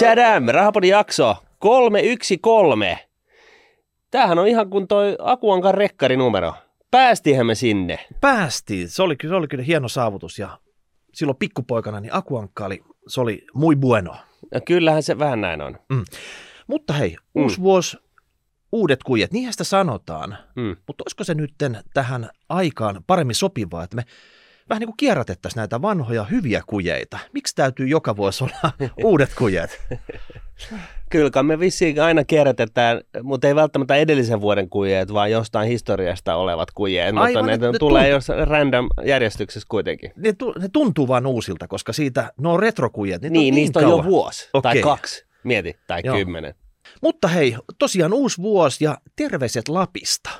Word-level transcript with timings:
Tadam, 0.00 0.44
Rahapodin 0.48 0.90
jakso 0.90 1.36
313. 1.58 2.96
Tämähän 4.10 4.38
on 4.38 4.48
ihan 4.48 4.70
kuin 4.70 4.88
toi 4.88 5.16
Akuankan 5.18 5.74
rekkarinumero. 5.74 6.54
Päästihän 6.90 7.46
me 7.46 7.54
sinne. 7.54 7.98
Päästiin. 8.20 8.88
Se 8.88 9.02
oli, 9.02 9.16
se 9.28 9.34
oli 9.34 9.48
kyllä 9.48 9.64
hieno 9.64 9.88
saavutus 9.88 10.38
ja 10.38 10.58
silloin 11.14 11.36
pikkupoikana 11.36 12.00
niin 12.00 12.14
Akuankka 12.14 12.64
oli, 12.66 12.82
se 13.08 13.20
oli 13.20 13.46
muy 13.54 13.76
bueno. 13.76 14.16
Ja 14.54 14.60
kyllähän 14.60 15.02
se 15.02 15.18
vähän 15.18 15.40
näin 15.40 15.60
on. 15.62 15.78
Mutta 16.66 16.92
hei, 16.92 17.16
uusi 17.34 17.58
Mm. 17.58 17.62
vuosi, 17.62 17.96
uudet 18.72 19.02
kujet, 19.02 19.32
niinhän 19.32 19.52
sitä 19.52 19.64
sanotaan. 19.64 20.38
Mm. 20.56 20.76
Mutta 20.86 21.04
olisiko 21.04 21.24
se 21.24 21.34
nytten 21.34 21.78
tähän 21.94 22.30
aikaan 22.48 23.04
paremmin 23.06 23.34
sopivaa, 23.36 23.84
että 23.84 23.96
me 23.96 24.02
vähän 24.70 24.80
niin 24.80 24.88
kuin 24.88 24.96
kierrätettäisiin 24.96 25.60
näitä 25.60 25.82
vanhoja 25.82 26.24
hyviä 26.24 26.62
kujeita. 26.66 27.18
Miksi 27.32 27.54
täytyy 27.54 27.86
joka 27.86 28.16
vuosi 28.16 28.44
olla 28.44 28.72
uudet 29.04 29.30
kujet? 29.38 29.80
Kyllä 31.10 31.42
me 31.42 31.58
vissiin 31.60 32.02
aina 32.02 32.24
kierrätetään, 32.24 33.00
mutta 33.22 33.48
ei 33.48 33.54
välttämättä 33.54 33.94
edellisen 33.94 34.40
vuoden 34.40 34.68
kujeet, 34.70 35.12
vaan 35.12 35.30
jostain 35.30 35.68
historiasta 35.68 36.34
olevat 36.34 36.70
kujeet. 36.70 37.14
Mutta 37.14 37.24
Aivan, 37.24 37.46
ne, 37.46 37.56
ne- 37.56 37.72
ne 37.72 37.78
tulee 37.78 38.02
tunt- 38.08 38.10
jos 38.10 38.28
random 38.44 38.88
järjestyksessä 39.06 39.66
kuitenkin. 39.70 40.12
Ne, 40.16 40.32
tu, 40.32 40.54
ne 40.58 40.68
tuntuu 40.72 41.08
vaan 41.08 41.26
uusilta, 41.26 41.68
koska 41.68 41.92
siitä, 41.92 42.32
no 42.40 42.56
retrokujet, 42.56 43.22
niitä 43.22 43.32
niin, 43.32 43.54
on 43.54 43.56
niistä 43.56 43.80
niin 43.80 43.86
on 43.86 43.90
jo 43.90 43.96
kauan. 43.96 44.10
vuosi 44.10 44.48
tai 44.52 44.58
Okei. 44.72 44.82
kaksi, 44.82 45.26
mieti, 45.44 45.76
tai 45.86 46.00
Joo. 46.04 46.16
kymmenen. 46.16 46.54
Mutta 47.02 47.28
hei, 47.28 47.56
tosiaan 47.78 48.12
uusi 48.12 48.42
vuosi 48.42 48.84
ja 48.84 48.98
terveiset 49.16 49.68
Lapista. 49.68 50.30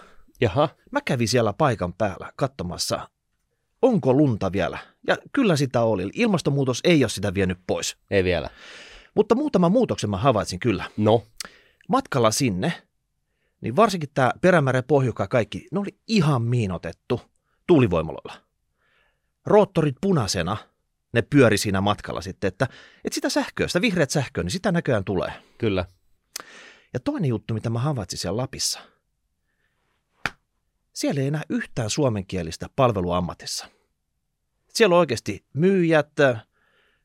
Jaha, 0.40 0.68
Mä 0.90 1.00
kävin 1.04 1.28
siellä 1.28 1.52
paikan 1.52 1.92
päällä 1.92 2.32
katsomassa, 2.36 3.08
onko 3.82 4.14
lunta 4.14 4.52
vielä. 4.52 4.78
Ja 5.06 5.16
kyllä 5.32 5.56
sitä 5.56 5.82
oli. 5.82 6.10
Ilmastonmuutos 6.14 6.80
ei 6.84 7.04
ole 7.04 7.08
sitä 7.08 7.34
vienyt 7.34 7.58
pois. 7.66 7.96
ei 8.10 8.24
vielä. 8.24 8.50
Mutta 9.14 9.34
muutama 9.34 9.68
muutoksen 9.68 10.10
mä 10.10 10.16
havaitsin 10.16 10.60
kyllä. 10.60 10.84
No, 10.96 11.22
Matkalla 11.88 12.30
sinne, 12.30 12.72
niin 13.60 13.76
varsinkin 13.76 14.10
tämä 14.14 14.32
Perämeren 14.40 14.84
pohjuka 14.84 15.26
kaikki, 15.28 15.66
ne 15.72 15.80
oli 15.80 15.98
ihan 16.08 16.42
miinotettu 16.42 17.20
tuulivoimaloilla. 17.66 18.32
Roottorit 19.46 19.96
punaisena, 20.00 20.56
ne 21.12 21.22
pyöri 21.22 21.58
siinä 21.58 21.80
matkalla 21.80 22.20
sitten, 22.20 22.48
että, 22.48 22.64
että 23.04 23.14
sitä 23.14 23.28
sähköä, 23.28 23.68
sitä 23.68 23.80
vihreät 23.80 24.10
sähköä, 24.10 24.44
niin 24.44 24.50
sitä 24.50 24.72
näköjään 24.72 25.04
tulee. 25.04 25.32
kyllä. 25.58 25.84
Ja 26.94 27.00
toinen 27.00 27.28
juttu, 27.28 27.54
mitä 27.54 27.70
mä 27.70 27.78
havaitsin 27.78 28.18
siellä 28.18 28.36
Lapissa. 28.36 28.80
Siellä 30.92 31.20
ei 31.20 31.26
enää 31.26 31.42
yhtään 31.48 31.90
suomenkielistä 31.90 32.66
palveluammatissa. 32.76 33.66
Siellä 34.68 34.94
on 34.94 35.00
oikeasti 35.00 35.44
myyjät, 35.54 36.10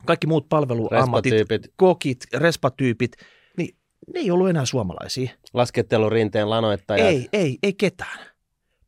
kaikki 0.05 0.28
muut 0.28 0.50
palveluammatit, 0.50 1.31
Respatyypit, 1.31 1.73
kokit, 1.75 2.25
respatyypit, 2.33 3.11
niin 3.58 3.75
ne 4.13 4.19
ei 4.19 4.31
ollut 4.31 4.50
enää 4.50 4.66
suomalaisia. 4.66 5.30
laskettelurinteen 5.53 6.50
lanoittajat. 6.50 7.08
Ei, 7.08 7.30
ei, 7.33 7.58
ei 7.63 7.73
ketään. 7.73 8.19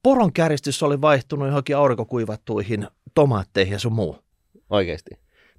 Poron 0.03 0.33
käristys 0.33 0.83
oli 0.83 1.01
vaihtunut 1.01 1.47
johonkin 1.47 1.77
aurinkokuivattuihin 1.77 2.87
tomaatteihin 3.13 3.73
ja 3.73 3.79
sun 3.79 3.93
muu. 3.93 4.19
Oikeasti. 4.69 5.11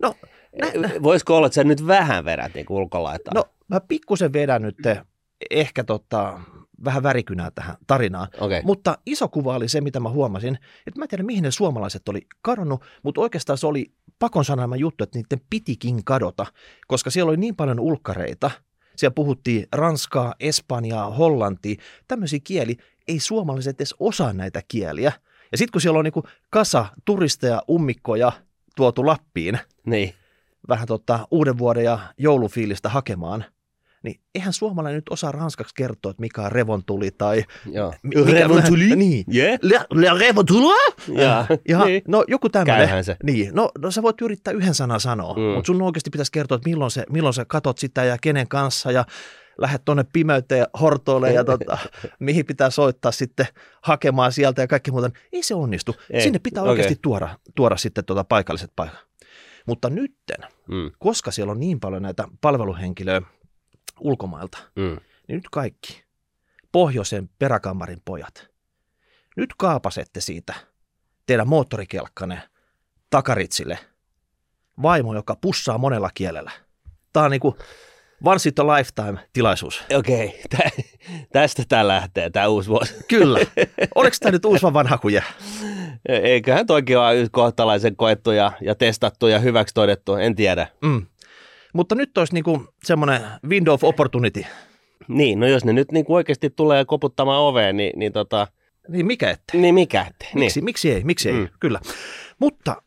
No, 0.03 0.15
Nä, 0.61 0.73
Voisiko 1.03 1.37
olla, 1.37 1.47
että 1.47 1.55
sä 1.55 1.65
nyt 1.65 1.87
vähän 1.87 2.25
vedät 2.25 2.55
niin 2.55 2.67
ulkolaitaa? 2.69 3.35
no 3.35 3.45
mä 3.69 3.81
pikkusen 3.81 4.33
vedän 4.33 4.63
nyt 4.63 4.77
ehkä 5.51 5.85
tota, 5.85 6.41
vähän 6.85 7.03
värikynää 7.03 7.51
tähän 7.51 7.77
tarinaan. 7.87 8.29
Okei. 8.41 8.63
Mutta 8.63 8.99
iso 9.07 9.29
kuva 9.29 9.57
oli 9.57 9.69
se, 9.69 9.81
mitä 9.81 10.01
mä 10.01 10.09
huomasin, 10.09 10.59
että 10.87 11.01
mä 11.01 11.05
en 11.05 11.09
tiedä 11.09 11.23
mihin 11.23 11.43
ne 11.43 11.51
suomalaiset 11.51 12.09
oli 12.09 12.21
kadonnut, 12.43 12.85
mutta 13.03 13.21
oikeastaan 13.21 13.59
se 13.59 13.67
oli 13.67 13.93
pakon 14.19 14.45
sanelma 14.45 14.77
juttu, 14.77 15.05
että 15.05 15.19
niiden 15.19 15.47
pitikin 15.51 16.05
kadota, 16.05 16.47
koska 16.87 17.11
siellä 17.11 17.29
oli 17.31 17.37
niin 17.37 17.57
paljon 17.57 17.81
ulkkareita. 17.81 18.51
Siellä 18.97 19.15
puhuttiin 19.15 19.67
ranskaa, 19.73 20.35
espanjaa, 20.41 21.11
hollantia, 21.11 21.83
tämmöisiä 22.09 22.39
kieli. 22.45 22.77
Ei 23.09 23.21
suomalaiset 23.21 23.81
edes 23.81 23.95
osaa 24.01 24.33
näitä 24.33 24.63
kieliä. 24.69 25.13
Ja 25.53 25.59
sitten 25.59 25.73
kun 25.73 25.81
siellä 25.81 25.99
on 25.99 26.05
niinku 26.05 26.23
kasa 26.51 26.87
turisteja, 27.05 27.63
ummikkoja 27.71 28.33
tuotu 28.77 29.07
Lappiin, 29.07 29.59
Niin. 29.87 30.15
vähän 30.69 30.87
tota 30.87 31.29
uuden 31.31 31.59
vuoden 31.59 31.85
ja 31.85 31.99
joulufiilistä 32.19 32.89
hakemaan, 32.89 33.45
niin 34.03 34.21
eihän 34.35 34.53
suomalainen 34.53 34.97
nyt 34.99 35.09
osaa 35.11 35.33
ranskaksi 35.33 35.75
kertoa, 35.75 36.11
että 36.11 36.21
mikä 36.21 36.43
on 36.43 36.53
revontuli 36.53 37.11
tai 37.11 37.45
Joo. 37.73 37.95
Mi- 38.03 38.17
mikä- 38.17 38.33
Revontuli? 38.33 38.97
Niin. 38.97 39.25
Yeah. 39.35 39.59
Le, 39.63 39.81
le 39.95 40.19
revontuli? 40.19 40.75
Ja, 41.09 41.47
Ja, 41.69 41.85
niin. 41.87 42.03
no 42.09 42.25
joku 42.29 42.49
tämmöinen. 42.49 42.77
Käyhän 42.77 43.05
se. 43.05 43.17
Niin, 43.23 43.51
no, 43.55 43.71
no 43.79 43.91
sä 43.91 44.03
voit 44.03 44.21
yrittää 44.23 44.55
yhden 44.55 44.75
sanan 44.75 45.01
sanoa, 45.01 45.35
Mm. 45.35 45.41
mutta 45.41 45.67
sun 45.67 45.83
oikeasti 45.83 46.11
pitäisi 46.11 46.33
kertoa, 46.33 46.57
että 46.57 46.69
milloin, 46.69 46.91
se, 46.91 47.05
milloin 47.11 47.35
sä 47.35 47.45
katot 47.45 47.79
sitä 47.79 48.05
ja 48.05 48.17
kenen 48.21 48.49
kanssa 48.49 48.93
ja 48.93 49.05
lähdet 49.59 49.85
tuonne 49.85 50.05
pimeyteen 50.13 50.59
ja 50.59 50.67
hortoille 50.81 51.33
ja 51.33 51.45
tota, 51.45 51.79
mihin 52.21 52.47
pitää 52.47 52.71
soittaa 52.71 53.13
sitten 53.13 53.47
hakemaan 53.83 54.33
sieltä 54.33 54.63
ja 54.63 54.67
kaikki 54.69 54.91
muuta. 54.91 55.11
Ei 55.33 55.43
se 55.43 55.55
onnistu. 55.55 55.95
Ei, 56.11 56.21
Sinne 56.21 56.39
pitää 56.39 56.63
okei. 56.63 56.71
oikeasti 56.71 56.97
tuoda, 57.03 57.39
tuoda 57.55 57.77
sitten 57.77 58.05
tuota 58.05 58.25
paikalliset 58.25 58.73
paikat. 58.77 58.99
Mutta 59.67 59.91
nytten, 59.91 60.39
Mm, 60.69 60.91
koska 60.99 61.31
siellä 61.31 61.51
on 61.51 61.61
niin 61.61 61.81
paljon 61.81 62.03
näitä 62.03 62.25
palveluhenkilöä 62.41 63.23
ulkomailta, 64.01 64.59
mm. 64.77 64.97
niin 65.29 65.37
nyt 65.37 65.49
kaikki 65.53 66.05
pohjoisen 66.73 67.31
peräkammarin 67.39 68.03
pojat, 68.05 68.49
nyt 69.37 69.51
kaapasette 69.57 70.21
siitä 70.21 70.55
teidän 71.27 71.49
moottorikelkkanne 71.49 72.43
takaritsille 73.11 73.79
vaimo, 74.83 75.15
joka 75.15 75.37
pussaa 75.41 75.79
monella 75.79 76.11
kielellä. 76.15 76.51
Tämä 77.13 77.25
on 77.25 77.31
niinku 77.31 77.57
once 78.25 78.49
in 78.49 78.55
a 78.59 78.77
lifetime 78.77 79.19
tilaisuus. 79.33 79.85
Okei, 79.95 80.41
tä, 80.51 80.71
tästä 81.33 81.63
tämä 81.69 81.89
lähtee, 81.89 82.31
tämä 82.31 82.49
uusi 82.49 82.69
vuosi. 82.69 82.95
Kyllä. 83.09 83.39
Oliko 83.95 84.17
tämä 84.21 84.33
nyt 84.33 84.45
uusi 84.45 84.63
vai 84.63 84.73
vanha 84.73 84.99
kuje? 84.99 85.23
Eiköhän 86.09 86.67
toikin 86.67 86.99
ole 86.99 87.29
kohtalaisen 87.31 87.97
koettu 87.97 88.31
ja, 88.31 88.53
ja 88.61 88.75
testattu 88.75 89.27
ja 89.27 89.39
hyväksi 89.39 89.75
todettu, 89.75 90.15
en 90.15 90.37
tiedä. 90.37 90.67
Mm. 90.83 91.07
Mutta 91.75 91.95
nyt 91.95 92.19
olisi 92.19 92.35
niinku 92.35 92.65
semmoinen 92.85 93.21
window 93.49 93.75
of 93.75 93.85
opportunity. 93.85 94.45
Niin, 95.09 95.41
no 95.41 95.47
jos 95.47 95.65
ne 95.65 95.73
nyt 95.73 95.93
niin 95.93 96.05
oikeasti 96.09 96.51
tulee 96.51 96.85
koputtamaan 96.85 97.41
oveen, 97.43 97.77
niin, 97.77 97.93
niin, 97.99 98.13
tota, 98.13 98.47
Niin 98.89 99.07
mikä 99.07 99.31
ette? 99.31 99.59
niin 99.59 99.75
mikä 99.75 100.03
ettei. 100.11 100.29
Miksi, 100.35 100.61
miksi 100.61 100.91
ei? 100.91 101.05
Miksi 101.05 101.29
ei? 101.29 101.35
Mm. 101.35 101.49
Kyllä. 101.61 101.81
Mutta 102.39 102.83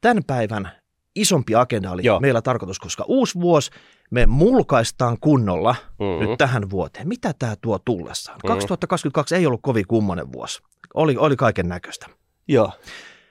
tämän 0.00 0.24
päivän 0.26 0.70
isompi 1.14 1.54
agenda 1.54 1.90
oli 1.90 2.02
Joo. 2.04 2.20
Meillä 2.20 2.42
tarkoitus, 2.42 2.78
koska 2.78 3.04
uusi 3.08 3.40
vuosi 3.40 3.70
me 4.10 4.26
mulkaistaan 4.26 5.16
kunnolla 5.20 5.74
Mhm. 5.98 6.04
mm-hmm. 6.04 6.28
nyt 6.28 6.38
tähän 6.38 6.70
vuoteen. 6.70 7.08
Mitä 7.08 7.34
tämä 7.38 7.54
tuo 7.60 7.78
tullessaan? 7.78 8.38
Mhm. 8.44 8.48
2022 8.52 9.34
ei 9.36 9.46
ollut 9.46 9.60
kovin 9.62 9.86
kummonen 9.88 10.32
vuosi. 10.32 10.62
Oli, 10.94 11.16
oli 11.16 11.36
kaiken 11.36 11.68
näköistä. 11.68 12.06
Joo. 12.48 12.72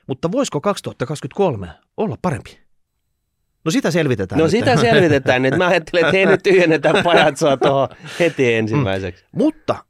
Mutta 0.06 0.32
voisiko 0.32 0.60
2023 0.60 1.68
olla 1.96 2.16
parempi? 2.22 2.60
No 3.64 3.70
sitä 3.70 3.90
selvitetään 3.90 4.38
No 4.38 4.44
nyt. 4.44 4.50
sitä 4.50 4.76
selvitetään 4.76 5.42
nyt. 5.42 5.56
Mä 5.56 5.66
ajattelin, 5.66 6.04
että 6.04 6.16
ei 6.16 6.26
nyt 6.26 6.42
tyhjennetään 6.42 7.04
pajatsoa 7.04 7.56
tuohon 7.56 7.88
heti 8.20 8.54
ensimmäiseksi. 8.54 9.24
Mutta 9.32 9.84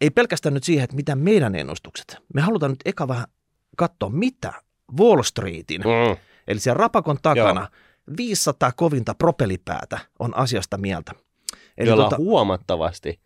ei 0.00 0.10
pelkästään 0.10 0.54
nyt 0.54 0.64
siihen, 0.64 0.84
että 0.84 0.96
mitä 0.96 1.16
meidän 1.16 1.54
ennustukset. 1.54 2.16
Me 2.34 2.40
halutaan 2.40 2.72
nyt 2.72 2.80
eka 2.84 3.08
vähän 3.08 3.24
katsoa, 3.76 4.08
mitä 4.08 4.52
Wall 5.00 5.22
Streetin, 5.22 5.80
Mm. 5.80 6.16
eli 6.48 6.60
siellä 6.60 6.78
rapakon 6.78 7.18
takana, 7.22 7.68
500 8.16 8.72
kovinta 8.72 9.14
propelipäätä 9.14 9.98
on 10.18 10.36
asiasta 10.36 10.78
mieltä. 10.78 11.12
Eli 11.78 11.88
Jolla 11.88 12.06
on 12.06 12.16
huomattavasti 12.16 13.20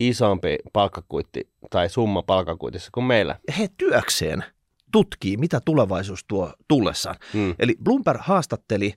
isompi 0.00 0.58
palkkakuitti 0.72 1.48
tai 1.70 1.88
summa 1.88 2.22
palkkakuitissa 2.22 2.90
kuin 2.94 3.04
meillä. 3.04 3.36
he 3.58 3.68
työkseen 3.76 4.44
tutkii, 4.92 5.36
mitä 5.36 5.60
tulevaisuus 5.64 6.24
tuo 6.28 6.52
tullessaan. 6.68 7.16
Mm. 7.34 7.54
Eli 7.58 7.76
Bloomberg 7.84 8.20
haastatteli 8.22 8.94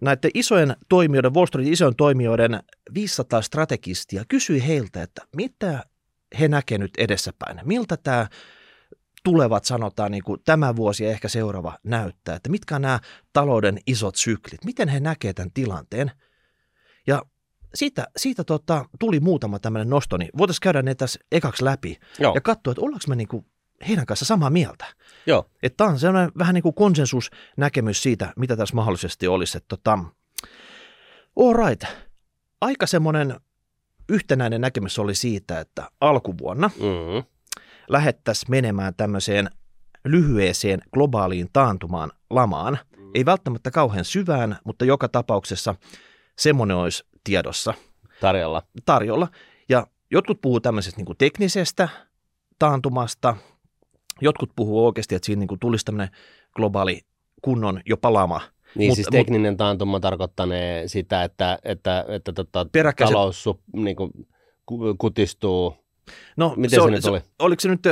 näiden 0.00 0.30
isojen 0.34 0.76
toimijoiden, 0.88 1.34
Wall 1.34 1.46
Streetin 1.46 1.72
isojen 1.72 1.96
toimijoiden 1.96 2.60
500 2.94 3.42
strategistia, 3.42 4.24
kysyi 4.28 4.66
heiltä, 4.66 5.02
että 5.02 5.22
mitä 5.36 5.84
he 6.40 6.48
näkevät 6.48 6.80
nyt 6.80 6.92
edessäpäin. 6.98 7.60
Miltä 7.64 7.96
tämä 7.96 8.28
tulevat, 9.24 9.64
sanotaan, 9.64 10.10
niin 10.10 10.24
kuin 10.24 10.40
tämä 10.44 10.76
vuosi 10.76 11.04
ja 11.04 11.10
ehkä 11.10 11.28
seuraava 11.28 11.78
näyttää, 11.82 12.36
että 12.36 12.50
mitkä 12.50 12.78
nämä 12.78 13.00
talouden 13.32 13.78
isot 13.86 14.16
syklit, 14.16 14.64
miten 14.64 14.88
he 14.88 15.00
näkevät 15.00 15.36
tämän 15.36 15.50
tilanteen. 15.54 16.10
Ja 17.06 17.22
siitä, 17.74 18.06
siitä 18.16 18.44
tota, 18.44 18.84
tuli 18.98 19.20
muutama 19.20 19.58
tämmöinen 19.58 19.90
nosto, 19.90 20.16
niin 20.16 20.30
voitaisiin 20.38 20.60
käydä 20.62 20.82
ne 20.82 20.94
tässä 20.94 21.20
ekaksi 21.32 21.64
läpi 21.64 21.98
Joo. 22.18 22.34
ja 22.34 22.40
katsoa, 22.40 22.70
että 22.70 22.80
ollaanko 22.80 23.04
me 23.08 23.16
niin 23.16 23.28
kuin 23.28 23.46
heidän 23.88 24.06
kanssa 24.06 24.24
samaa 24.24 24.50
mieltä. 24.50 24.86
Joo. 25.26 25.50
Että 25.62 25.76
tämä 25.76 25.90
on 25.90 25.98
sellainen 25.98 26.32
vähän 26.38 26.54
niin 26.54 26.62
kuin 26.62 26.74
konsensusnäkemys 26.74 28.02
siitä, 28.02 28.32
mitä 28.36 28.56
tässä 28.56 28.74
mahdollisesti 28.76 29.28
olisi. 29.28 29.56
Että 29.56 29.68
tota, 29.68 29.98
all 31.36 31.52
right. 31.66 31.84
Aika 32.60 32.86
semmoinen 32.86 33.40
yhtenäinen 34.08 34.60
näkemys 34.60 34.98
oli 34.98 35.14
siitä, 35.14 35.60
että 35.60 35.90
alkuvuonna 36.00 36.70
Mm. 36.76 37.24
lähettäisiin 37.88 38.50
menemään 38.50 38.94
tämmöiseen 38.96 39.50
lyhyeseen 40.04 40.80
globaaliin 40.92 41.48
taantumaan 41.52 42.12
lamaan. 42.30 42.78
Ei 43.14 43.24
välttämättä 43.24 43.70
kauhean 43.70 44.04
syvään, 44.04 44.58
mutta 44.64 44.84
joka 44.84 45.08
tapauksessa 45.08 45.74
semmoinen 46.38 46.76
olisi 46.76 47.04
tiedossa 47.24 47.74
Tarjolla. 48.20 48.62
tarjolla. 48.84 49.28
Ja 49.68 49.86
jotkut 50.10 50.40
puhuu 50.40 50.60
tämmöisestä 50.60 50.98
niin 50.98 51.06
kuin 51.06 51.18
teknisestä 51.18 51.88
taantumasta, 52.58 53.36
jotkut 54.20 54.50
puhuu 54.56 54.86
oikeasti, 54.86 55.14
että 55.14 55.26
siinä 55.26 55.40
niin 55.40 55.48
kuin 55.48 55.58
tulisi 55.60 55.84
tämmöinen 55.84 56.14
globaali 56.56 57.00
kunnon 57.42 57.80
jopa 57.86 58.12
lama. 58.12 58.40
Niin 58.74 58.90
Mut- 58.90 58.94
siis 58.94 59.06
mut- 59.06 59.10
tekninen 59.12 59.56
taantuma 59.56 60.00
tarkoittanee 60.00 60.88
sitä, 60.88 61.24
että, 61.24 61.58
että, 61.64 62.04
että 62.08 62.32
tota, 62.32 62.66
Peräkkäiset- 62.72 63.12
talous 63.12 63.42
su, 63.42 63.60
niin 63.72 63.96
kuin, 63.96 64.10
ku- 64.66 64.94
kutistuu. 64.98 65.76
No, 66.36 66.54
Miten 66.56 66.70
se 66.76 66.80
oli- 66.80 66.90
nyt 66.92 67.04
oli? 67.04 67.20
Oliko 67.38 67.60
se 67.60 67.68
nyt 67.68 67.82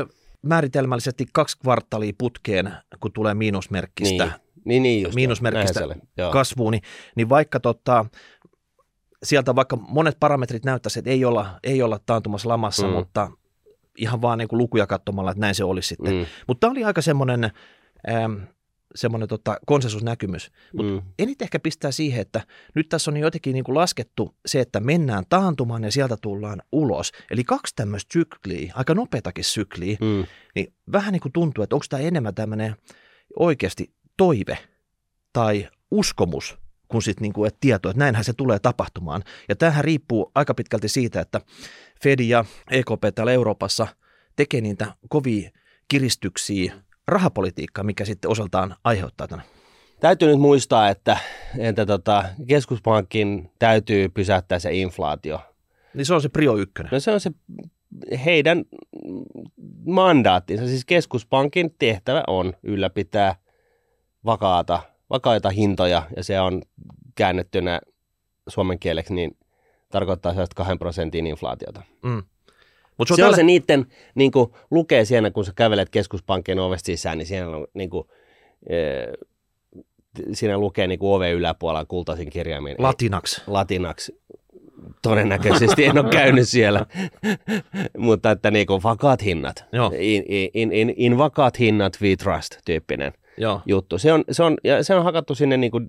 määritelmällisesti 0.42 1.26
kaksi 1.32 1.58
kvartaalia 1.58 2.12
putkeen, 2.19 2.72
kun 3.00 3.12
tulee 3.12 3.34
miinusmerkkistä 3.34 4.24
Niin, 4.24 4.32
niin, 4.64 4.82
niin 4.82 5.02
just. 5.02 5.14
Miinusmerkkistä 5.14 5.80
se 5.88 5.94
kasvuun, 6.32 6.70
niin, 6.72 6.82
niin 7.16 7.28
vaikka 7.28 7.60
tota, 7.60 8.04
sieltä 9.22 9.54
vaikka 9.54 9.76
monet 9.76 10.16
parametrit 10.20 10.64
näyttäisi, 10.64 10.98
että 10.98 11.10
ei 11.10 11.24
olla, 11.24 11.58
ei 11.62 11.82
olla 11.82 11.98
taantumassa 12.06 12.48
lamassa, 12.48 12.86
Mm. 12.86 12.92
mutta 12.92 13.30
ihan 13.99 14.23
vaan 14.23 14.39
niin 14.39 14.49
kuin 14.49 14.59
lukuja 14.59 14.87
katsomalla, 14.87 15.31
että 15.31 15.41
näin 15.41 15.55
se 15.55 15.65
olisi 15.65 15.89
sitten. 15.89 16.15
Mm, 16.15 16.27
Mutta 16.47 16.61
tämä 16.61 16.71
oli 16.71 16.85
aika 16.85 17.03
semmoinen, 17.03 17.50
ähm, 18.11 18.35
semmoinen 18.94 19.29
tota, 19.29 19.56
konsensusnäkymys. 19.67 20.50
Mutta 20.77 20.93
mm, 20.93 21.03
eniten 21.19 21.47
ehkä 21.47 21.59
pistää 21.59 21.91
siihen, 21.91 22.21
että 22.21 22.41
nyt 22.75 22.89
tässä 22.89 23.11
on 23.11 23.17
jotenkin 23.17 23.53
niin 23.53 23.65
kuin 23.65 23.75
laskettu 23.75 24.35
se, 24.47 24.61
että 24.61 24.81
mennään 24.81 25.25
taantumaan 25.29 25.85
ja 25.85 25.93
sieltä 25.93 26.17
tullaan 26.23 26.62
ulos. 26.73 27.12
Eli 27.31 27.44
kaksi 27.44 27.77
tämmöistä 27.77 28.12
sykliä, 28.12 28.73
aika 28.77 28.94
nopeatakin 28.94 29.44
sykliä, 29.44 29.97
mm. 30.00 30.25
niin 30.55 30.75
vähän 30.93 31.12
niin 31.12 31.21
kuin 31.21 31.33
tuntuu, 31.33 31.65
että 31.65 31.77
onko 31.77 31.87
tämä 31.89 32.03
enemmän 32.03 32.35
tämmöinen 32.35 32.77
oikeasti 33.39 33.94
toive 34.17 34.59
tai 35.33 35.69
uskomus, 35.91 36.62
kun 36.93 37.03
sitten 37.03 37.23
niin 37.23 37.33
kuin, 37.33 37.49
että 37.49 37.59
tieto, 37.61 37.91
että 37.91 37.99
näinhän 37.99 38.25
se 38.25 38.33
tulee 38.33 38.59
tapahtumaan. 38.59 39.23
Ja 39.49 39.56
tämähän 39.56 39.85
riippuu 39.85 40.33
aika 40.35 40.55
pitkälti 40.55 40.89
siitä, 40.89 41.21
että 41.21 41.41
Fed 42.03 42.21
ja 42.21 42.44
EKP 42.71 43.15
täällä 43.15 43.33
Euroopassa 43.33 43.87
tekee 44.37 44.61
niitä 44.61 44.94
kovia 45.09 45.50
kiristyksiä 45.89 46.75
rahapolitiikkaa, 47.09 47.85
mikä 47.85 48.05
sitten 48.05 48.31
osaltaan 48.31 48.77
aiheuttaa 48.85 49.29
tämän. 49.29 49.44
Täytyy 50.00 50.29
nyt 50.29 50.41
muistaa, 50.41 50.89
että, 50.89 51.17
että 51.59 51.87
tota, 51.87 52.25
keskuspankin 52.49 53.50
täytyy 53.59 54.09
pysäyttää 54.09 54.59
se 54.59 54.73
inflaatio. 54.75 55.41
Niin 55.94 56.06
se 56.06 56.15
on 56.15 56.23
se 56.23 56.29
prio 56.29 56.56
ykkönen. 56.56 56.91
No 56.93 57.00
se 57.00 57.11
on 57.11 57.21
se 57.21 57.31
heidän 58.25 58.65
mandaattinsa, 59.87 60.67
siis 60.67 60.85
keskuspankin 60.85 61.75
tehtävä 61.79 62.25
on 62.27 62.53
ylläpitää 62.62 63.35
vakaata, 64.25 64.83
vakaita 65.12 65.50
hintoja 65.50 66.03
ja 66.17 66.25
se 66.25 66.41
on 66.41 66.62
käännettynä 67.14 67.81
suomen 68.49 68.79
kieleksi, 68.79 69.14
niin 69.14 69.37
tarkoittaa 69.88 70.32
sellaista 70.32 70.55
kahden 70.55 70.79
prosentin 70.79 71.26
inflaatiota. 71.26 71.82
Mm. 72.03 72.23
Mut 72.99 73.09
se 73.09 73.14
Se 73.14 73.23
on, 73.23 73.26
on 73.26 73.26
tällä... 73.26 73.37
se 73.37 73.43
niiden, 73.43 73.87
niin 74.14 74.32
kuin 74.32 74.53
lukee 74.70 75.05
siinä, 75.05 75.31
kun 75.31 75.44
sä 75.44 75.53
kävelet 75.56 75.88
keskuspankin 75.88 76.59
ovesta 76.59 76.87
sisään, 76.87 77.19
niin 77.19 77.26
siellä 77.26 77.56
on 77.56 77.67
niin 77.75 77.91
kuin, 77.91 78.09
eh, 78.69 79.12
siinä 80.32 80.59
lukee 80.59 80.87
niin 80.87 80.99
kuin 80.99 81.15
oven 81.15 81.35
yläpuolella 81.35 81.85
kultaisin 81.85 82.31
kirjaimin. 82.31 82.76
latinaksi. 82.79 83.43
latinaksi. 83.47 84.23
Todennäköisesti 85.03 85.85
en 85.85 85.99
ole 85.99 86.11
käynyt 86.11 86.49
siellä, 86.49 86.87
mutta 87.99 88.31
että 88.31 88.50
niin 88.50 88.67
kuin 88.67 88.82
vakaat 88.82 89.25
hinnat. 89.25 89.65
Joo. 89.73 89.93
In, 89.99 90.25
in, 90.55 90.73
in, 90.73 90.94
in 90.97 91.19
vakaat 91.19 91.58
hinnat 91.58 91.99
we 92.03 92.17
trust 92.17 92.56
tyyppinen 92.65 93.12
Joo. 93.37 93.61
juttu. 93.67 93.99
Se 93.99 94.12
on, 94.12 94.25
se 94.31 94.43
on, 94.43 94.56
ja 94.64 94.84
se 94.84 94.94
on 94.94 95.05
hakattu 95.05 95.34
sinne 95.34 95.56
niin 95.56 95.70
kuin 95.70 95.87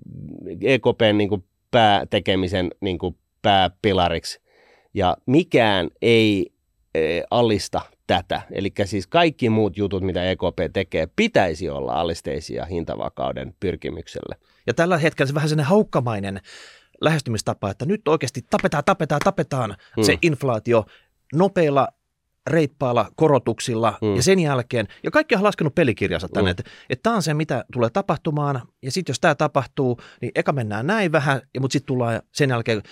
EKPn 0.60 1.18
niin 1.18 1.28
kuin 1.28 1.44
päätekemisen 1.70 2.70
niin 2.80 2.98
kuin 2.98 3.16
pääpilariksi. 3.42 4.40
Ja 4.94 5.16
mikään 5.26 5.90
ei 6.02 6.52
e, 6.94 7.22
alista 7.30 7.80
tätä. 8.06 8.42
Eli 8.50 8.72
siis 8.84 9.06
kaikki 9.06 9.48
muut 9.48 9.76
jutut, 9.76 10.02
mitä 10.02 10.30
EKP 10.30 10.72
tekee, 10.72 11.08
pitäisi 11.16 11.70
olla 11.70 11.92
alisteisia 11.92 12.64
hintavakauden 12.64 13.54
pyrkimykselle. 13.60 14.36
Ja 14.66 14.74
tällä 14.74 14.98
hetkellä 14.98 15.28
se 15.28 15.34
vähän 15.34 15.48
sellainen 15.48 15.70
haukkamainen 15.70 16.40
lähestymistapa, 17.00 17.70
että 17.70 17.86
nyt 17.86 18.08
oikeasti 18.08 18.40
tapetaan, 18.50 18.84
tapetaan, 18.84 19.20
tapetaan 19.24 19.76
Hmm. 19.96 20.04
se 20.04 20.18
inflaatio 20.22 20.84
nopeilla 21.34 21.88
reippailla 22.46 23.08
korotuksilla 23.16 23.98
Hmm. 24.00 24.16
ja 24.16 24.22
sen 24.22 24.38
jälkeen, 24.40 24.88
ja 25.04 25.10
kaikki 25.10 25.34
on 25.36 25.42
laskenut 25.42 25.74
pelikirjansa 25.74 26.28
tänne, 26.28 26.50
Hmm. 26.50 26.58
että, 26.58 26.70
että 26.90 27.02
tämä 27.02 27.16
on 27.16 27.22
se, 27.22 27.34
mitä 27.34 27.64
tulee 27.72 27.90
tapahtumaan, 27.90 28.62
ja 28.82 28.90
sitten 28.92 29.10
jos 29.12 29.20
tämä 29.20 29.34
tapahtuu, 29.34 30.00
niin 30.20 30.32
eka 30.34 30.52
mennään 30.52 30.86
näin 30.86 31.12
vähän, 31.12 31.40
ja 31.54 31.60
mutta 31.60 31.72
sitten 31.72 31.86
tullaan 31.86 32.22
sen 32.32 32.50
jälkeen 32.50 32.82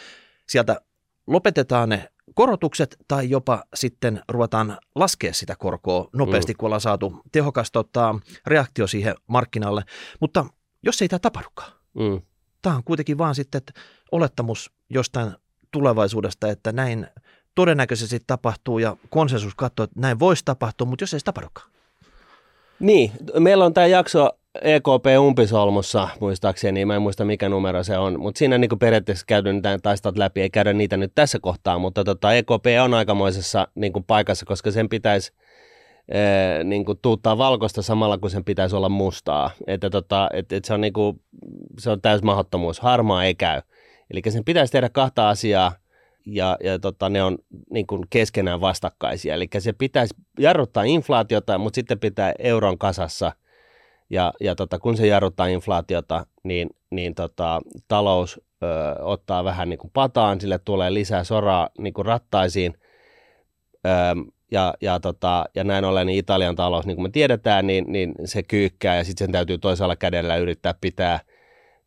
sieltä 0.48 0.80
lopetetaan 1.26 1.88
ne 1.88 2.08
korotukset 2.34 2.96
tai 3.08 3.30
jopa 3.30 3.62
sitten 3.74 4.22
ruvetaan 4.28 4.78
laskea 4.94 5.32
sitä 5.32 5.54
korkoa 5.58 6.08
nopeasti, 6.12 6.54
kun 6.54 6.66
ollaan 6.66 6.80
saatu 6.80 7.20
tehokas 7.32 7.70
tota, 7.72 8.14
reaktio 8.46 8.86
siihen 8.86 9.14
markkinalle. 9.26 9.82
Mutta 10.20 10.44
jos 10.82 11.02
ei 11.02 11.08
tämä 11.08 11.18
tapahdukaan, 11.18 11.72
Mm. 11.94 12.22
tämä 12.62 12.76
on 12.76 12.84
kuitenkin 12.84 13.18
vaan 13.18 13.34
sitten 13.34 13.58
että 13.58 13.72
olettamus 14.12 14.70
jostain 14.90 15.32
tulevaisuudesta, 15.70 16.48
että 16.48 16.72
näin 16.72 17.06
todennäköisesti 17.54 18.20
tapahtuu 18.26 18.78
ja 18.78 18.96
konsensus 19.10 19.54
katsoo, 19.54 19.84
että 19.84 20.00
näin 20.00 20.18
voisi 20.18 20.42
tapahtua, 20.44 20.86
mutta 20.86 21.02
jos 21.02 21.14
ei 21.14 21.20
se 21.20 21.24
tapahdukaan. 21.24 21.70
Niin, 22.80 23.12
meillä 23.38 23.64
on 23.64 23.74
tämä 23.74 23.86
jakso 23.86 24.30
EKP 24.62 25.06
umpisolmussa, 25.18 26.08
muistaakseni, 26.20 26.84
mä 26.84 26.94
en 26.94 27.02
muista 27.02 27.24
mikä 27.24 27.48
numero 27.48 27.82
se 27.82 27.98
on, 27.98 28.20
mutta 28.20 28.38
siinä 28.38 28.58
niin 28.58 28.78
periaatteessa 28.80 29.26
käydään 29.26 29.62
tämän 29.62 29.80
taistot 29.82 30.18
läpi, 30.18 30.40
ei 30.40 30.50
käydä 30.50 30.72
niitä 30.72 30.96
nyt 30.96 31.12
tässä 31.14 31.38
kohtaa, 31.38 31.78
mutta 31.78 32.04
tota, 32.04 32.34
EKP 32.34 32.66
on 32.82 32.94
aikamoisessa 32.94 33.68
niin 33.74 33.92
kuin 33.92 34.04
paikassa, 34.04 34.46
koska 34.46 34.70
sen 34.70 34.88
pitäisi 34.88 35.32
ee, 36.08 36.64
niin 36.64 36.84
kuin 36.84 36.98
tuuttaa 37.02 37.38
valkoista 37.38 37.82
samalla, 37.82 38.18
kun 38.18 38.30
sen 38.30 38.44
pitäisi 38.44 38.76
olla 38.76 38.88
mustaa. 38.88 39.50
Että 39.66 39.90
tota, 39.90 40.28
et, 40.32 40.52
et 40.52 40.64
se, 40.64 40.74
on 40.74 40.80
niin 40.80 40.92
se 41.78 41.90
on 41.90 42.00
täys 42.00 42.22
mahdottomuus, 42.22 42.80
harmaa 42.80 43.24
ei 43.24 43.34
käy. 43.34 43.60
Eli 44.10 44.22
sen 44.28 44.44
pitäisi 44.44 44.72
tehdä 44.72 44.88
kahta 44.88 45.28
asiaa, 45.28 45.72
ja, 46.26 46.56
ja 46.64 46.78
tota, 46.78 47.08
ne 47.08 47.22
on 47.22 47.38
niin 47.70 47.86
kuin 47.86 48.04
keskenään 48.10 48.60
vastakkaisia. 48.60 49.34
Eli 49.34 49.48
se 49.58 49.72
pitäisi 49.72 50.14
jarruttaa 50.38 50.82
inflaatiota, 50.82 51.58
mutta 51.58 51.74
sitten 51.74 51.98
pitää 51.98 52.32
euron 52.38 52.78
kasassa. 52.78 53.32
Ja, 54.10 54.32
ja 54.40 54.54
tota, 54.54 54.78
kun 54.78 54.96
se 54.96 55.06
jarruttaa 55.06 55.46
inflaatiota, 55.46 56.26
niin, 56.42 56.70
niin 56.90 57.14
tota, 57.14 57.60
talous 57.88 58.40
ö, 58.62 58.66
ottaa 59.02 59.44
vähän 59.44 59.68
niin 59.68 59.78
kuin 59.78 59.90
pataan, 59.94 60.40
sille 60.40 60.58
tulee 60.58 60.94
lisää 60.94 61.24
soraa 61.24 61.68
niin 61.78 61.94
kuin 61.94 62.06
rattaisiin. 62.06 62.74
Ö, 63.86 63.90
ja, 64.50 64.74
ja, 64.80 65.00
tota, 65.00 65.44
ja 65.54 65.64
näin 65.64 65.84
ollen 65.84 66.06
niin 66.06 66.18
Italian 66.18 66.56
talous, 66.56 66.86
niin 66.86 66.96
kuin 66.96 67.02
me 67.02 67.10
tiedetään, 67.10 67.66
niin, 67.66 67.84
niin 67.88 68.12
se 68.24 68.42
kyykkää 68.42 68.96
ja 68.96 69.04
sitten 69.04 69.24
sen 69.24 69.32
täytyy 69.32 69.58
toisella 69.58 69.96
kädellä 69.96 70.36
yrittää 70.36 70.74
pitää 70.80 71.20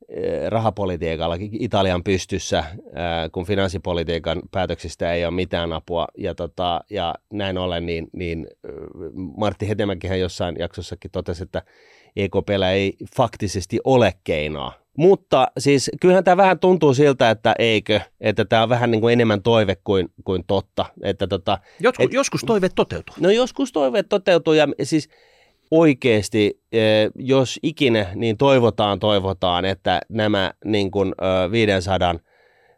eh, 0.09 0.47
rahapolitiikalla 0.49 1.37
Italian 1.39 2.03
pystyssä, 2.03 2.59
eh, 2.59 3.31
kun 3.31 3.45
finanssipolitiikan 3.45 4.41
päätöksistä 4.51 5.13
ei 5.13 5.25
ole 5.25 5.33
mitään 5.33 5.73
apua. 5.73 6.07
Ja, 6.17 6.35
tota, 6.35 6.81
ja 6.89 7.15
näin 7.33 7.57
ollen, 7.57 7.85
niin, 7.85 8.07
niin 8.13 8.47
eh, 8.63 8.71
Martti 9.37 9.69
Hetemäkihän 9.69 10.19
jossain 10.19 10.55
jaksossakin 10.59 11.11
totesi, 11.11 11.43
että 11.43 11.61
EKPllä 12.15 12.71
ei 12.71 12.93
faktisesti 13.17 13.79
ole 13.83 14.13
keinoa. 14.23 14.73
Mutta 14.97 15.47
siis 15.57 15.91
kyllähän 16.01 16.23
tämä 16.23 16.37
vähän 16.37 16.59
tuntuu 16.59 16.93
siltä, 16.93 17.29
että 17.29 17.55
eikö, 17.59 17.99
että 18.21 18.45
tämä 18.45 18.63
on 18.63 18.69
vähän 18.69 18.91
niin 18.91 19.01
kuin 19.01 19.13
enemmän 19.13 19.41
toive 19.41 19.77
kuin, 19.83 20.09
kuin 20.23 20.43
totta. 20.47 20.85
Että 21.03 21.27
tota, 21.27 21.57
Joskus, 21.79 22.05
Et- 22.05 22.13
joskus 22.13 22.43
toiveet 22.43 22.71
toteutuu. 22.75 23.15
No 23.19 23.29
joskus 23.29 23.71
toiveet 23.71 24.09
toteutuu 24.09 24.53
ja 24.53 24.67
siis 24.83 25.09
oikeasti, 25.77 26.61
eh, 26.71 27.11
jos 27.15 27.59
ikinä, 27.63 28.05
niin 28.15 28.37
toivotaan, 28.37 28.99
toivotaan, 28.99 29.65
että 29.65 30.01
nämä 30.09 30.53
niin 30.65 30.91
kuin, 30.91 31.15
eh, 31.21 31.51
500 31.51 32.15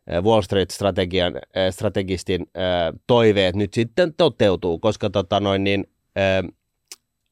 eh, 0.07 0.23
Wall 0.23 0.41
Street-strategian 0.41 1.33
strategistin 1.71 2.45
toiveet 3.07 3.55
nyt 3.55 3.73
sitten 3.73 4.13
toteutuu, 4.13 4.79
koska 4.79 5.09
tota 5.09 5.39
noin, 5.39 5.63
niin, 5.63 5.89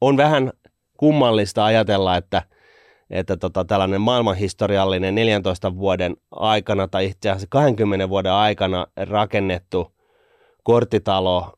on 0.01 0.17
vähän 0.17 0.51
kummallista 0.97 1.65
ajatella, 1.65 2.17
että 2.17 2.41
että 3.09 3.37
tota, 3.37 3.65
tällainen 3.65 4.01
maailmanhistoriallinen 4.01 5.15
14 5.15 5.75
vuoden 5.75 6.17
aikana 6.31 6.87
tai 6.87 7.05
itse 7.05 7.29
asiassa 7.29 7.47
20 7.49 8.09
vuoden 8.09 8.31
aikana 8.31 8.87
rakennettu 8.97 9.95
korttitalo 10.63 11.53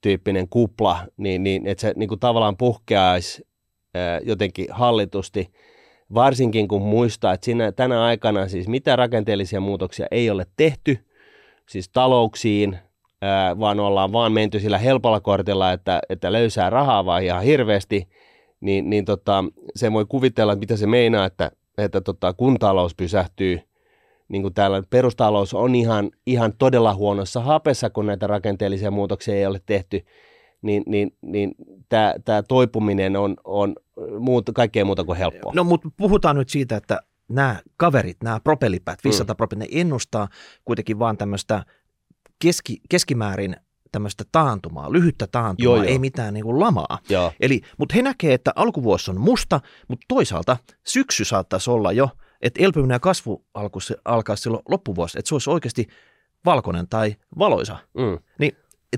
tyyppinen 0.00 0.48
kupla, 0.48 0.98
niin, 1.16 1.42
niin 1.42 1.66
että 1.66 1.80
se 1.80 1.92
niin 1.96 2.08
kuin 2.08 2.20
tavallaan 2.20 2.56
puhkeaisi 2.56 3.46
jotenkin 4.22 4.66
hallitusti, 4.70 5.52
varsinkin 6.14 6.68
kun 6.68 6.82
muistaa, 6.82 7.32
että 7.32 7.44
siinä, 7.44 7.72
tänä 7.72 8.04
aikana 8.04 8.48
siis 8.48 8.68
mitä 8.68 8.96
rakenteellisia 8.96 9.60
muutoksia 9.60 10.06
ei 10.10 10.30
ole 10.30 10.46
tehty, 10.56 10.98
siis 11.68 11.88
talouksiin, 11.88 12.78
vaan 13.60 13.80
ollaan 13.80 14.12
vaan 14.12 14.32
menty 14.32 14.60
sillä 14.60 14.78
helpolla 14.78 15.20
kortilla, 15.20 15.72
että, 15.72 16.00
että 16.08 16.32
löysää 16.32 16.70
rahaa 16.70 17.04
vaan 17.04 17.22
ihan 17.22 17.42
hirveästi, 17.42 18.08
niin, 18.60 18.90
niin 18.90 19.04
tota, 19.04 19.44
se 19.74 19.92
voi 19.92 20.06
kuvitella, 20.08 20.52
että 20.52 20.60
mitä 20.60 20.76
se 20.76 20.86
meinaa, 20.86 21.26
että, 21.26 21.50
että 21.78 22.00
tota, 22.00 22.32
kun 22.32 22.58
talous 22.58 22.94
pysähtyy, 22.94 23.60
niin 24.28 24.42
kuin 24.42 24.54
täällä 24.54 24.82
perustalous 24.90 25.54
on 25.54 25.74
ihan, 25.74 26.10
ihan 26.26 26.52
todella 26.58 26.94
huonossa 26.94 27.40
hapessa, 27.40 27.90
kun 27.90 28.06
näitä 28.06 28.26
rakenteellisia 28.26 28.90
muutoksia 28.90 29.34
ei 29.34 29.46
ole 29.46 29.60
tehty, 29.66 30.04
niin, 30.62 30.82
niin, 30.86 31.16
niin 31.22 31.54
tämä, 31.88 32.42
toipuminen 32.48 33.16
on, 33.16 33.36
on 33.44 33.74
muut, 34.18 34.50
kaikkea 34.54 34.84
muuta 34.84 35.04
kuin 35.04 35.18
helppoa. 35.18 35.52
No 35.54 35.64
mutta 35.64 35.88
puhutaan 35.96 36.36
nyt 36.36 36.48
siitä, 36.48 36.76
että 36.76 37.00
nämä 37.28 37.56
kaverit, 37.76 38.16
nämä 38.22 38.40
propellipäät, 38.40 38.98
500 39.04 39.34
mm. 39.34 39.36
propellit, 39.36 39.72
ne 39.72 39.80
ennustaa 39.80 40.28
kuitenkin 40.64 40.98
vaan 40.98 41.16
tämmöistä 41.16 41.64
keski, 42.38 42.80
keskimäärin 42.88 43.56
tämmöistä 43.92 44.24
taantumaa, 44.32 44.92
lyhyttä 44.92 45.26
taantumaa, 45.26 45.76
joo, 45.76 45.84
ei 45.84 45.92
joo. 45.92 46.00
mitään 46.00 46.34
niin 46.34 46.44
kuin 46.44 46.60
lamaa. 46.60 46.98
Joo. 47.08 47.32
Eli, 47.40 47.60
mutta 47.78 47.94
he 47.94 48.02
näkee, 48.02 48.34
että 48.34 48.52
alkuvuosi 48.56 49.10
on 49.10 49.20
musta, 49.20 49.60
mutta 49.88 50.04
toisaalta 50.08 50.56
syksy 50.86 51.24
saattaisi 51.24 51.70
olla 51.70 51.92
jo, 51.92 52.08
että 52.42 52.62
elpyminen 52.62 52.94
ja 52.94 53.00
kasvu 53.00 53.44
alkaa 54.04 54.36
silloin 54.36 54.62
loppuvuosi, 54.68 55.18
että 55.18 55.28
se 55.28 55.34
olisi 55.34 55.50
oikeasti 55.50 55.86
valkoinen 56.44 56.88
tai 56.88 57.16
valoisa. 57.38 57.76
Mm. 57.94 58.18
Niin 58.38 58.56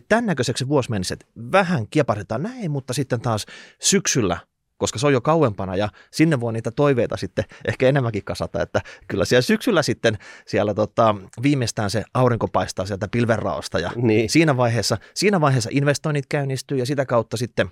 tämän 0.08 0.26
näköiseksi 0.26 0.68
vuosi 0.68 0.90
menisi, 0.90 1.14
että 1.14 1.26
vähän 1.52 1.86
kieparitetaan 1.90 2.42
näin, 2.42 2.70
mutta 2.70 2.92
sitten 2.92 3.20
taas 3.20 3.46
syksyllä 3.80 4.38
koska 4.78 4.98
se 4.98 5.06
on 5.06 5.12
jo 5.12 5.20
kauempana 5.20 5.76
ja 5.76 5.88
sinne 6.10 6.40
voi 6.40 6.52
niitä 6.52 6.70
toiveita 6.70 7.16
sitten 7.16 7.44
ehkä 7.68 7.88
enemmänkin 7.88 8.24
kasata, 8.24 8.62
että 8.62 8.80
kyllä 9.08 9.24
siellä 9.24 9.42
syksyllä 9.42 9.82
sitten 9.82 10.18
siellä 10.46 10.74
tota, 10.74 11.14
viimeistään 11.42 11.90
se 11.90 12.04
aurinko 12.14 12.48
paistaa 12.48 12.86
sieltä 12.86 13.08
pilvenraosta 13.08 13.78
ja 13.78 13.90
niin. 13.96 14.30
siinä, 14.30 14.56
vaiheessa, 14.56 14.98
siinä 15.14 15.40
vaiheessa 15.40 15.70
investoinnit 15.72 16.26
käynnistyy 16.28 16.78
ja 16.78 16.86
sitä 16.86 17.06
kautta 17.06 17.36
sitten 17.36 17.70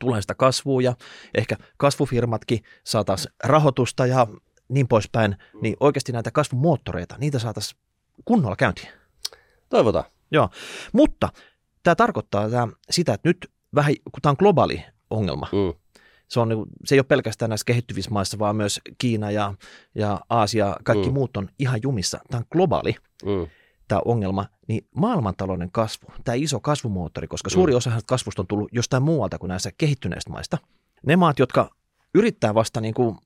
tulee 0.00 0.20
sitä 0.20 0.34
kasvua 0.34 0.82
ja 0.82 0.94
ehkä 1.34 1.56
kasvufirmatkin 1.76 2.62
saataisiin 2.84 3.34
rahoitusta 3.44 4.06
ja 4.06 4.26
niin 4.68 4.88
poispäin, 4.88 5.36
niin 5.62 5.76
oikeasti 5.80 6.12
näitä 6.12 6.30
kasvumoottoreita, 6.30 7.16
niitä 7.18 7.38
saataisiin 7.38 7.80
kunnolla 8.24 8.56
käyntiin. 8.56 8.88
Toivotaan. 9.68 10.04
Joo, 10.30 10.48
mutta 10.92 11.28
tämä 11.82 11.94
tarkoittaa 11.94 12.50
tämä, 12.50 12.68
sitä, 12.90 13.14
että 13.14 13.28
nyt 13.28 13.50
vähän, 13.74 13.94
kun 14.12 14.22
tämä 14.22 14.30
on 14.30 14.36
globaali 14.38 14.84
ongelma, 15.10 15.48
mm 15.52 15.88
se, 16.28 16.40
on, 16.40 16.48
niinku, 16.48 16.66
se 16.84 16.94
ei 16.94 16.98
ole 16.98 17.04
pelkästään 17.04 17.48
näissä 17.48 17.64
kehittyvissä 17.64 18.10
maissa, 18.10 18.38
vaan 18.38 18.56
myös 18.56 18.80
Kiina 18.98 19.30
ja, 19.30 19.54
ja 19.94 20.20
Aasia, 20.30 20.76
kaikki 20.84 21.08
mm. 21.08 21.14
muut 21.14 21.36
on 21.36 21.48
ihan 21.58 21.80
jumissa. 21.82 22.20
Tämä 22.30 22.38
on 22.38 22.44
globaali, 22.52 22.94
mm. 23.24 23.46
tämä 23.88 24.00
ongelma, 24.04 24.46
niin 24.68 24.86
maailmantalouden 24.94 25.70
kasvu, 25.70 26.06
tämä 26.24 26.34
iso 26.34 26.60
kasvumoottori, 26.60 27.28
koska 27.28 27.50
suuri 27.50 27.72
mm. 27.72 27.76
osa 27.76 27.90
kasvusta 28.06 28.42
on 28.42 28.46
tullut 28.46 28.68
jostain 28.72 29.02
muualta 29.02 29.38
kuin 29.38 29.48
näissä 29.48 29.70
kehittyneistä 29.78 30.30
maista. 30.30 30.58
Ne 31.06 31.16
maat, 31.16 31.38
jotka 31.38 31.70
yrittää 32.14 32.54
vasta 32.54 32.80
niin 32.80 32.94
kuin 32.94 33.16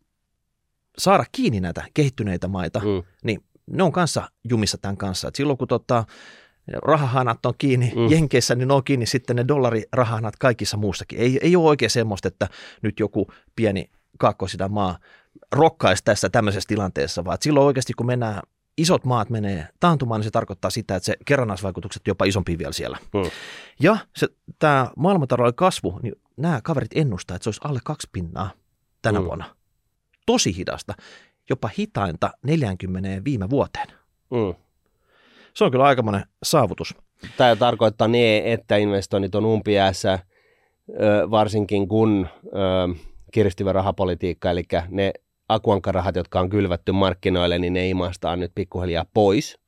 saada 0.98 1.24
kiinni 1.32 1.60
näitä 1.60 1.84
kehittyneitä 1.94 2.48
maita, 2.48 2.78
mm. 2.78 3.02
niin 3.24 3.44
ne 3.70 3.82
on 3.82 3.92
kanssa 3.92 4.30
jumissa 4.50 4.78
tämän 4.78 4.96
kanssa. 4.96 5.28
Et 5.28 5.34
silloin 5.34 5.58
kun 5.58 5.68
tota, 5.68 6.04
rahahanat 6.82 7.46
on 7.46 7.54
kiinni 7.58 7.92
mm. 7.96 8.10
Jenkeissä, 8.10 8.54
niin 8.54 8.68
ne 8.68 8.74
on 8.74 8.84
kiinni 8.84 9.06
sitten 9.06 9.36
ne 9.36 9.48
dollarirahahanat 9.48 10.36
kaikissa 10.36 10.76
muussakin. 10.76 11.18
Ei, 11.18 11.38
ei 11.42 11.56
ole 11.56 11.68
oikein 11.68 11.90
semmoista, 11.90 12.28
että 12.28 12.48
nyt 12.82 13.00
joku 13.00 13.26
pieni 13.56 13.90
kaakkoisida 14.18 14.68
maa 14.68 14.98
rokkaisi 15.52 16.04
tässä 16.04 16.28
tämmöisessä 16.28 16.68
tilanteessa, 16.68 17.24
vaan 17.24 17.38
silloin 17.40 17.66
oikeasti 17.66 17.92
kun 17.92 18.06
mennään 18.06 18.42
isot 18.78 19.04
maat 19.04 19.30
menee 19.30 19.68
taantumaan, 19.80 20.20
niin 20.20 20.24
se 20.24 20.30
tarkoittaa 20.30 20.70
sitä, 20.70 20.96
että 20.96 21.06
se 21.06 21.16
kerrannaisvaikutukset 21.24 22.02
jopa 22.06 22.24
isompi 22.24 22.58
vielä 22.58 22.72
siellä. 22.72 22.98
Mm. 23.14 23.30
Ja 23.80 23.96
se, 24.16 24.28
tämä 24.58 24.90
maailmantalouden 24.96 25.54
kasvu, 25.54 26.00
niin 26.02 26.14
nämä 26.36 26.60
kaverit 26.64 26.90
ennustaa, 26.94 27.36
että 27.36 27.44
se 27.44 27.48
olisi 27.48 27.60
alle 27.64 27.80
kaksi 27.84 28.08
pinnaa 28.12 28.50
tänä 29.02 29.20
mm. 29.20 29.24
vuonna. 29.24 29.56
Tosi 30.26 30.56
hidasta, 30.56 30.94
jopa 31.50 31.70
hitainta 31.78 32.30
40 32.42 33.24
viime 33.24 33.50
vuoteen. 33.50 33.88
Mm 34.30 34.54
se 35.54 35.64
on 35.64 35.70
kyllä 35.70 35.84
aikamoinen 35.84 36.24
saavutus. 36.42 36.94
Tämä 37.36 37.56
tarkoittaa 37.56 38.08
niin, 38.08 38.44
että 38.44 38.76
investoinnit 38.76 39.34
on 39.34 39.44
umpiäässä, 39.44 40.18
varsinkin 41.30 41.88
kun 41.88 42.28
kiristyvä 43.32 43.72
rahapolitiikka, 43.72 44.50
eli 44.50 44.62
ne 44.88 45.12
akuankkarahat, 45.48 46.16
jotka 46.16 46.40
on 46.40 46.48
kylvätty 46.48 46.92
markkinoille, 46.92 47.58
niin 47.58 47.72
ne 47.72 47.88
imastaan 47.88 48.40
nyt 48.40 48.52
pikkuhiljaa 48.54 49.04
pois. 49.14 49.58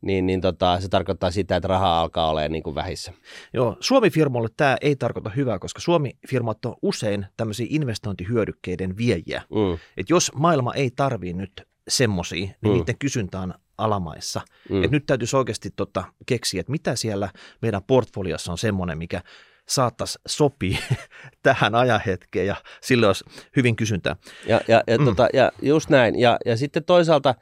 Niin, 0.00 0.26
niin 0.26 0.40
tota, 0.40 0.80
se 0.80 0.88
tarkoittaa 0.88 1.30
sitä, 1.30 1.56
että 1.56 1.68
raha 1.68 2.00
alkaa 2.00 2.30
olemaan 2.30 2.52
niin 2.52 2.62
kuin 2.62 2.74
vähissä. 2.74 3.12
Joo, 3.54 3.76
Suomi-firmoille 3.80 4.48
tämä 4.56 4.76
ei 4.80 4.96
tarkoita 4.96 5.30
hyvää, 5.30 5.58
koska 5.58 5.80
Suomi-firmat 5.80 6.64
on 6.64 6.76
usein 6.82 7.26
tämmöisiä 7.36 7.66
investointihyödykkeiden 7.70 8.96
viejiä. 8.96 9.42
Mm. 9.50 9.78
Et 9.96 10.10
jos 10.10 10.32
maailma 10.34 10.74
ei 10.74 10.90
tarvii 10.90 11.32
nyt 11.32 11.62
semmoisia, 11.88 12.40
niin 12.40 12.56
mm. 12.62 12.70
niiden 12.70 12.98
kysyntä 12.98 13.40
on 13.40 13.54
alamaissa. 13.78 14.40
Mm. 14.70 14.84
Et 14.84 14.90
nyt 14.90 15.06
täytyisi 15.06 15.36
oikeasti 15.36 15.70
tota, 15.76 16.04
keksiä, 16.26 16.60
että 16.60 16.72
mitä 16.72 16.96
siellä 16.96 17.28
meidän 17.62 17.82
portfoliossa 17.86 18.52
on 18.52 18.58
semmoinen, 18.58 18.98
mikä 18.98 19.22
saattaisi 19.68 20.18
sopia 20.26 20.78
tähän 21.42 21.74
ajanhetkeen 21.74 22.46
ja 22.46 22.56
sille 22.82 23.06
olisi 23.06 23.24
hyvin 23.56 23.76
kysyntää. 23.76 24.16
Ja, 24.46 24.60
ja, 24.68 24.82
ja, 24.86 24.98
mm. 24.98 25.04
tota, 25.04 25.28
ja 25.32 25.52
just 25.62 25.90
näin. 25.90 26.18
Ja, 26.18 26.38
ja 26.46 26.56
sitten 26.56 26.84
toisaalta 26.84 27.34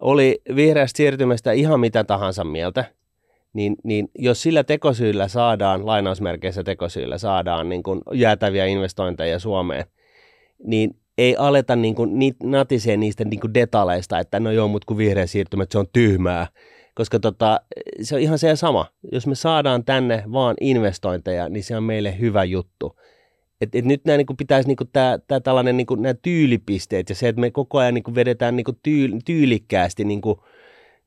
oli 0.00 0.42
vihreästä 0.56 0.96
siirtymästä 0.96 1.52
ihan 1.52 1.80
mitä 1.80 2.04
tahansa 2.04 2.44
mieltä, 2.44 2.84
niin, 3.52 3.76
niin 3.84 4.08
jos 4.18 4.42
sillä 4.42 4.64
tekosyillä 4.64 5.28
saadaan, 5.28 5.86
lainausmerkeissä 5.86 6.64
tekosyillä 6.64 7.18
saadaan 7.18 7.68
niin 7.68 7.82
kuin 7.82 8.00
jäätäviä 8.12 8.66
investointeja 8.66 9.38
Suomeen, 9.38 9.84
niin 10.64 10.96
ei 11.18 11.36
aleta 11.36 11.76
niin 11.76 11.94
kuin, 11.94 12.10
natisee 12.42 12.96
niistä 12.96 13.24
niin 13.24 13.40
kuin 13.40 13.54
detaleista, 13.54 14.18
että 14.18 14.40
no 14.40 14.50
joo, 14.50 14.68
mutta 14.68 14.86
kun 14.86 14.96
vihreä 14.96 15.26
siirtymä, 15.26 15.64
se 15.70 15.78
on 15.78 15.86
tyhmää. 15.92 16.46
Koska 16.94 17.20
tota, 17.20 17.60
se 18.02 18.14
on 18.14 18.20
ihan 18.20 18.38
se 18.38 18.56
sama. 18.56 18.86
Jos 19.12 19.26
me 19.26 19.34
saadaan 19.34 19.84
tänne 19.84 20.24
vaan 20.32 20.56
investointeja, 20.60 21.48
niin 21.48 21.64
se 21.64 21.76
on 21.76 21.82
meille 21.82 22.18
hyvä 22.18 22.44
juttu. 22.44 22.96
Et, 23.60 23.74
et 23.74 23.84
nyt 23.84 24.04
nämä 24.04 24.16
niin 24.16 24.26
pitäisi 24.38 24.68
niin 24.68 24.76
tää, 24.92 25.18
tää 25.18 25.40
tällainen 25.40 25.76
niin 25.76 25.86
nämä 25.98 26.14
tyylipisteet 26.14 27.08
ja 27.08 27.14
se, 27.14 27.28
että 27.28 27.40
me 27.40 27.50
koko 27.50 27.78
ajan 27.78 27.94
niin 27.94 28.14
vedetään 28.14 28.56
niin 28.56 28.66
tyyl, 28.82 29.12
tyylikkäästi 29.24 30.04
niin 30.04 30.22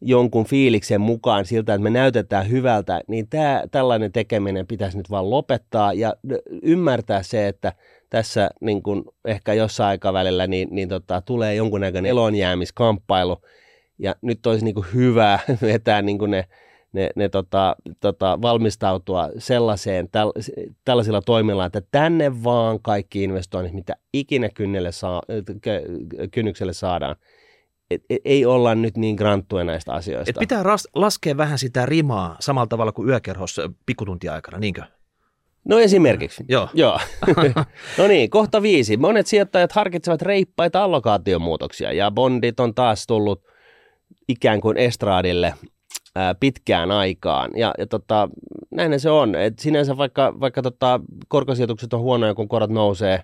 jonkun 0.01 0.45
fiiliksen 0.45 1.01
mukaan 1.01 1.45
siltä, 1.45 1.73
että 1.73 1.83
me 1.83 1.89
näytetään 1.89 2.49
hyvältä, 2.49 3.01
niin 3.07 3.29
tämä, 3.29 3.63
tällainen 3.71 4.11
tekeminen 4.11 4.67
pitäisi 4.67 4.97
nyt 4.97 5.09
vaan 5.09 5.29
lopettaa 5.29 5.93
ja 5.93 6.15
ymmärtää 6.63 7.23
se, 7.23 7.47
että– 7.47 7.73
tässä 8.13 8.49
niin 8.61 8.81
ehkä 9.25 9.53
jossain 9.53 9.87
aikavälillä 9.87 10.47
niin, 10.47 10.67
niin 10.71 10.89
tota, 10.89 11.21
tulee 11.21 11.55
jonkunnäköinen 11.55 12.09
elonjäämiskamppailu, 12.09 13.41
ja 13.99 14.15
nyt 14.21 14.45
olisi 14.45 14.65
niin 14.65 14.75
kuin 14.75 14.85
hyvä 14.93 15.39
vetää 15.61 16.01
niin 16.01 16.17
kuin 16.17 16.31
ne, 16.31 16.45
ne, 16.93 17.09
ne 17.15 17.29
tota, 17.29 17.75
tota, 17.99 18.41
valmistautua 18.41 19.29
sellaiseen, 19.37 20.09
täl, 20.11 20.31
tällaisilla 20.85 21.21
toimilla, 21.21 21.65
että 21.65 21.81
tänne 21.91 22.43
vaan 22.43 22.79
kaikki 22.81 23.23
investoinnit, 23.23 23.73
mitä 23.73 23.95
ikinä 24.13 24.49
kynnelle 24.49 24.91
saa, 24.91 25.21
kynnykselle 26.31 26.73
saadaan, 26.73 27.15
et, 27.91 28.01
et, 28.09 28.21
ei 28.25 28.45
olla 28.45 28.75
nyt 28.75 28.97
niin 28.97 29.15
granttuja 29.15 29.63
näistä 29.63 29.93
asioista. 29.93 30.29
Et 30.29 30.39
pitää 30.39 30.63
ras, 30.63 30.87
laskea 30.95 31.37
vähän 31.37 31.59
sitä 31.59 31.85
rimaa 31.85 32.35
samalla 32.39 32.67
tavalla 32.67 32.91
kuin 32.91 33.09
yökerhossa 33.09 33.71
pikkutuntiaikana, 33.85 34.59
niinkö? 34.59 34.83
No 35.65 35.79
esimerkiksi. 35.79 36.43
Joo. 36.47 36.69
Joo. 36.73 36.99
no 37.97 38.07
niin, 38.07 38.29
kohta 38.29 38.61
viisi. 38.61 38.97
Monet 38.97 39.27
sijoittajat 39.27 39.71
harkitsevat 39.71 40.21
reippaita 40.21 40.83
allokaatiomuutoksia 40.83 41.91
ja 41.91 42.11
bondit 42.11 42.59
on 42.59 42.73
taas 42.73 43.07
tullut 43.07 43.43
ikään 44.27 44.61
kuin 44.61 44.77
estraadille 44.77 45.53
ää, 46.15 46.35
pitkään 46.35 46.91
aikaan. 46.91 47.51
Ja, 47.55 47.73
ja 47.77 47.87
tota, 47.87 48.29
näin 48.71 48.99
se 48.99 49.09
on. 49.09 49.35
Et 49.35 49.59
sinänsä 49.59 49.97
vaikka, 49.97 50.33
vaikka 50.39 50.61
tota, 50.61 50.99
korkosijoitukset 51.27 51.93
on 51.93 52.01
huonoja, 52.01 52.33
kun 52.33 52.47
korot 52.47 52.71
nousee, 52.71 53.23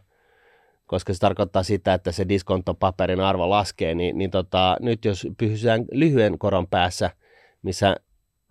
koska 0.87 1.13
se 1.13 1.19
tarkoittaa 1.19 1.63
sitä, 1.63 1.93
että 1.93 2.11
se 2.11 2.29
diskontopaperin 2.29 3.19
arvo 3.19 3.49
laskee, 3.49 3.95
niin, 3.95 4.17
niin 4.17 4.31
tota, 4.31 4.77
nyt 4.79 5.05
jos 5.05 5.27
pysytään 5.37 5.85
lyhyen 5.91 6.39
koron 6.39 6.67
päässä, 6.67 7.09
missä 7.61 7.95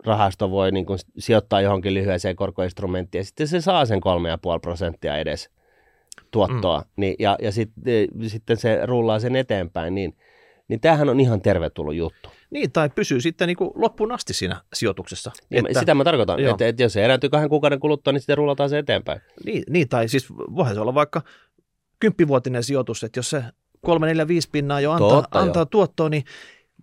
rahasto 0.05 0.51
voi 0.51 0.71
niin 0.71 0.85
kuin 0.85 0.99
sijoittaa 1.17 1.61
johonkin 1.61 1.93
lyhyeseen 1.93 2.35
korkoinstrumenttiin 2.35 3.19
ja 3.19 3.25
sitten 3.25 3.47
se 3.47 3.61
saa 3.61 3.85
sen 3.85 3.99
3,5 3.99 4.59
prosenttia 4.61 5.17
edes 5.17 5.49
tuottoa 6.31 6.79
mm. 6.79 6.85
niin, 6.95 7.15
ja, 7.19 7.37
ja 7.41 7.51
sit, 7.51 7.69
e, 7.85 8.27
sitten 8.27 8.57
se 8.57 8.85
rullaa 8.85 9.19
sen 9.19 9.35
eteenpäin, 9.35 9.95
niin, 9.95 10.15
niin 10.67 10.79
tämähän 10.79 11.09
on 11.09 11.19
ihan 11.19 11.41
tervetullut 11.41 11.95
juttu. 11.95 12.29
Niin, 12.51 12.71
tai 12.71 12.89
pysyy 12.89 13.21
sitten 13.21 13.47
niin 13.47 13.57
kuin 13.57 13.71
loppuun 13.75 14.11
asti 14.11 14.33
siinä 14.33 14.61
sijoituksessa. 14.73 15.31
Niin, 15.49 15.67
että, 15.67 15.79
sitä 15.79 15.95
mä 15.95 16.03
tarkoitan, 16.03 16.39
että, 16.39 16.67
että 16.67 16.83
jos 16.83 16.93
se 16.93 17.05
erääntyy 17.05 17.29
kahden 17.29 17.49
kuukauden 17.49 17.79
kuluttua, 17.79 18.13
niin 18.13 18.21
sitten 18.21 18.37
rullataan 18.37 18.69
se 18.69 18.77
eteenpäin. 18.77 19.21
Niin, 19.45 19.63
niin 19.69 19.89
tai 19.89 20.07
siis 20.07 20.29
voihan 20.29 20.75
se 20.75 20.81
olla 20.81 20.93
vaikka 20.93 21.21
kymppivuotinen 21.99 22.63
sijoitus, 22.63 23.03
että 23.03 23.19
jos 23.19 23.29
se 23.29 23.43
3, 23.81 24.07
4, 24.07 24.27
5 24.27 24.49
pinnaa 24.51 24.81
jo 24.81 24.91
antaa, 24.91 25.09
Totta, 25.09 25.39
antaa 25.39 25.65
tuottoa, 25.65 26.09
niin 26.09 26.23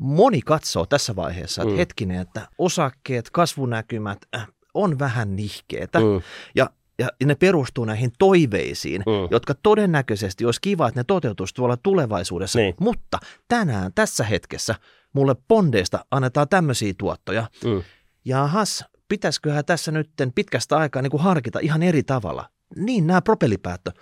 moni 0.01 0.41
katsoo 0.41 0.87
tässä 0.87 1.17
vaiheessa, 1.17 1.63
että 1.63 1.73
mm. 1.73 1.79
hetkinen, 1.79 2.21
että 2.21 2.49
osakkeet, 2.59 3.31
kasvunäkymät 3.31 4.19
äh, 4.37 4.49
on 4.75 4.99
vähän 4.99 5.37
nihkeetä. 5.37 6.01
Mm. 6.01 6.23
Ja 6.55 6.71
ja 6.99 7.09
ne 7.25 7.35
perustuu 7.35 7.85
näihin 7.85 8.13
toiveisiin, 8.19 9.03
mm. 9.07 9.29
jotka 9.31 9.55
todennäköisesti 9.63 10.45
olisi 10.45 10.61
kiva, 10.61 10.89
että 10.89 11.01
ne 11.01 11.05
toteutuisi 11.05 11.55
tuolla 11.55 11.77
tulevaisuudessa. 11.77 12.59
Niin. 12.59 12.75
Mutta 12.81 13.19
tänään, 13.49 13.93
tässä 13.95 14.25
hetkessä, 14.25 14.75
mulle 15.17 15.37
bondeista 15.49 16.05
annetaan 16.11 16.49
tämmöisiä 16.49 16.95
tuottoja. 16.99 17.47
Mm. 17.65 17.83
Jahas, 18.25 18.85
pitäisiköhän 19.09 19.65
tässä 19.65 19.93
nyt 19.93 20.11
pitkästä 20.35 20.77
aikaa 20.77 21.03
niin 21.03 21.11
kuin 21.11 21.23
harkita 21.23 21.59
ihan 21.59 21.83
eri 21.83 22.03
tavalla. 22.03 22.49
Niin 22.77 23.07
nämä 23.07 23.23
propellipäättö, 23.23 23.93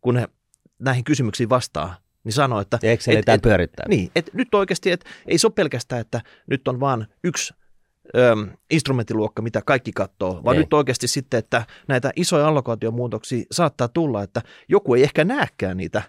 kun 0.00 0.14
ne 0.14 0.28
näihin 0.78 1.04
kysymyksiin 1.04 1.48
vastaa, 1.48 1.96
niin 2.24 2.32
sanoo, 2.32 2.60
että... 2.60 2.78
Excel 2.82 3.16
et, 3.16 3.28
et, 3.28 3.42
pyörittää. 3.42 3.86
Niin, 3.88 4.10
että 4.16 4.30
nyt 4.34 4.54
oikeasti, 4.54 4.90
että 4.90 5.10
ei 5.26 5.38
se 5.38 5.46
ole 5.46 5.52
pelkästään, 5.52 6.00
että 6.00 6.20
nyt 6.46 6.68
on 6.68 6.80
vaan 6.80 7.06
yksi 7.24 7.54
ö, 8.16 8.36
instrumenttiluokka, 8.70 9.42
mitä 9.42 9.62
kaikki 9.66 9.92
katsoo, 9.92 10.40
vaan 10.44 10.56
ei. 10.56 10.62
nyt 10.62 10.72
oikeasti 10.72 11.08
sitten, 11.08 11.38
että 11.38 11.66
näitä 11.88 12.10
isoja 12.16 12.48
allokaatiomuutoksia 12.48 13.44
saattaa 13.50 13.88
tulla, 13.88 14.22
että 14.22 14.42
joku 14.68 14.94
ei 14.94 15.02
ehkä 15.02 15.24
näekään 15.24 15.76
niitä 15.76 16.02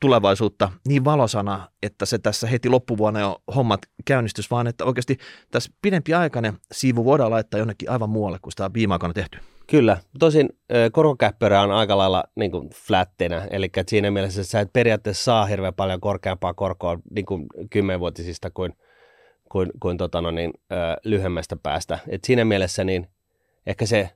tulevaisuutta 0.00 0.72
niin 0.88 1.04
valosana, 1.04 1.68
että 1.82 2.06
se 2.06 2.18
tässä 2.18 2.46
heti 2.46 2.68
loppuvuonna 2.68 3.20
jo 3.20 3.42
hommat 3.54 3.80
käynnistys, 4.04 4.50
vaan 4.50 4.66
että 4.66 4.84
oikeasti 4.84 5.18
tässä 5.50 5.72
pidempi 5.82 6.14
aikainen 6.14 6.58
siivu 6.72 7.04
voidaan 7.04 7.30
laittaa 7.30 7.58
jonnekin 7.58 7.90
aivan 7.90 8.10
muualle, 8.10 8.38
kuin 8.42 8.52
sitä 8.52 8.64
on 8.64 8.74
viime 8.74 8.94
aikoina 8.94 9.12
tehty. 9.12 9.38
Kyllä, 9.66 9.96
tosin 10.18 10.48
korkokäppärä 10.92 11.62
on 11.62 11.70
aika 11.70 11.98
lailla 11.98 12.24
niin 12.36 12.50
kuin 12.50 12.70
flättinä, 12.74 13.46
eli 13.50 13.70
siinä 13.86 14.10
mielessä 14.10 14.44
sä 14.44 14.60
et 14.60 14.72
periaatteessa 14.72 15.24
saa 15.24 15.46
hirveän 15.46 15.74
paljon 15.74 16.00
korkeampaa 16.00 16.54
korkoa 16.54 16.98
niin 17.10 17.26
kuin 17.26 17.46
kymmenvuotisista 17.70 18.50
kuin, 18.50 18.72
kuin, 19.48 19.70
kuin 19.80 19.96
tota 19.96 20.20
no 20.20 20.30
niin, 20.30 20.52
lyhyemmästä 21.04 21.56
päästä. 21.56 21.98
Et 22.08 22.24
siinä 22.24 22.44
mielessä 22.44 22.84
niin 22.84 23.06
ehkä 23.66 23.86
se 23.86 24.10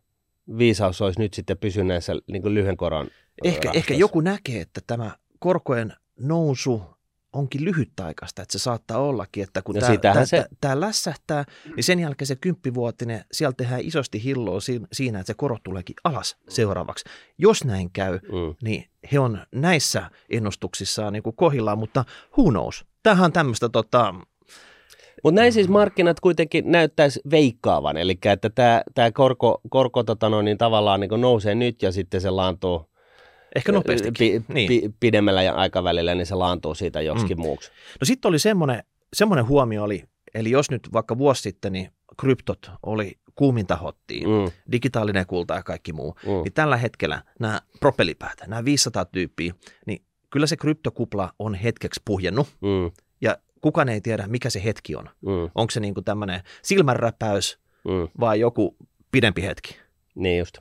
viisaus 0.58 1.00
olisi 1.00 1.20
nyt 1.20 1.34
sitten 1.34 1.58
pysyä 1.58 1.84
näissä 1.84 2.12
niin 2.32 2.42
kuin 2.42 2.54
lyhyen 2.54 2.76
koron 2.76 3.08
ehkä, 3.44 3.70
ehkä 3.74 3.94
joku 3.94 4.20
näkee, 4.20 4.60
että 4.60 4.80
tämä 4.86 5.10
korkojen 5.40 5.92
nousu 6.20 6.82
onkin 7.32 7.64
lyhytaikaista, 7.64 8.42
että 8.42 8.52
se 8.52 8.58
saattaa 8.58 8.98
ollakin, 8.98 9.42
että 9.42 9.62
kun 9.62 9.74
no 9.74 9.80
tämä, 10.00 10.24
se... 10.24 10.46
tämä 10.60 10.80
lässähtää, 10.80 11.44
niin 11.76 11.84
sen 11.84 12.00
jälkeen 12.00 12.26
se 12.26 12.36
kymppivuotinen, 12.36 13.24
sieltä 13.32 13.56
tehdään 13.56 13.80
isosti 13.80 14.24
hilloa 14.24 14.58
siinä, 14.92 15.20
että 15.20 15.26
se 15.26 15.34
korot 15.34 15.62
tuleekin 15.62 15.96
alas 16.04 16.36
seuraavaksi. 16.48 17.04
Jos 17.38 17.64
näin 17.64 17.90
käy, 17.90 18.12
mm. 18.12 18.54
niin 18.62 18.84
he 19.12 19.18
on 19.18 19.46
näissä 19.52 20.10
ennustuksissaan 20.30 21.12
niin 21.12 21.22
kuin 21.22 21.36
kohillaan, 21.36 21.78
mutta 21.78 22.04
who 22.38 22.50
knows? 22.50 22.84
Tämähän 23.02 23.24
on 23.24 23.32
tämmöistä 23.32 23.68
tota, 23.68 24.14
mutta 25.24 25.40
näin 25.40 25.52
siis 25.52 25.68
markkinat 25.68 26.20
kuitenkin 26.20 26.72
näyttäisi 26.72 27.20
veikkaavan, 27.30 27.96
eli 27.96 28.18
että 28.24 28.50
tämä, 28.94 29.12
korko, 29.12 29.60
korko 29.68 30.02
tota 30.02 30.28
no, 30.28 30.42
niin 30.42 30.58
tavallaan 30.58 31.00
niin 31.00 31.20
nousee 31.20 31.54
nyt 31.54 31.82
ja 31.82 31.92
sitten 31.92 32.20
se 32.20 32.30
laantuu 32.30 32.89
Ehkä 33.56 33.72
nopeasti. 33.72 34.10
Pi, 34.18 34.42
niin. 34.48 34.68
pi, 34.68 34.90
pidemmällä 35.00 35.52
aikavälillä, 35.52 36.14
niin 36.14 36.26
se 36.26 36.34
laantuu 36.34 36.74
siitä 36.74 37.00
joksikin 37.00 37.36
mm. 37.36 37.42
muuksi. 37.42 37.70
No 38.00 38.04
sitten 38.04 38.28
oli 38.28 38.38
semmoinen, 38.38 38.82
semmoinen 39.12 39.48
huomio 39.48 39.82
oli, 39.82 40.04
eli 40.34 40.50
jos 40.50 40.70
nyt 40.70 40.88
vaikka 40.92 41.18
vuosi 41.18 41.42
sitten, 41.42 41.72
niin 41.72 41.90
kryptot 42.20 42.70
oli 42.82 43.18
kuuminta 43.34 43.76
hottiin, 43.76 44.28
mm. 44.28 44.52
digitaalinen 44.72 45.26
kulta 45.26 45.54
ja 45.54 45.62
kaikki 45.62 45.92
muu, 45.92 46.16
mm. 46.22 46.30
niin 46.30 46.52
tällä 46.54 46.76
hetkellä 46.76 47.22
nämä 47.38 47.60
propellipäät, 47.80 48.38
nämä 48.46 48.64
500 48.64 49.04
tyyppiä, 49.04 49.54
niin 49.86 50.02
kyllä 50.30 50.46
se 50.46 50.56
kryptokupla 50.56 51.32
on 51.38 51.54
hetkeksi 51.54 52.00
puhjennut. 52.04 52.48
Mm. 52.60 52.90
Ja 53.20 53.38
kukaan 53.60 53.88
ei 53.88 54.00
tiedä, 54.00 54.26
mikä 54.26 54.50
se 54.50 54.64
hetki 54.64 54.96
on. 54.96 55.10
Mm. 55.20 55.50
Onko 55.54 55.70
se 55.70 55.80
niin 55.80 55.94
kuin 55.94 56.04
tämmöinen 56.04 56.40
silmänräpäys 56.62 57.58
mm. 57.84 58.08
vai 58.20 58.40
joku 58.40 58.76
pidempi 59.12 59.42
hetki. 59.42 59.76
Niin 60.14 60.38
just. 60.38 60.58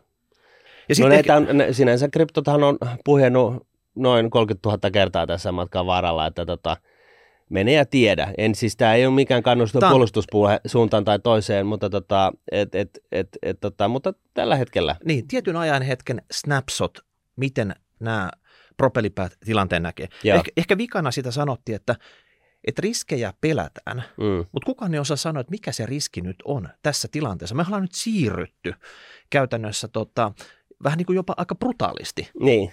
Ja 0.90 0.96
no 1.00 1.10
näitä 1.10 1.36
on, 1.36 1.48
sinänsä 1.72 2.10
kryptothan 2.10 2.64
on 2.64 2.78
puhjennut 3.06 3.68
noin 3.96 4.30
30 4.30 4.70
000 4.70 4.92
kertaa 4.92 5.28
tässä 5.28 5.52
matkan 5.52 5.86
varrella, 5.86 6.26
että 6.26 6.46
tota, 6.46 6.78
mene 7.50 7.74
ja 7.74 7.86
tiedä. 7.86 8.34
En 8.38 8.56
siis 8.56 8.78
tämä 8.78 8.94
ei 8.94 9.06
ole 9.06 9.16
mikään 9.16 9.44
kannustus 9.44 9.80
Tämä... 9.80 9.90
puolustuspuhe 9.90 10.60
suuntaan 10.66 11.06
tai 11.06 11.20
toiseen, 11.20 11.66
mutta, 11.66 11.90
tota, 11.90 12.34
et, 12.52 12.76
et, 12.76 13.00
et, 13.12 13.28
et, 13.44 13.60
tota, 13.60 13.88
mutta 13.88 14.14
tällä 14.34 14.56
hetkellä. 14.56 14.96
Niin, 15.06 15.28
tietyn 15.28 15.56
ajan 15.56 15.82
hetken 15.82 16.22
snapshot, 16.32 17.00
miten 17.36 17.76
nämä 18.00 18.32
propellipäät 18.78 19.32
tilanteen 19.46 19.84
näkee. 19.84 20.08
Ehkä, 20.26 20.52
ehkä 20.58 20.78
vikana 20.78 21.12
sitä 21.12 21.32
sanottiin, 21.32 21.76
että 21.76 21.96
että 22.68 22.82
riskejä 22.82 23.34
pelätään, 23.42 24.04
mm. 24.18 24.46
mutta 24.52 24.66
kukaan 24.66 24.94
ei 24.94 25.00
osaa 25.00 25.18
sanoa, 25.18 25.42
että 25.42 25.52
mikä 25.52 25.72
se 25.72 25.86
riski 25.86 26.22
nyt 26.22 26.36
on 26.46 26.70
tässä 26.84 27.08
tilanteessa. 27.12 27.56
Me 27.56 27.64
ollaan 27.68 27.82
nyt 27.82 27.94
siirrytty 27.94 28.74
käytännössä 29.30 29.88
tota, 29.88 30.32
vähän 30.84 30.98
niin 30.98 31.06
kuin 31.06 31.16
jopa 31.16 31.34
aika 31.38 31.56
brutaalisti. 31.56 32.30
Niin. 32.40 32.72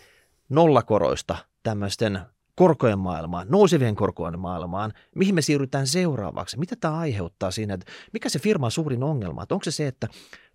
nollakoroista 0.49 1.37
tämmöisten 1.63 2.21
korkojen 2.55 2.99
maailmaan, 2.99 3.47
nousevien 3.51 3.95
korkojen 3.97 4.39
maailmaan, 4.39 4.93
mihin 5.15 5.35
me 5.35 5.43
siirrytään 5.43 5.87
seuraavaksi, 5.87 6.59
mitä 6.59 6.77
tämä 6.81 6.99
aiheuttaa 6.99 7.51
siinä, 7.51 7.75
että 7.75 7.93
mikä 8.13 8.29
se 8.29 8.39
firman 8.39 8.71
suurin 8.71 9.03
ongelma, 9.03 9.43
että 9.43 9.55
onko 9.55 9.65
se 9.65 9.71
se, 9.71 9.87
että 9.87 10.09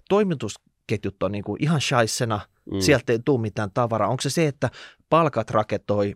toimitusketjut 0.10 1.24
on 1.24 1.32
niin 1.32 1.44
kuin 1.44 1.64
ihan 1.64 1.82
shaissena, 1.82 2.40
mm. 2.72 2.80
sieltä 2.80 3.14
ei 3.14 3.20
tule 3.26 3.42
mitään 3.42 3.72
tavaraa, 3.74 4.10
onko 4.10 4.22
se 4.22 4.30
se, 4.30 4.48
että 4.48 4.70
palkat 5.10 5.50
raketoi, 5.50 6.16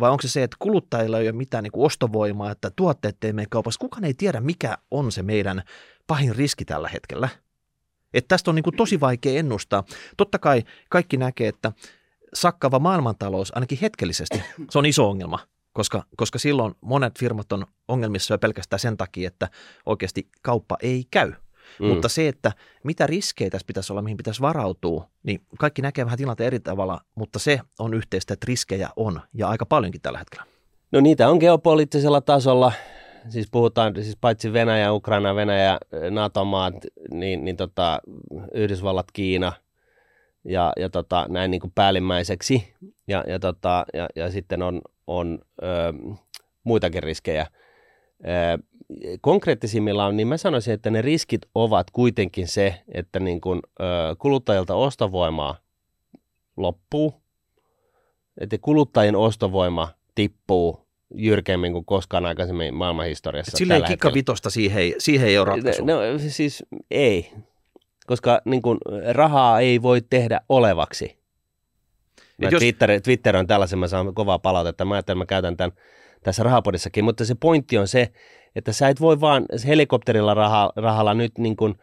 vai 0.00 0.10
onko 0.10 0.22
se 0.22 0.28
se, 0.28 0.42
että 0.42 0.56
kuluttajilla 0.58 1.18
ei 1.18 1.26
ole 1.28 1.32
mitään 1.32 1.64
niin 1.64 1.72
kuin 1.72 1.86
ostovoimaa, 1.86 2.50
että 2.50 2.70
tuotteet 2.76 3.24
ei 3.24 3.32
mene 3.32 3.46
kaupassa, 3.50 3.78
kukaan 3.78 4.04
ei 4.04 4.14
tiedä, 4.14 4.40
mikä 4.40 4.78
on 4.90 5.12
se 5.12 5.22
meidän 5.22 5.62
pahin 6.06 6.36
riski 6.36 6.64
tällä 6.64 6.88
hetkellä. 6.88 7.28
Että 8.14 8.28
tästä 8.28 8.50
on 8.50 8.54
niin 8.54 8.62
kuin 8.62 8.76
tosi 8.76 9.00
vaikea 9.00 9.38
ennustaa. 9.38 9.84
Totta 10.16 10.38
kai 10.38 10.62
kaikki 10.90 11.16
näkee, 11.16 11.48
että 11.48 11.72
sakkava 12.34 12.78
maailmantalous, 12.78 13.52
ainakin 13.54 13.78
hetkellisesti, 13.82 14.42
se 14.70 14.78
on 14.78 14.86
iso 14.86 15.10
ongelma, 15.10 15.38
koska, 15.72 16.04
koska 16.16 16.38
silloin 16.38 16.74
monet 16.80 17.18
firmat 17.18 17.52
on 17.52 17.66
ongelmissa 17.88 18.34
jo 18.34 18.38
pelkästään 18.38 18.80
sen 18.80 18.96
takia, 18.96 19.28
että 19.28 19.48
oikeasti 19.86 20.28
kauppa 20.42 20.76
ei 20.82 21.04
käy. 21.10 21.32
Mm. 21.80 21.86
Mutta 21.86 22.08
se, 22.08 22.28
että 22.28 22.52
mitä 22.84 23.06
riskejä 23.06 23.50
tässä 23.50 23.66
pitäisi 23.66 23.92
olla, 23.92 24.02
mihin 24.02 24.16
pitäisi 24.16 24.40
varautua, 24.40 25.08
niin 25.22 25.40
kaikki 25.58 25.82
näkee 25.82 26.04
vähän 26.04 26.18
tilanteen 26.18 26.46
eri 26.46 26.60
tavalla, 26.60 27.00
mutta 27.14 27.38
se 27.38 27.60
on 27.78 27.94
yhteistä, 27.94 28.34
että 28.34 28.44
riskejä 28.48 28.88
on 28.96 29.20
ja 29.34 29.48
aika 29.48 29.66
paljonkin 29.66 30.00
tällä 30.00 30.18
hetkellä. 30.18 30.46
No 30.92 31.00
niitä 31.00 31.28
on 31.28 31.38
geopoliittisella 31.38 32.20
tasolla 32.20 32.72
siis 33.28 33.48
puhutaan 33.50 33.94
siis 33.94 34.16
paitsi 34.20 34.52
Venäjä, 34.52 34.92
Ukraina, 34.92 35.34
Venäjä, 35.34 35.78
NATO-maat, 36.10 36.74
niin, 37.10 37.44
niin 37.44 37.56
tota, 37.56 38.00
Yhdysvallat, 38.54 39.06
Kiina 39.12 39.52
ja, 40.44 40.72
ja 40.76 40.90
tota, 40.90 41.26
näin 41.28 41.50
niin 41.50 41.60
kuin 41.60 41.72
päällimmäiseksi. 41.74 42.74
Ja, 43.08 43.24
ja, 43.26 43.38
tota, 43.38 43.84
ja, 43.94 44.08
ja 44.16 44.30
sitten 44.30 44.62
on, 44.62 44.82
on 45.06 45.38
ö, 45.62 45.66
muitakin 46.64 47.02
riskejä. 47.02 47.46
Ö, 48.24 48.62
konkreettisimmillaan, 49.20 50.16
niin 50.16 50.28
mä 50.28 50.36
sanoisin, 50.36 50.74
että 50.74 50.90
ne 50.90 51.02
riskit 51.02 51.42
ovat 51.54 51.90
kuitenkin 51.90 52.48
se, 52.48 52.82
että 52.94 53.20
niin 53.20 53.40
kuin, 53.40 53.60
ö, 53.80 53.84
kuluttajilta 54.18 54.74
ostovoimaa 54.74 55.56
loppuu, 56.56 57.14
että 58.38 58.58
kuluttajien 58.58 59.16
ostovoima 59.16 59.88
tippuu 60.14 60.83
jyrkemmin 61.14 61.72
kuin 61.72 61.84
koskaan 61.84 62.26
aikaisemmin 62.26 62.74
maailmanhistoriassa. 62.74 63.56
Sillä 63.56 63.76
ei 63.76 63.82
kikkavitosta 63.82 64.50
siihen, 64.50 64.82
ei, 64.82 64.94
siihen 64.98 65.28
ei 65.28 65.38
ole 65.38 65.46
ratkaisu. 65.46 65.84
No 65.84 65.98
siis 66.28 66.64
ei, 66.90 67.32
koska 68.06 68.40
niin 68.44 68.62
kuin, 68.62 68.78
rahaa 69.12 69.60
ei 69.60 69.82
voi 69.82 70.00
tehdä 70.10 70.40
olevaksi. 70.48 71.18
jos... 72.38 72.54
Twitter, 72.58 73.00
Twitter 73.00 73.36
on 73.36 73.46
tällaisen, 73.46 73.78
mä 73.78 73.88
saan 73.88 74.14
kovaa 74.14 74.38
palautetta. 74.38 74.84
Mä 74.84 74.94
ajattelin, 74.94 75.16
että 75.16 75.24
mä 75.24 75.26
käytän 75.26 75.56
tämän 75.56 75.72
tässä 76.22 76.42
rahapodissakin, 76.42 77.04
mutta 77.04 77.24
se 77.24 77.34
pointti 77.34 77.78
on 77.78 77.88
se, 77.88 78.12
että 78.56 78.72
sä 78.72 78.88
et 78.88 79.00
voi 79.00 79.20
vaan 79.20 79.46
helikopterilla 79.66 80.34
raha, 80.34 80.72
rahalla 80.76 81.14
nyt 81.14 81.38
niin 81.38 81.56
kuin, 81.56 81.74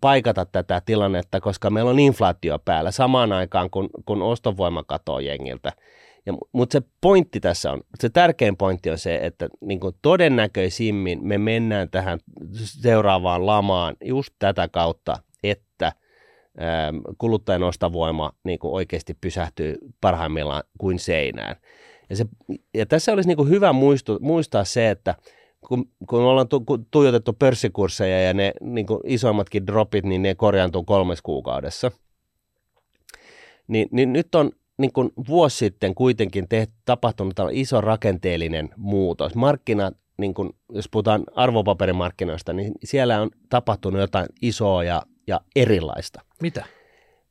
paikata 0.00 0.46
tätä 0.46 0.82
tilannetta, 0.86 1.40
koska 1.40 1.70
meillä 1.70 1.90
on 1.90 1.98
inflaatio 1.98 2.58
päällä 2.58 2.90
samaan 2.90 3.32
aikaan, 3.32 3.70
kun, 3.70 3.88
kun 4.06 4.22
ostovoima 4.22 4.82
katoo 4.82 5.18
jengiltä. 5.18 5.72
Ja, 6.26 6.32
mutta 6.52 6.72
se 6.72 6.86
pointti 7.00 7.40
tässä 7.40 7.72
on, 7.72 7.80
se 8.00 8.08
tärkein 8.08 8.56
pointti 8.56 8.90
on 8.90 8.98
se, 8.98 9.18
että 9.22 9.48
niin 9.60 9.80
kuin 9.80 9.94
todennäköisimmin 10.02 11.26
me 11.26 11.38
mennään 11.38 11.90
tähän 11.90 12.18
seuraavaan 12.54 13.46
lamaan 13.46 13.96
just 14.04 14.34
tätä 14.38 14.68
kautta, 14.68 15.16
että 15.42 15.92
ää, 16.58 16.92
kuluttajan 17.18 17.62
ostavoima 17.62 18.32
niin 18.44 18.58
kuin 18.58 18.72
oikeasti 18.72 19.14
pysähtyy 19.20 19.78
parhaimmillaan 20.00 20.62
kuin 20.78 20.98
seinään. 20.98 21.56
Ja, 22.10 22.16
se, 22.16 22.24
ja 22.74 22.86
tässä 22.86 23.12
olisi 23.12 23.28
niin 23.28 23.36
kuin 23.36 23.48
hyvä 23.48 23.72
muistu, 23.72 24.18
muistaa 24.20 24.64
se, 24.64 24.90
että 24.90 25.14
kun, 25.68 25.90
kun 26.08 26.20
ollaan 26.20 26.48
tu, 26.48 26.60
kun 26.60 26.86
tuijotettu 26.90 27.32
pörssikursseja 27.32 28.22
ja 28.22 28.34
ne 28.34 28.52
niin 28.60 28.86
kuin 28.86 29.00
isoimmatkin 29.04 29.66
dropit, 29.66 30.04
niin 30.04 30.22
ne 30.22 30.34
korjaantuu 30.34 30.84
kolmes 30.84 31.22
kuukaudessa. 31.22 31.90
Niin, 33.68 33.88
niin 33.90 34.12
nyt 34.12 34.34
on 34.34 34.52
niin 34.78 34.92
kuin 34.92 35.10
vuosi 35.28 35.56
sitten 35.56 35.94
kuitenkin 35.94 36.48
tehty, 36.48 36.74
tapahtunut 36.84 37.34
iso 37.50 37.80
rakenteellinen 37.80 38.68
muutos. 38.76 39.34
Markkinat, 39.34 39.94
niin 40.18 40.34
kuin, 40.34 40.50
jos 40.72 40.88
puhutaan 40.88 41.24
arvopaperimarkkinoista, 41.34 42.52
niin 42.52 42.72
siellä 42.84 43.20
on 43.22 43.30
tapahtunut 43.48 44.00
jotain 44.00 44.26
isoa 44.42 44.84
ja, 44.84 45.02
ja 45.26 45.40
erilaista. 45.56 46.20
Mitä? 46.42 46.64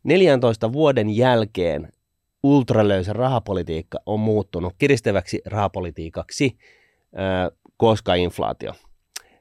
14 0.04 0.74
vuoden 0.74 1.10
jälkeen 1.10 1.90
ultralöysä 2.44 3.14
rahapolitiikka 3.14 4.00
on 4.06 4.20
muuttunut 4.20 4.74
kiristäväksi 4.78 5.42
rahapolitiikaksi, 5.46 6.58
koska 7.78 8.16
inflaatio. 8.16 8.74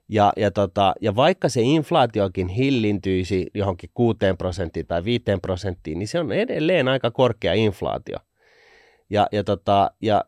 Ja, 0.08 0.32
ja, 0.36 0.50
tota, 0.50 0.94
ja 1.00 1.16
vaikka 1.16 1.48
se 1.48 1.60
inflaatiokin 1.62 2.48
hillintyisi 2.48 3.46
johonkin 3.54 3.90
6 3.94 4.18
prosenttiin 4.38 4.86
tai 4.86 5.04
5 5.04 5.24
prosenttiin, 5.42 5.98
niin 5.98 6.08
se 6.08 6.20
on 6.20 6.32
edelleen 6.32 6.88
aika 6.88 7.10
korkea 7.10 7.52
inflaatio. 7.52 8.16
Ja, 9.10 9.26
ja, 9.32 9.44
tota, 9.44 9.90
ja 10.00 10.24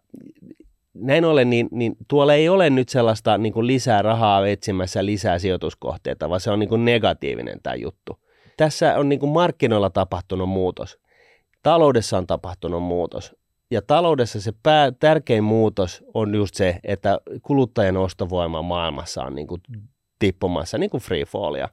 näin 0.95 1.25
ollen, 1.25 1.51
niin, 1.51 1.69
niin 1.71 1.97
tuolla 2.09 2.35
ei 2.35 2.49
ole 2.49 2.71
nyt 2.71 2.89
sellaista 2.89 3.39
niin 3.39 3.53
kuin 3.53 3.67
lisää 3.67 4.03
rahaa 4.03 4.47
etsimässä 4.47 5.07
lisää 5.07 5.39
sijoituskohteita, 5.39 6.29
vaan 6.29 6.41
se 6.41 6.51
on 6.51 6.59
niin 6.59 6.69
kuin 6.69 6.85
negatiivinen 6.85 7.61
tämä 7.63 7.77
juttu. 7.77 8.19
Tässä 8.57 8.99
on 8.99 9.09
niin 9.09 9.21
kuin 9.21 9.33
markkinoilla 9.33 9.91
tapahtunut 9.91 10.49
muutos. 10.49 10.99
Taloudessa 11.63 12.19
on 12.19 12.27
tapahtunut 12.27 12.83
muutos. 12.83 13.37
Ja 13.71 13.83
taloudessa 13.83 14.41
se 14.41 14.53
pää, 14.63 14.93
tärkein 14.93 15.45
muutos 15.45 16.05
on 16.15 16.35
just 16.35 16.55
se, 16.55 16.81
että 16.85 17.21
kuluttajien 17.43 17.97
ostovoima 17.97 18.63
maailmassa 18.63 19.23
on 19.23 19.35
niin 19.35 19.47
kuin 19.47 19.61
tippumassa, 20.19 20.79
niin 20.79 20.91
kuin 20.91 21.03
free 21.03 21.25
fallia. 21.25 21.69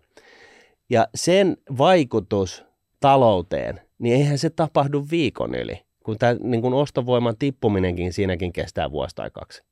Ja 0.90 1.08
sen 1.16 1.58
vaikutus 1.78 2.66
talouteen, 3.00 3.82
niin 4.00 4.16
eihän 4.16 4.38
se 4.38 4.50
tapahdu 4.50 5.06
viikon 5.12 5.56
yli 5.56 5.84
kun 6.04 6.18
tämä 6.18 6.36
niin 6.40 6.62
kun 6.62 6.74
ostovoiman 6.74 7.38
tippuminenkin 7.40 8.14
siinäkin 8.14 8.54
kestää 8.54 8.92
vuosi 8.92 9.16
tai 9.16 9.30
kaksi. 9.34 9.64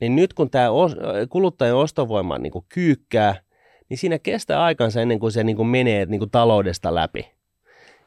Niin 0.00 0.16
nyt 0.16 0.34
kun 0.34 0.50
tämä 0.50 0.68
kuluttajan 1.28 1.76
ostovoima 1.76 2.38
niin 2.38 2.50
kuin 2.50 2.64
kyykkää, 2.68 3.34
niin 3.88 3.98
siinä 3.98 4.18
kestää 4.18 4.62
aikansa 4.62 5.00
ennen 5.00 5.18
kuin 5.18 5.32
se 5.32 5.44
niin 5.44 5.56
kuin 5.56 5.68
menee 5.68 6.06
niin 6.06 6.18
kuin 6.18 6.30
taloudesta 6.30 6.94
läpi. 6.94 7.28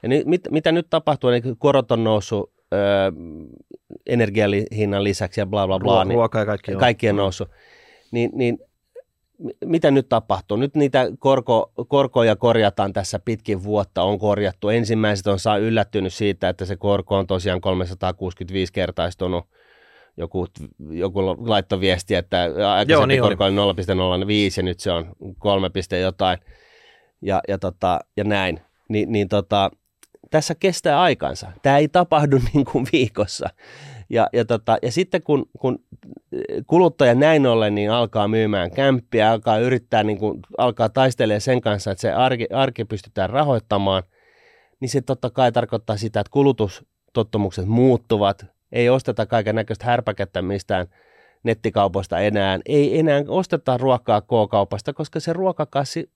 Ja 0.03 0.09
nyt, 0.09 0.25
mit, 0.25 0.41
mitä 0.51 0.71
nyt 0.71 0.87
tapahtuu, 0.89 1.29
niin 1.29 1.57
korot 1.57 1.91
on 1.91 2.03
noussut 2.03 2.53
öö, 2.73 3.11
energiahinnan 4.05 5.03
lisäksi 5.03 5.41
ja 5.41 5.45
bla 5.45 5.67
bla 5.67 5.79
bla. 5.79 6.05
Niin 6.05 6.15
Ruoka 6.15 6.39
ja 6.39 6.45
kaikki 6.45 6.75
kaikki 6.75 7.09
on 7.09 7.15
noussut. 7.15 7.49
Niin, 8.11 8.31
niin 8.33 8.59
mitä 9.65 9.91
nyt 9.91 10.09
tapahtuu? 10.09 10.57
Nyt 10.57 10.75
niitä 10.75 11.07
korko, 11.19 11.71
korkoja 11.87 12.35
korjataan 12.35 12.93
tässä 12.93 13.19
pitkin 13.19 13.63
vuotta, 13.63 14.03
on 14.03 14.19
korjattu. 14.19 14.69
Ensimmäiset 14.69 15.27
on 15.27 15.39
saa 15.39 15.57
yllättynyt 15.57 16.13
siitä, 16.13 16.49
että 16.49 16.65
se 16.65 16.75
korko 16.75 17.17
on 17.17 17.27
tosiaan 17.27 17.61
365 17.61 18.73
kertaistunut. 18.73 19.45
Joku, 20.17 20.47
joku 20.89 21.21
laittoi 21.49 21.79
viesti, 21.79 22.15
että 22.15 22.41
aikaisempi 22.43 22.91
Joo, 22.91 23.05
niin 23.05 23.21
korko 23.21 23.43
oli 23.43 23.53
0,05 23.53 23.57
ja 24.57 24.63
nyt 24.63 24.79
se 24.79 24.91
on 24.91 25.15
3, 25.39 25.69
jotain 26.01 26.39
ja, 27.21 27.41
ja, 27.47 27.57
tota, 27.57 27.99
ja 28.17 28.23
näin. 28.23 28.61
Ni, 28.89 29.05
niin 29.05 29.27
tota, 29.29 29.71
tässä 30.31 30.55
kestää 30.55 31.01
aikansa. 31.01 31.51
Tämä 31.61 31.77
ei 31.77 31.87
tapahdu 31.87 32.39
niin 32.53 32.65
kuin 32.65 32.87
viikossa. 32.93 33.49
Ja, 34.09 34.29
ja, 34.33 34.45
tota, 34.45 34.77
ja 34.81 34.91
sitten 34.91 35.23
kun, 35.23 35.45
kun 35.59 35.79
kuluttaja 36.67 37.15
näin 37.15 37.47
ollen 37.47 37.75
niin 37.75 37.91
alkaa 37.91 38.27
myymään 38.27 38.71
kämppiä, 38.71 39.31
alkaa 39.31 39.57
yrittää, 39.57 40.03
niin 40.03 40.17
kuin, 40.17 40.39
alkaa 40.57 40.89
taistelemaan 40.89 41.41
sen 41.41 41.61
kanssa, 41.61 41.91
että 41.91 42.01
se 42.01 42.11
arki, 42.11 42.47
arki 42.53 42.85
pystytään 42.85 43.29
rahoittamaan, 43.29 44.03
niin 44.79 44.89
se 44.89 45.01
totta 45.01 45.29
kai 45.29 45.51
tarkoittaa 45.51 45.97
sitä, 45.97 46.19
että 46.19 46.31
kulutustottumukset 46.31 47.65
muuttuvat, 47.65 48.45
ei 48.71 48.89
osteta 48.89 49.25
kaiken 49.25 49.55
näköistä 49.55 49.85
härpäkettä 49.85 50.41
mistään 50.41 50.87
nettikaupoista 51.43 52.19
enää, 52.19 52.59
ei 52.65 52.99
enää 52.99 53.23
osteta 53.27 53.77
ruokaa 53.77 54.21
K-kaupasta, 54.21 54.93
koska 54.93 55.19
se 55.19 55.33
ruokakassi 55.33 56.11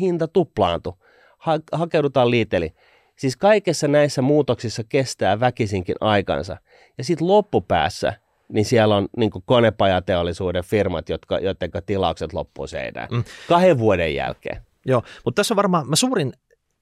hinta 0.00 0.28
tuplaantui. 0.28 0.92
Ha- 1.38 1.60
hakeudutaan 1.72 2.30
liiteli. 2.30 2.74
Siis 3.20 3.36
kaikessa 3.36 3.88
näissä 3.88 4.22
muutoksissa 4.22 4.84
kestää 4.84 5.40
väkisinkin 5.40 5.94
aikansa. 6.00 6.56
Ja 6.98 7.04
sitten 7.04 7.28
loppupäässä, 7.28 8.12
niin 8.48 8.64
siellä 8.64 8.96
on 8.96 9.08
niin 9.16 9.30
konepajateollisuuden 9.44 10.64
firmat, 10.64 11.08
jotka, 11.08 11.38
joiden 11.38 11.70
tilaukset 11.86 12.32
loppuu 12.32 12.66
seinään. 12.66 13.08
Mm. 13.10 13.24
Kahden 13.48 13.78
vuoden 13.78 14.14
jälkeen. 14.14 14.62
Joo, 14.86 15.02
mutta 15.24 15.40
tässä 15.40 15.54
on 15.54 15.56
varmaan 15.56 15.88
mä 15.88 15.96
suurin 15.96 16.32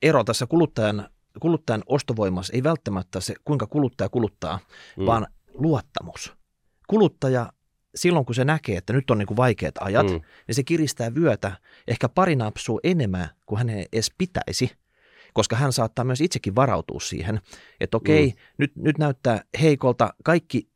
ero 0.03 0.25
tässä 0.25 0.47
kuluttajan, 0.47 1.09
kuluttajan 1.41 1.83
ostovoimassa 1.87 2.53
ei 2.53 2.63
välttämättä 2.63 3.21
se, 3.21 3.35
kuinka 3.45 3.67
kuluttaja 3.67 4.09
kuluttaa, 4.09 4.59
mm. 4.97 5.07
vaan 5.07 5.27
luottamus. 5.55 6.33
Kuluttaja 6.89 7.53
silloin, 7.95 8.27
kun 8.27 8.35
se 8.35 8.45
näkee, 8.45 8.77
että 8.77 8.93
nyt 8.93 9.11
on 9.11 9.19
niin 9.19 9.27
kuin 9.27 9.37
vaikeat 9.37 9.75
ajat, 9.81 10.07
mm. 10.07 10.21
niin 10.47 10.55
se 10.55 10.63
kiristää 10.63 11.15
vyötä 11.15 11.53
ehkä 11.89 12.09
pari 12.09 12.37
napsua 12.37 12.81
enemmän 12.85 13.29
kuin 13.47 13.59
hänen 13.59 13.87
edes 13.93 14.13
pitäisi– 14.19 14.71
koska 15.35 15.57
hän 15.57 15.73
saattaa 15.73 16.05
myös 16.05 16.21
itsekin 16.21 16.55
varautua 16.55 17.01
siihen, 17.01 17.41
että 17.81 17.97
okei, 17.97 18.27
mm. 18.27 18.35
nyt, 18.59 18.77
nyt 18.77 18.99
näyttää 18.99 19.41
heikolta, 19.61 20.15
kaikki 20.25 20.69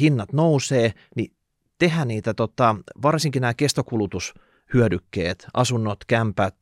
hinnat 0.00 0.32
nousee, 0.32 0.92
niin 1.16 1.32
tehdä 1.78 2.04
niitä, 2.04 2.34
tota, 2.34 2.76
varsinkin 3.02 3.40
nämä 3.40 3.54
kestokulutushyödykkeet, 3.54 5.46
asunnot, 5.54 6.04
kämpät, 6.04 6.56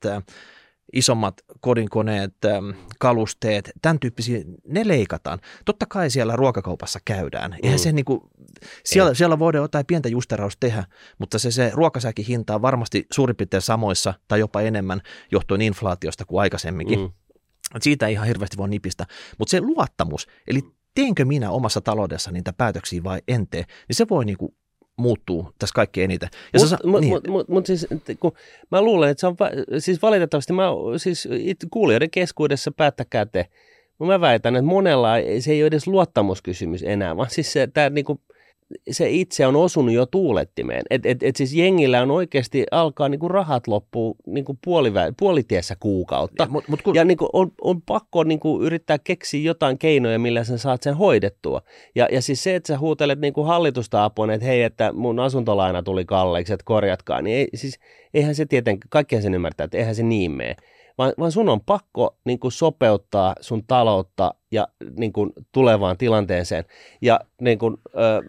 isommat 0.93 1.35
kodinkoneet, 1.61 2.35
kalusteet, 2.99 3.71
tämän 3.83 4.01
tyyppisiä, 4.01 4.41
ne 4.67 4.89
leikataan. 4.89 5.39
Totta 5.65 5.87
kai 5.89 6.11
siellä 6.11 6.37
ruokakaupassa 6.37 6.99
käydään. 7.05 7.57
Eihän 7.63 7.79
mm. 7.79 7.83
se 7.83 7.93
niinku, 7.93 8.31
siellä, 8.85 9.09
Ei. 9.09 9.15
siellä 9.15 9.39
voidaan 9.39 9.65
jotain 9.65 9.87
pientä 9.87 10.09
justerausta 10.09 10.61
tehdä, 10.61 10.85
mutta 11.19 11.39
se, 11.39 11.51
se 11.51 11.71
ruokasäkin 11.75 12.25
hinta 12.27 12.55
on 12.55 12.63
varmasti 12.63 13.07
suurin 13.13 13.37
piirtein 13.37 13.61
samoissa 13.61 14.15
tai 14.29 14.41
jopa 14.41 14.61
enemmän 14.61 15.01
johtuen 15.33 15.61
inflaatiosta 15.61 16.25
kuin 16.25 16.41
aikaisemminkin. 16.41 17.01
Mm. 17.01 17.11
Siitä 17.83 18.07
ei 18.07 18.13
ihan 18.13 18.27
hirveästi 18.27 18.57
voi 18.57 18.69
nipistä. 18.69 19.07
Mutta 19.39 19.51
se 19.51 19.61
luottamus, 19.61 20.27
eli 20.49 20.61
teenkö 20.95 21.25
minä 21.25 21.51
omassa 21.51 21.81
taloudessa 21.81 22.31
niitä 22.31 22.53
päätöksiä 22.53 23.05
vai 23.05 23.21
en 23.29 23.47
tee, 23.47 23.65
niin 23.89 23.97
se 23.97 24.07
voi 24.11 24.25
niinku 24.25 24.55
muuttuu 24.97 25.51
tässä 25.59 25.75
kaikki 25.75 26.03
eniten. 26.03 26.29
Mutta 26.59 26.89
mut, 26.89 27.01
niin. 27.01 27.13
mut, 27.13 27.27
mut, 27.29 27.49
mut 27.49 27.67
siis, 27.67 27.87
kun 28.21 28.33
mä 28.71 28.83
luulen, 28.83 29.11
että 29.11 29.21
se 29.21 29.27
on, 29.27 29.37
siis 29.79 30.03
valitettavasti 30.03 30.53
mä, 30.53 30.69
siis 30.97 31.29
kuulijoiden 31.71 32.11
keskuudessa 32.11 32.73
päättäkää 32.73 33.27
te, 33.27 33.47
mä 33.99 34.21
väitän, 34.21 34.57
että 34.57 34.67
monella 34.67 35.09
se 35.41 35.53
ei 35.53 35.63
ole 35.63 35.67
edes 35.67 35.87
luottamuskysymys 35.87 36.83
enää, 36.83 37.17
vaan 37.17 37.31
siis 37.31 37.53
se, 37.53 37.67
tämä 37.67 37.91
niinku, 37.91 38.21
se 38.91 39.11
itse 39.11 39.47
on 39.47 39.57
osunut 39.57 39.95
jo 39.95 40.07
tuulettimeen. 40.07 40.83
Et, 40.91 41.07
et, 41.07 41.23
et 41.23 41.37
siis 41.37 41.55
jengillä 41.55 42.03
on 42.03 42.11
oikeasti 42.11 42.67
alkaa 42.71 43.09
niinku 43.09 43.29
rahat 43.29 43.67
loppuu 43.67 44.17
niinku 44.27 44.59
puolivä, 44.65 45.13
puolitiessä 45.19 45.77
kuukautta. 45.81 46.43
Ja, 46.43 46.49
mut, 46.49 46.69
mut 46.69 46.83
kun... 46.83 46.95
ja 46.95 47.05
niinku 47.05 47.29
on, 47.33 47.53
on 47.61 47.83
pakko 47.83 48.25
niinku 48.25 48.63
yrittää 48.63 48.99
keksiä 48.99 49.41
jotain 49.41 49.79
keinoja, 49.79 50.19
millä 50.19 50.45
sä 50.45 50.59
saat 50.59 50.83
sen 50.83 50.95
hoidettua. 50.95 51.63
Ja, 51.95 52.09
ja 52.13 52.23
siis 52.23 52.43
se, 52.43 52.55
että 52.55 52.67
sä 52.67 52.79
huutelet 52.79 53.21
niinku 53.21 53.43
hallitusta 53.43 54.05
apua, 54.05 54.33
että 54.33 54.47
hei, 54.47 54.63
että 54.63 54.93
mun 54.93 55.21
asuntolaina 55.21 55.83
tuli 55.83 56.05
kalleiksi, 56.05 56.53
että 56.53 56.65
korjatkaa, 56.65 57.23
niin 57.23 57.37
ei, 57.37 57.49
siis, 57.55 57.79
eihän 58.15 58.35
se 58.35 58.47
tietenkään, 58.47 58.89
kaikkihan 58.91 59.23
sen 59.23 59.35
ymmärtää, 59.35 59.65
että 59.65 59.79
eihän 59.79 59.95
se 59.95 60.03
niin 60.03 60.31
mene 60.31 60.57
vaan, 60.99 61.13
vaan 61.19 61.33
sun 61.33 61.49
on 61.49 61.61
pakko 61.61 62.17
niin 62.25 62.39
kuin 62.39 62.53
sopeuttaa 62.53 63.35
sun 63.41 63.67
taloutta 63.67 64.35
ja 64.51 64.69
niin 64.97 65.13
kuin 65.13 65.33
tulevaan 65.53 65.99
tilanteeseen. 65.99 66.65
Ja 67.03 67.21
niin 67.41 67.59
kuin, 67.59 67.77
ö, 67.87 68.23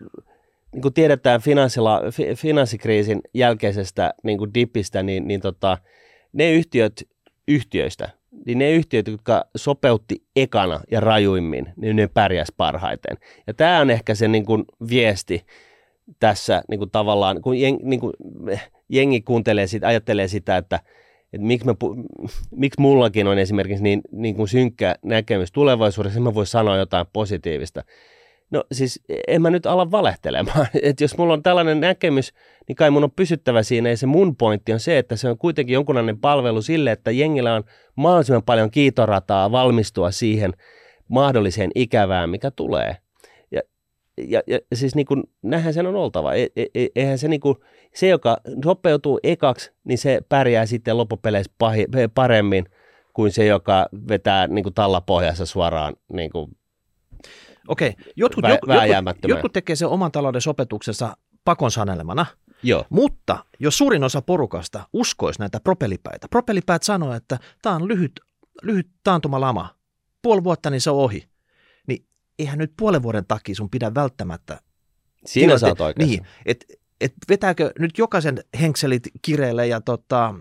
niin 0.76 0.82
kuin 0.82 0.94
tiedetään 0.94 1.42
finanssila, 1.42 2.02
fi, 2.12 2.36
finanssikriisin 2.36 3.22
jälkeisestä 3.34 4.14
niin 4.24 4.38
kuin 4.38 4.54
dipistä, 4.54 5.04
niin, 5.04 5.28
niin 5.28 5.42
tota, 5.42 5.78
ne 6.34 6.52
yhtiöt 6.52 7.04
yhtiöistä, 7.48 8.10
niin 8.46 8.58
ne 8.58 8.72
yhtiöt, 8.72 9.08
jotka 9.08 9.46
sopeutti 9.56 10.24
ekana 10.36 10.80
ja 10.92 11.00
rajuimmin, 11.00 11.74
niin 11.76 11.96
ne 11.96 12.08
pärjäs 12.08 12.48
parhaiten. 12.58 13.18
Ja 13.48 13.54
tämä 13.54 13.80
on 13.80 13.90
ehkä 13.90 14.16
se 14.16 14.28
niin 14.28 14.46
kuin 14.46 14.66
viesti 14.90 15.46
tässä 16.20 16.62
niin 16.70 16.80
kuin 16.80 16.92
tavallaan, 16.92 17.42
kun 17.42 17.60
jeng, 17.60 17.78
niin 17.84 18.00
kuin, 18.00 18.14
jengi 18.90 19.22
kuuntelee 19.22 19.68
sitä, 19.68 19.88
ajattelee 19.88 20.28
sitä, 20.28 20.58
että– 20.58 20.80
että 21.36 21.48
miksi, 21.48 21.66
mä, 21.66 21.74
miksi 22.52 22.82
mullakin 22.82 23.28
on 23.28 23.40
esimerkiksi 23.40 23.84
niin, 23.84 24.02
niin 24.12 24.36
kuin 24.36 24.48
synkkä 24.48 24.96
näkemys 25.04 25.52
tulevaisuudessa, 25.52 26.20
mä 26.20 26.34
voi 26.34 26.46
sanoa 26.46 26.78
jotain 26.78 27.06
positiivista. 27.14 27.84
No 28.52 28.64
siis 28.72 29.04
en 29.28 29.42
mä 29.42 29.50
nyt 29.50 29.66
ala 29.66 29.92
valehtelemaan, 29.92 30.68
että 30.84 31.04
jos 31.04 31.18
mulla 31.18 31.34
on 31.34 31.44
tällainen 31.44 31.80
näkemys, 31.80 32.34
niin 32.68 32.76
kai 32.76 32.92
mun 32.92 33.04
on 33.04 33.12
pysyttävä 33.12 33.64
siinä 33.64 33.90
ja 33.90 33.98
se 33.98 34.06
mun 34.06 34.36
pointti 34.36 34.74
on 34.74 34.80
se, 34.80 34.98
että 34.98 35.16
se 35.16 35.30
on 35.30 35.38
kuitenkin 35.38 35.74
jonkunlainen 35.74 36.20
palvelu 36.20 36.62
sille, 36.62 36.92
että 36.92 37.12
jengillä 37.12 37.54
on 37.54 37.64
mahdollisimman 37.96 38.44
paljon 38.44 38.72
kiitorataa 38.72 39.52
valmistua 39.52 40.12
siihen 40.12 40.54
mahdolliseen 41.08 41.72
ikävään, 41.76 42.30
mikä 42.30 42.52
tulee. 42.52 42.98
Ja, 43.52 43.62
ja, 44.18 44.42
ja 44.48 44.60
siis 44.74 44.96
niin 44.96 45.06
kuin, 45.06 45.24
näinhän 45.42 45.74
sen 45.74 45.88
on 45.88 45.96
oltava. 45.96 46.34
E, 46.34 46.48
e, 46.56 46.66
e 46.76 46.88
eihän 46.96 47.18
se 47.18 47.28
niin 47.28 47.40
kuin, 47.40 47.56
se, 47.94 48.08
joka 48.08 48.38
sopeutuu 48.64 49.20
ekaksi, 49.24 49.72
niin 49.84 49.98
se 49.98 50.22
pärjää 50.30 50.66
sitten 50.66 50.98
loppupeleissä 50.98 51.52
paremmin 52.16 52.66
kuin 53.14 53.32
se, 53.32 53.46
joka 53.46 53.90
vetää 54.08 54.48
niin 54.48 54.64
kuin 54.64 54.74
tallapohjassa 54.74 55.46
suoraan 55.46 55.94
niin 56.14 56.32
kuin 56.32 56.52
Okei, 57.68 57.94
jotkut, 58.16 58.44
vä, 58.44 58.50
jotkut, 58.86 59.30
jotkut 59.30 59.54
tekee 59.54 59.76
sen 59.76 59.88
oman 59.88 60.12
talouden 60.12 60.42
sopetuksensa 60.42 61.18
pakon 61.46 61.72
sanelemana, 61.72 62.26
Joo. 62.64 62.86
mutta 62.90 63.46
jos 63.60 63.78
suurin 63.78 64.04
osa 64.04 64.22
porukasta 64.22 64.88
uskoisi 64.94 65.40
näitä 65.40 65.60
propelipäitä, 65.60 66.28
propelipäät 66.30 66.84
sanoo, 66.84 67.14
että 67.14 67.40
tämä 67.62 67.76
on 67.76 67.88
lyhyt, 67.88 68.20
lyhyt 68.62 68.90
taantumalama, 69.04 69.76
puoli 70.22 70.44
vuotta 70.44 70.70
niin 70.70 70.82
se 70.82 70.90
on 70.90 70.98
ohi, 70.98 71.30
niin 71.88 72.06
eihän 72.40 72.58
nyt 72.58 72.74
puolen 72.78 73.04
vuoden 73.04 73.26
takia 73.26 73.56
sun 73.56 73.70
pidä 73.70 73.96
välttämättä 73.96 74.60
Siinä 75.26 75.58
sä 75.58 75.68
oot 75.68 75.98
Niin, 75.98 76.28
että 76.46 76.66
että 77.02 77.18
vetääkö 77.30 77.72
nyt 77.80 77.98
jokaisen 77.98 78.44
henkselit 78.62 79.04
kireelle 79.22 79.68
ja 79.68 79.82
tota, 79.82 80.34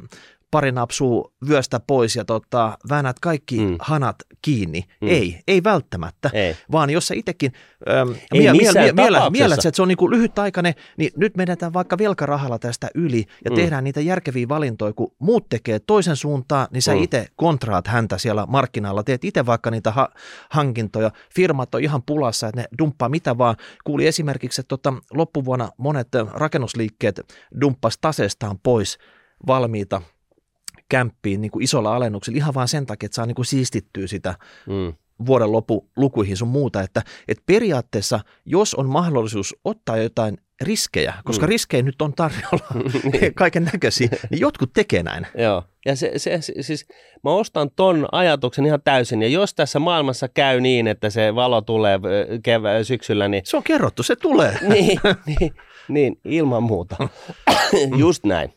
pari 0.55 0.73
napsua 0.73 1.33
vyöstä 1.49 1.81
pois 1.81 2.17
ja 2.17 2.25
tota, 2.25 2.79
väännät 2.89 3.21
kaikki 3.21 3.59
mm. 3.61 3.77
hanat 3.81 4.17
kiinni. 4.43 4.85
Mm. 5.01 5.09
Ei, 5.09 5.41
ei 5.49 5.65
välttämättä, 5.65 6.31
Ei. 6.33 6.57
vaan 6.73 6.91
jos 6.91 7.07
sä 7.07 7.15
itsekin 7.15 7.53
ähm, 7.89 8.11
Ei 8.11 8.41
mie- 8.41 8.53
mie- 8.53 8.73
mie- 8.73 8.93
tapauksessa. 8.93 9.31
mielät, 9.31 9.59
että 9.65 9.77
se 9.77 9.83
on 9.83 9.89
niinku 9.89 10.11
lyhytaikainen, 10.11 10.75
niin 10.97 11.11
nyt 11.17 11.37
menetään 11.37 11.73
vaikka 11.73 11.99
velkarahalla 11.99 12.59
tästä 12.59 12.89
yli 12.95 13.25
ja 13.45 13.51
Mm. 13.51 13.55
tehdään 13.55 13.85
niitä 13.85 14.01
järkeviä 14.01 14.49
valintoja, 14.49 14.93
kun 14.93 15.13
muut 15.19 15.49
tekee 15.49 15.79
toisen 15.79 16.17
suuntaan, 16.17 16.67
niin 16.71 16.83
sä 16.83 16.95
Mm. 16.95 17.03
itse 17.03 17.27
kontraat 17.37 17.87
häntä 17.87 18.19
siellä 18.19 18.47
markkinoilla, 18.49 19.03
teet 19.03 19.25
itse 19.25 19.47
vaikka 19.47 19.71
niitä 19.71 19.91
ha- 19.91 20.09
hankintoja. 20.51 21.11
Firmat 21.35 21.75
on 21.75 21.81
ihan 21.83 22.03
pulassa, 22.03 22.49
että 22.49 22.61
ne 22.61 22.67
dumppaa 22.79 23.09
mitä 23.09 23.39
vaan. 23.39 23.57
Kuuli 23.85 24.07
esimerkiksi, 24.07 24.61
että 24.61 24.69
tota, 24.69 24.93
loppuvuonna 25.15 25.69
monet 25.79 26.09
rakennusliikkeet 26.33 27.21
dumppas 27.61 27.99
tasestaan 28.01 28.59
pois 28.63 28.99
valmiita 29.47 30.03
kämppiin 30.89 31.41
niin 31.41 31.51
kuin 31.51 31.63
isolla 31.65 31.97
alennuksella 31.97 32.37
ihan 32.37 32.55
vaan 32.55 32.69
sen 32.69 32.87
takia, 32.87 33.07
että 33.07 33.15
saa 33.17 33.27
niin 33.27 33.35
kuin 33.35 33.47
siistittyä 33.47 34.07
sitä 34.07 34.35
Mm. 34.67 34.93
vuoden 35.27 35.53
lopulukuihin 35.53 36.37
sun 36.37 36.49
muuta, 36.49 36.83
että, 36.83 37.03
että 37.29 37.43
periaatteessa 37.47 38.21
jos 38.45 38.75
on 38.75 38.89
mahdollisuus 38.89 39.57
ottaa 39.65 39.97
jotain 39.97 40.39
riskejä, 40.63 41.15
koska 41.25 41.47
Mm. 41.47 41.51
riskejä 41.51 41.83
nyt 41.83 42.03
on 42.03 42.13
tarjolla 42.15 42.67
kaiken 43.35 43.65
näköisiä, 43.73 44.09
niin 44.31 44.41
jotkut 44.41 44.73
tekee 44.73 45.03
näin. 45.03 45.27
Joo, 45.39 45.63
ja 45.87 45.97
se, 45.97 46.13
se, 46.17 46.39
siis 46.61 46.87
mä 47.25 47.31
ostan 47.31 47.71
ton 47.77 48.09
ajatuksen 48.13 48.67
ihan 48.67 48.81
täysin, 48.85 49.23
ja 49.23 49.29
jos 49.29 49.55
tässä 49.55 49.79
maailmassa 49.79 50.29
käy 50.29 50.61
niin, 50.61 50.87
että 50.87 51.11
se 51.11 51.35
valo 51.35 51.61
tulee 51.61 52.01
kevä, 52.43 52.85
syksyllä, 52.85 53.29
niin, 53.29 53.43
Se 53.47 53.57
on 53.57 53.63
kerrottu, 53.63 54.03
se 54.03 54.17
tulee. 54.17 54.59
niin, 54.69 55.01
niin, 55.27 55.55
niin 55.89 56.21
ilman 56.25 56.63
muuta. 56.63 56.97
Just 57.99 58.25
näin. 58.25 58.53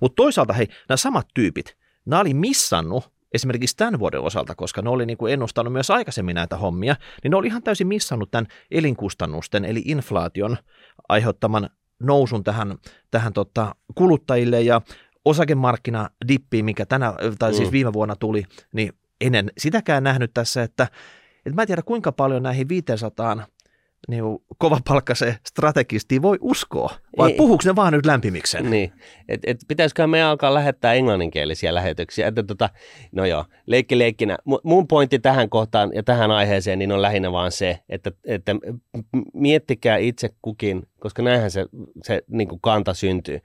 Mutta 0.00 0.16
toisaalta 0.16 0.52
hei, 0.52 0.68
nämä 0.88 0.96
samat 0.96 1.26
tyypit, 1.34 1.76
nämä 2.06 2.20
oli 2.20 2.34
missannut 2.34 3.10
esimerkiksi 3.34 3.76
tämän 3.76 3.98
vuoden 3.98 4.20
osalta, 4.20 4.54
koska 4.54 4.82
ne 4.82 4.90
oli 4.90 5.06
niin 5.06 5.16
kuin 5.16 5.32
ennustanut 5.32 5.72
myös 5.72 5.90
aikaisemmin 5.90 6.34
näitä 6.34 6.56
hommia, 6.56 6.96
niin 7.22 7.30
ne 7.30 7.36
oli 7.36 7.46
ihan 7.46 7.62
täysin 7.62 7.86
missannut 7.86 8.30
tämän 8.30 8.46
elinkustannusten 8.70 9.64
eli 9.64 9.82
inflaation 9.84 10.56
aiheuttaman 11.08 11.70
nousun 12.02 12.44
tähän, 12.44 12.74
tähän 13.10 13.32
tota, 13.32 13.74
kuluttajille 13.94 14.60
ja 14.60 14.80
osakemarkkina 15.24 16.10
dippiin, 16.28 16.64
mikä 16.64 16.86
tänä, 16.86 17.14
tai 17.38 17.54
siis 17.54 17.68
Mm. 17.68 17.72
viime 17.72 17.92
vuonna 17.92 18.16
tuli, 18.16 18.44
niin 18.72 18.92
ennen 19.20 19.50
sitäkään 19.58 20.04
nähnyt 20.04 20.30
tässä, 20.34 20.62
että, 20.62 20.82
että 21.36 21.54
mä 21.54 21.62
en 21.62 21.66
tiedä 21.66 21.82
kuinka 21.82 22.12
paljon 22.12 22.42
näihin 22.42 22.68
500 22.68 23.46
niin 24.08 24.24
kovapalkkaiseen 24.58 25.34
strategistiin 25.48 26.22
voi 26.22 26.38
uskoa, 26.40 26.90
vai 27.18 27.32
puhuuko 27.32 27.62
ne 27.64 27.76
vaan 27.76 27.92
nyt 27.92 28.06
lämpimiksen? 28.06 28.70
Niin, 28.70 28.92
et, 29.28 29.40
et 29.46 29.58
pitäisiköhän 29.68 30.10
meidän 30.10 30.28
alkaa 30.28 30.54
lähettää 30.54 30.94
englanninkielisiä 30.94 31.74
lähetyksiä. 31.74 32.26
Että 32.28 32.42
tota, 32.42 32.70
no 33.12 33.24
joo, 33.24 33.44
leikki 33.66 33.98
leikkinä. 33.98 34.38
Mu- 34.50 34.60
Mun 34.64 34.88
pointti 34.88 35.18
tähän 35.18 35.50
kohtaan 35.50 35.90
ja 35.94 36.02
tähän 36.02 36.30
aiheeseen 36.30 36.78
niin 36.78 36.92
on 36.92 37.02
lähinnä 37.02 37.32
vaan 37.32 37.52
se, 37.52 37.78
että, 37.88 38.12
että 38.24 38.54
miettikää 39.34 39.96
itse 39.96 40.28
kukin, 40.42 40.82
koska 41.00 41.22
näinhän 41.22 41.50
se, 41.50 41.66
se 42.02 42.22
niin 42.28 42.48
kuin 42.48 42.60
kanta 42.60 42.94
syntyy. 42.94 43.40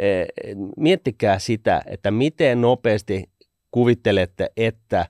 Eh, 0.00 0.26
Miettikää 0.76 1.38
sitä, 1.38 1.82
että 1.86 2.10
miten 2.10 2.60
nopeasti 2.60 3.30
kuvittelette, 3.70 4.50
että 4.56 5.06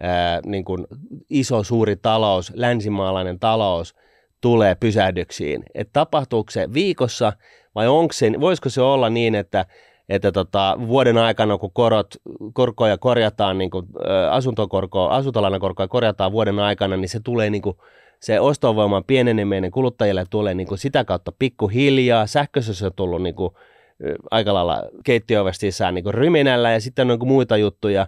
ää, 0.00 0.40
niin 0.46 0.64
kuin 0.64 0.86
iso 1.30 1.62
suuri 1.62 1.96
talous, 1.96 2.52
länsimaalainen 2.54 3.38
talous 3.38 3.94
tulee 4.40 4.74
pysähdyksiin. 4.74 5.62
Että 5.74 5.92
tapahtuuko 5.92 6.50
se 6.50 6.68
viikossa 6.74 7.32
vai 7.74 7.88
onko 7.88 8.12
se, 8.12 8.32
voisiko 8.40 8.68
se 8.68 8.82
olla 8.82 9.10
niin, 9.10 9.34
että, 9.34 9.66
että 10.08 10.32
tota, 10.32 10.76
vuoden 10.88 11.18
aikana, 11.18 11.58
kun 11.58 11.70
korot, 11.72 12.06
korkoja 12.52 12.98
korjataan, 12.98 13.58
niin 13.58 13.70
kuin, 13.70 13.86
ä, 14.10 14.30
asuntokorkoa, 14.30 15.16
asuntolainakorkoa 15.16 15.88
korjataan 15.88 16.32
vuoden 16.32 16.58
aikana, 16.58 16.96
niin 16.96 17.08
se 17.08 17.20
tulee 17.20 17.50
niin 17.50 17.62
kuin, 17.62 17.76
se 18.20 18.40
ostovoiman 18.40 19.04
pieneneminen 19.04 19.70
kuluttajille 19.70 20.24
tulee 20.30 20.54
niin 20.54 20.66
kuin 20.66 20.78
sitä 20.78 21.04
kautta 21.04 21.32
pikkuhiljaa. 21.38 22.26
Sähköisessä 22.26 22.86
on 22.86 22.92
tullut 22.96 23.22
niin 23.22 23.34
kuin, 23.34 23.50
ä, 23.54 24.14
aika 24.30 24.54
lailla 24.54 24.82
keittiöovesta 25.04 25.60
sisään 25.60 25.94
niin 25.94 26.04
kuin 26.04 26.14
ryminällä 26.14 26.70
ja 26.70 26.80
sitten 26.80 27.02
on 27.02 27.08
niin 27.08 27.18
kuin 27.18 27.28
muita 27.28 27.56
juttuja. 27.56 28.06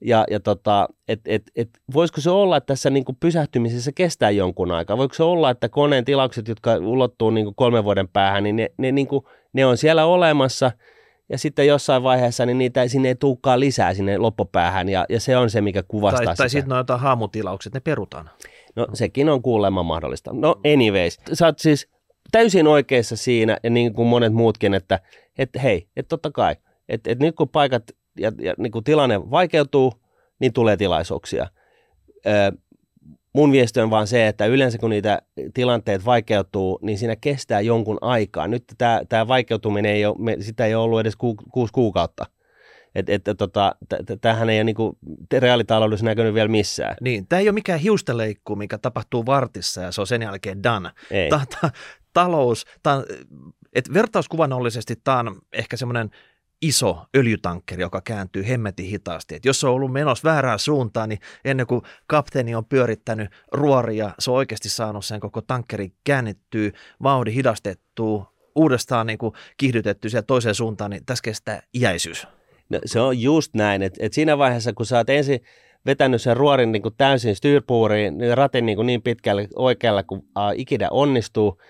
Ja, 0.00 0.24
ja 0.30 0.40
tota, 0.40 0.88
et, 1.08 1.20
et, 1.24 1.42
et, 1.56 1.68
voisiko 1.94 2.20
se 2.20 2.30
olla, 2.30 2.56
että 2.56 2.66
tässä 2.66 2.90
niin 2.90 3.04
kuin 3.04 3.16
pysähtymisessä 3.20 3.92
kestää 3.92 4.30
jonkun 4.30 4.72
aikaa? 4.72 4.98
Voiko 4.98 5.14
se 5.14 5.22
olla, 5.22 5.50
että 5.50 5.68
koneen 5.68 6.04
tilaukset, 6.04 6.48
jotka 6.48 6.74
ulottuu 6.74 7.30
niin 7.30 7.44
kuin 7.44 7.54
kolmen 7.54 7.84
vuoden 7.84 8.08
päähän, 8.08 8.42
niin 8.42 8.56
ne, 8.56 8.70
ne, 8.78 8.92
niin 8.92 9.06
kuin, 9.06 9.24
ne 9.52 9.66
on 9.66 9.76
siellä 9.76 10.04
olemassa 10.04 10.72
ja 11.28 11.38
sitten 11.38 11.66
jossain 11.66 12.02
vaiheessa 12.02 12.46
niin 12.46 12.58
niitä 12.58 12.88
sinne 12.88 13.08
ei 13.08 13.14
tulekaan 13.14 13.60
lisää 13.60 13.94
sinne 13.94 14.18
loppupäähän 14.18 14.88
ja, 14.88 15.06
ja 15.08 15.20
se 15.20 15.36
on 15.36 15.50
se, 15.50 15.60
mikä 15.60 15.82
kuvastaa 15.82 16.24
Tai, 16.24 16.36
tai 16.36 16.48
sitä. 16.48 16.48
sitten 16.48 16.68
noita 16.68 16.96
haamutilaukset, 16.96 17.74
ne 17.74 17.80
perutaan. 17.80 18.30
No 18.76 18.86
sekin 18.94 19.28
on 19.28 19.42
kuulemma 19.42 19.82
mahdollista. 19.82 20.30
No 20.32 20.60
anyways, 20.74 21.18
sä 21.32 21.46
oot 21.46 21.58
siis 21.58 21.88
täysin 22.32 22.66
oikeassa 22.66 23.16
siinä 23.16 23.56
ja 23.62 23.70
niin 23.70 23.92
kuin 23.92 24.08
monet 24.08 24.32
muutkin, 24.32 24.74
että 24.74 25.00
et, 25.38 25.50
hei, 25.62 25.88
että 25.96 26.08
totta 26.08 26.30
kai, 26.30 26.56
että 26.88 27.10
et 27.10 27.18
nyt 27.18 27.36
kun 27.36 27.48
paikat 27.48 27.82
ja, 28.18 28.32
ja 28.38 28.54
niin 28.58 28.72
kuin 28.72 28.84
tilanne 28.84 29.30
vaikeutuu, 29.30 29.92
niin 30.38 30.52
tulee 30.52 30.76
tilaisuuksia. 30.76 31.46
Ö, 32.26 32.52
mun 33.32 33.52
viesti 33.52 33.80
on 33.80 33.90
vaan 33.90 34.06
se, 34.06 34.26
että 34.26 34.46
yleensä 34.46 34.78
kun 34.78 34.90
niitä 34.90 35.22
tilanteet 35.54 36.04
vaikeutuu, 36.04 36.78
niin 36.82 36.98
siinä 36.98 37.16
kestää 37.16 37.60
jonkun 37.60 37.98
aikaa. 38.00 38.48
Nyt 38.48 38.64
tämä, 38.78 39.00
tämä 39.08 39.28
vaikeutuminen 39.28 39.92
ei 39.92 40.06
ole, 40.06 40.16
me, 40.18 40.36
sitä 40.40 40.66
ei 40.66 40.74
ole 40.74 40.84
ollut 40.84 41.00
edes 41.00 41.16
ku, 41.16 41.34
kuusi 41.52 41.72
kuukautta. 41.72 42.26
Et, 42.94 43.08
et, 43.08 43.22
tota, 43.38 43.76
tämähän 44.20 44.50
ei 44.50 44.58
ole 44.58 44.64
niin 44.64 44.76
kuin, 44.76 44.98
reaalitaloudessa 45.38 46.04
näkynyt 46.04 46.34
vielä 46.34 46.48
missään. 46.48 46.96
Niin, 47.00 47.26
tämä 47.28 47.40
ei 47.40 47.48
ole 47.48 47.54
mikään 47.54 47.80
hiustenleikku, 47.80 48.56
mikä 48.56 48.78
tapahtuu 48.78 49.26
vartissa 49.26 49.82
ja 49.82 49.92
se 49.92 50.00
on 50.00 50.06
sen 50.06 50.22
jälkeen 50.22 50.62
done. 50.62 50.90
Ei. 51.10 51.30
Ta, 51.30 51.40
ta, 51.60 51.70
talous, 52.12 52.64
ta, 52.82 53.04
et 53.72 53.94
vertauskuvanollisesti 53.94 54.96
tämä 55.04 55.18
on 55.18 55.38
ehkä 55.52 55.76
semmoinen 55.76 56.10
iso 56.66 57.06
öljytankkeri, 57.16 57.82
joka 57.82 58.00
kääntyy 58.00 58.48
hemmetin 58.48 58.86
hitaasti. 58.86 59.34
Et 59.34 59.44
jos 59.44 59.60
se 59.60 59.66
on 59.66 59.72
ollut 59.72 59.92
menossa 59.92 60.28
väärään 60.28 60.58
suuntaan, 60.58 61.08
niin 61.08 61.20
ennen 61.44 61.66
kuin 61.66 61.82
kapteeni 62.06 62.54
on 62.54 62.64
pyörittänyt 62.64 63.30
ruoria, 63.52 64.12
se 64.18 64.30
on 64.30 64.36
oikeasti 64.36 64.68
saanut 64.68 65.04
sen 65.04 65.20
koko 65.20 65.40
tankkeri 65.40 65.92
käännettyä, 66.04 66.70
vauhdin 67.02 67.34
hidastettua, 67.34 68.32
uudestaan 68.54 69.06
niin 69.06 69.18
kuin 69.18 69.34
kiihdytetty 69.56 70.08
siihen 70.08 70.26
toiseen 70.26 70.54
suuntaan, 70.54 70.90
niin 70.90 71.04
tässä 71.06 71.22
kestää 71.22 71.62
iäisyys. 71.74 72.26
No, 72.68 72.78
se 72.84 73.00
on 73.00 73.20
just 73.20 73.54
näin, 73.54 73.82
että 73.82 74.06
et 74.06 74.12
siinä 74.12 74.38
vaiheessa, 74.38 74.72
kun 74.72 74.86
sä 74.86 74.96
oot 74.96 75.10
ensin 75.10 75.40
vetänyt 75.86 76.22
sen 76.22 76.36
ruorin 76.36 76.72
niin 76.72 76.82
kuin 76.82 76.94
täysin 76.98 77.36
styrpuuriin, 77.36 78.18
niin 78.18 78.36
ratin 78.36 78.66
niin, 78.66 78.76
kuin 78.76 78.86
niin 78.86 79.02
pitkälle 79.02 79.48
oikealla 79.56 80.02
kuin 80.02 80.22
ikinä 80.54 80.88
onnistuu, 80.90 81.60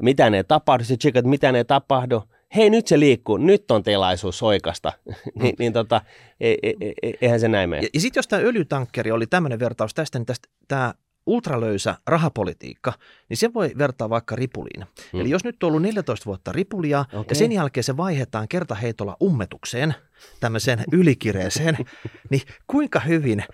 mitään 0.00 0.34
ei 0.34 0.44
tapahdu, 0.44 0.84
se 0.84 0.96
tsekat, 0.96 1.24
mitään 1.24 1.56
ei 1.56 1.64
tapahdu, 1.64 2.22
hei 2.56 2.70
nyt 2.70 2.86
se 2.86 3.00
liikkuu, 3.00 3.36
nyt 3.36 3.70
on 3.70 3.82
tilaisuus 3.82 4.38
soikasta, 4.38 4.92
niin, 5.42 5.54
niin 5.58 5.72
tota, 5.72 6.00
e, 6.40 6.54
e, 6.62 6.72
e, 6.80 7.12
eihän 7.20 7.40
se 7.40 7.48
näin 7.48 7.70
mene. 7.70 7.82
Ja, 7.82 7.88
ja 7.94 8.00
sitten 8.00 8.18
jos 8.18 8.28
tämä 8.28 8.42
öljytankkeri 8.42 9.10
oli 9.10 9.26
tämmöinen 9.26 9.58
vertaus 9.58 9.94
tästä, 9.94 10.18
niin 10.18 10.26
tästä 10.26 10.48
tämä 10.68 10.94
ultralöysä 11.26 11.98
rahapolitiikka, 12.06 12.92
niin 13.28 13.36
se 13.36 13.54
voi 13.54 13.72
vertaa 13.78 14.10
vaikka 14.10 14.36
ripuliin. 14.36 14.86
Hmm. 15.12 15.20
Eli 15.20 15.30
jos 15.30 15.44
nyt 15.44 15.62
on 15.62 15.66
ollut 15.66 15.82
14 15.82 16.26
vuotta 16.26 16.52
ripulia 16.52 17.00
Okei. 17.00 17.24
ja 17.28 17.34
sen 17.34 17.52
jälkeen 17.52 17.84
se 17.84 17.96
vaihdetaan 17.96 18.48
kertaheitolla 18.48 19.16
ummetukseen, 19.22 19.94
tämmöiseen 20.40 20.84
ylikireeseen, 20.92 21.76
niin 22.30 22.42
kuinka 22.66 23.00
hyvin 23.00 23.44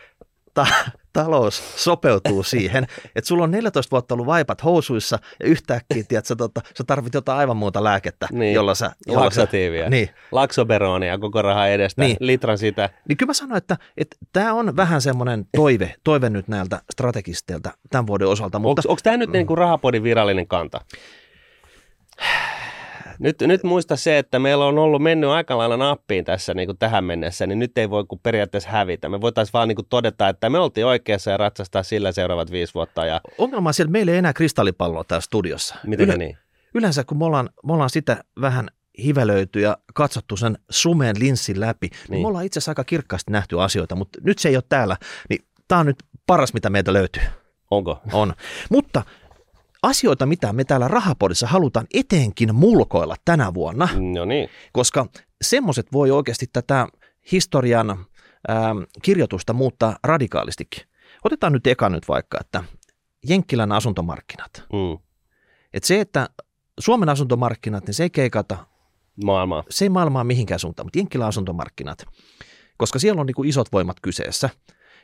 ta- 0.54 0.66
talous 1.14 1.84
sopeutuu 1.84 2.42
siihen, 2.42 2.86
että 3.16 3.28
sulla 3.28 3.44
on 3.44 3.50
14 3.50 3.90
vuotta 3.90 4.14
ollut 4.14 4.26
vaipat 4.26 4.64
housuissa 4.64 5.18
ja 5.40 5.46
yhtäkkiä 5.48 6.02
tiedät, 6.08 6.26
sä, 6.26 6.36
tota, 6.36 6.60
sä 6.78 6.84
tarvit 6.86 7.14
jotain 7.14 7.38
aivan 7.38 7.56
muuta 7.56 7.84
lääkettä, 7.84 8.28
Niin. 8.32 8.54
jolla 8.54 8.74
sä... 8.74 8.90
Jolla 9.06 9.20
sä 9.20 9.24
Laksatiivia, 9.24 9.90
niin, 9.90 10.08
laksoberonia 10.32 11.18
koko 11.18 11.42
raha 11.42 11.66
edestä, 11.66 12.02
Niin. 12.02 12.16
litran 12.20 12.58
sitä. 12.58 12.90
niin 13.08 13.16
kyllä 13.16 13.30
mä 13.30 13.34
sanoin, 13.34 13.58
että, 13.58 13.76
että 13.96 14.16
tämä 14.32 14.52
on 14.52 14.76
vähän 14.76 15.00
semmoinen 15.00 15.44
toive, 15.56 15.94
toive 16.04 16.30
nyt 16.30 16.48
näiltä 16.48 16.82
strategisteilta 16.92 17.70
tämän 17.90 18.06
vuoden 18.06 18.28
osalta, 18.28 18.58
mutta 18.58 18.82
Onko 18.88 19.00
tämä 19.02 19.16
nyt 19.16 19.30
niin 19.30 19.46
kuin 19.46 19.58
rahapodin 19.58 20.02
virallinen 20.02 20.46
kanta? 20.46 20.80
Nyt, 23.18 23.40
nyt 23.40 23.62
muista 23.62 23.96
se, 23.96 24.18
että 24.18 24.38
meillä 24.38 24.64
on 24.66 24.78
ollut 24.78 25.02
mennyt 25.02 25.30
aika 25.30 25.58
lailla 25.58 25.76
nappiin 25.76 26.24
tässä 26.24 26.54
niin 26.54 26.66
kuin 26.68 26.78
tähän 26.78 27.04
mennessä, 27.04 27.46
niin 27.46 27.58
nyt 27.58 27.78
ei 27.78 27.90
voi 27.90 28.04
kuin 28.04 28.20
periaatteessa 28.22 28.70
hävitä. 28.70 29.08
Me 29.08 29.20
voitaisiin 29.20 29.52
vaan 29.52 29.68
niin 29.68 29.76
kuin 29.76 29.86
todeta, 29.90 30.28
että 30.28 30.50
me 30.50 30.58
oltiin 30.58 30.86
oikeassa 30.86 31.30
ja 31.30 31.36
ratsastaa 31.36 31.82
sillä 31.82 32.12
seuraavat 32.12 32.50
viisi 32.50 32.74
vuotta. 32.74 33.06
Ja 33.06 33.20
ongelma 33.38 33.68
on 33.70 33.74
siellä, 33.74 33.88
että 33.88 33.92
meillä 33.92 34.12
ei 34.12 34.18
enää 34.18 34.32
kristallipalloa 34.32 35.04
täällä 35.04 35.20
studiossa. 35.22 35.74
miten 35.86 36.08
Yle- 36.08 36.16
niin? 36.16 36.38
Yleensä 36.74 37.04
kun 37.04 37.18
me 37.18 37.24
ollaan, 37.24 37.50
me 37.66 37.72
ollaan 37.72 37.90
sitä 37.90 38.24
vähän 38.40 38.68
hivelöity 39.04 39.60
ja 39.60 39.76
katsottu 39.94 40.36
sen 40.36 40.58
sumeen 40.70 41.16
linssin 41.18 41.60
läpi, 41.60 41.86
niin, 41.88 41.98
Niin. 42.00 42.10
niin 42.10 42.22
me 42.22 42.28
ollaan 42.28 42.44
itse 42.44 42.58
asiassa 42.58 42.70
aika 42.70 42.84
kirkkaasti 42.84 43.32
nähty 43.32 43.60
asioita, 43.60 43.96
mutta 43.96 44.18
nyt 44.22 44.38
se 44.38 44.48
ei 44.48 44.56
ole 44.56 44.64
täällä, 44.68 44.96
niin 45.28 45.44
tämä 45.68 45.78
on 45.78 45.86
nyt 45.86 45.96
paras, 46.26 46.54
mitä 46.54 46.70
meiltä 46.70 46.92
löytyy. 46.92 47.22
Onko? 47.70 47.98
On. 48.12 48.34
Mutta 48.70 49.02
asioita, 49.84 50.26
mitä 50.26 50.52
me 50.52 50.64
täällä 50.64 50.88
Rahapodissa 50.88 51.46
halutaan 51.46 51.86
etenkin 51.94 52.54
mulkoilla 52.54 53.16
tänä 53.24 53.54
vuonna, 53.54 53.88
No 54.14 54.24
niin. 54.24 54.48
koska 54.72 55.06
semmoiset 55.42 55.86
voi 55.92 56.10
oikeasti 56.10 56.46
tätä 56.52 56.86
historian 57.32 57.88
ää, 58.48 58.74
kirjoitusta 59.02 59.52
muuttaa 59.52 59.96
radikaalistikin. 60.04 60.84
Otetaan 61.24 61.52
nyt 61.52 61.66
eka 61.66 61.88
nyt 61.88 62.08
vaikka, 62.08 62.38
että 62.40 62.64
Jenkkilän 63.28 63.72
asuntomarkkinat. 63.72 64.50
Mm. 64.72 64.98
Et 65.74 65.84
se, 65.84 66.00
että 66.00 66.28
Suomen 66.80 67.08
asuntomarkkinat, 67.08 67.86
niin 67.86 67.94
se 67.94 68.02
ei 68.02 68.10
keikata, 68.10 68.66
Maailmaa. 69.24 69.64
se 69.70 69.84
ei 69.84 69.88
maailmaa 69.88 70.24
mihinkään 70.24 70.60
suuntaan, 70.60 70.86
mutta 70.86 70.98
Jenkkilän 70.98 71.28
asuntomarkkinat, 71.28 72.04
koska 72.76 72.98
siellä 72.98 73.20
on 73.20 73.26
niin 73.26 73.34
kuin 73.34 73.48
isot 73.48 73.72
voimat 73.72 73.96
kyseessä. 74.02 74.50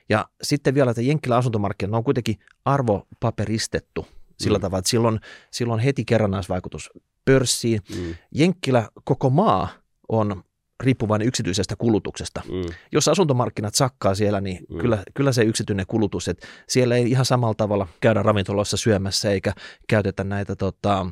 Ja 0.09 0.29
sitten 0.43 0.75
vielä, 0.75 0.90
että 0.90 1.03
Jenkkilän 1.03 1.38
asuntomarkkinat 1.38 1.95
on 1.95 2.05
kuitenkin 2.05 2.37
arvopaperistettu 2.64 4.07
sillä 4.40 4.59
Mm. 4.59 4.62
tavalla, 4.62 4.79
että 4.79 4.90
silloin, 4.90 5.20
silloin 5.50 5.81
heti 5.81 6.05
kerrannaisvaikutus 6.05 6.90
pörssiin. 7.24 7.81
Mm. 7.96 8.14
Jenkkilä, 8.35 8.88
koko 9.05 9.31
maa 9.31 9.68
on 10.09 10.42
riippuvainen 10.83 11.29
yksityisestä 11.29 11.76
kulutuksesta. 11.76 12.42
Mm. 12.48 12.74
Jos 12.92 13.09
asuntomarkkinat 13.09 13.74
sakkaa 13.74 14.14
siellä, 14.14 14.40
niin 14.40 14.59
Mm. 14.70 14.79
kyllä, 14.79 15.03
kyllä 15.14 15.33
se 15.33 15.42
yksityinen 15.42 15.87
kulutus, 15.88 16.29
että 16.29 16.46
siellä 16.68 16.96
ei 16.96 17.11
ihan 17.11 17.24
samalla 17.24 17.55
tavalla 17.55 17.88
käydä 18.00 18.22
ravintoloissa 18.22 18.76
syömässä 18.76 19.31
eikä 19.31 19.53
käytetä 19.88 20.24
näitä 20.24 20.57
tota, 20.57 21.07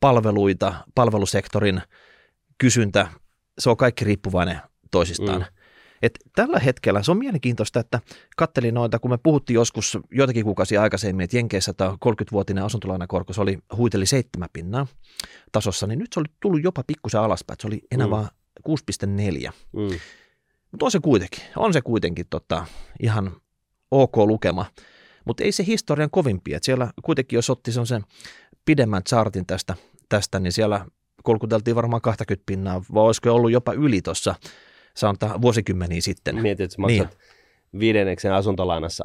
palveluita, 0.00 0.74
palvelusektorin 0.94 1.82
kysyntä, 2.58 3.08
se 3.58 3.70
on 3.70 3.76
kaikki 3.76 4.04
riippuvainen 4.04 4.60
toisistaan. 4.90 5.40
Mm. 5.40 5.57
Et 6.02 6.18
tällä 6.34 6.58
hetkellä 6.58 7.02
se 7.02 7.10
on 7.10 7.18
mielenkiintoista, 7.18 7.80
että 7.80 8.00
kattelin 8.36 8.74
noita, 8.74 8.98
kun 8.98 9.10
me 9.10 9.18
puhuttiin 9.22 9.54
joskus 9.54 9.98
joitakin 10.10 10.44
kuukausia 10.44 10.82
aikaisemmin, 10.82 11.24
että 11.24 11.36
Jenkeissä 11.36 11.72
tämä 11.72 11.90
30-vuotinen 11.90 12.64
asuntolainakorko, 12.64 13.32
se 13.32 13.40
oli 13.40 13.58
huiteli 13.76 14.06
seitsemän 14.06 14.48
pinnaa 14.52 14.86
tasossa, 15.52 15.86
niin 15.86 15.98
nyt 15.98 16.12
se 16.12 16.20
oli 16.20 16.28
tullut 16.40 16.64
jopa 16.64 16.84
pikkusen 16.86 17.20
alaspäin, 17.20 17.54
että 17.54 17.62
se 17.62 17.68
oli 17.68 17.82
enää 17.90 18.06
Mm. 18.06 18.10
mm. 18.10 18.16
vaan 18.16 18.28
6,4. 18.68 19.52
Mm. 19.72 19.98
Mutta 20.70 20.84
on 20.84 20.90
se 20.90 21.00
kuitenkin, 21.00 21.42
on 21.56 21.72
se 21.72 21.80
kuitenkin 21.80 22.26
tota, 22.30 22.66
ihan 23.00 23.32
ok 23.90 24.16
lukema. 24.16 24.66
Mutta 25.24 25.44
ei 25.44 25.52
se 25.52 25.66
historian 25.66 26.10
kovimpia. 26.10 26.56
Et 26.56 26.64
siellä 26.64 26.92
kuitenkin, 27.02 27.36
jos 27.36 27.50
otti 27.50 27.72
sen 27.72 28.02
pidemmän 28.64 29.04
chartin 29.04 29.46
tästä, 29.46 29.74
tästä, 30.08 30.40
niin 30.40 30.52
siellä 30.52 30.86
kolkuteltiin 31.22 31.76
varmaan 31.76 32.02
20 32.02 32.46
pinnaa, 32.46 32.82
vai 32.94 33.02
olisiko 33.02 33.32
ollut 33.32 33.50
jopa 33.50 33.72
yli 33.72 34.02
tuossa, 34.02 34.34
sanotaan 34.96 35.42
vuosikymmeniä 35.42 36.00
sitten. 36.00 36.42
Mietit, 36.42 36.64
että 36.64 36.80
maksat 36.80 37.18
viidenneksen 37.78 38.32
asuntolainassa, 38.32 39.04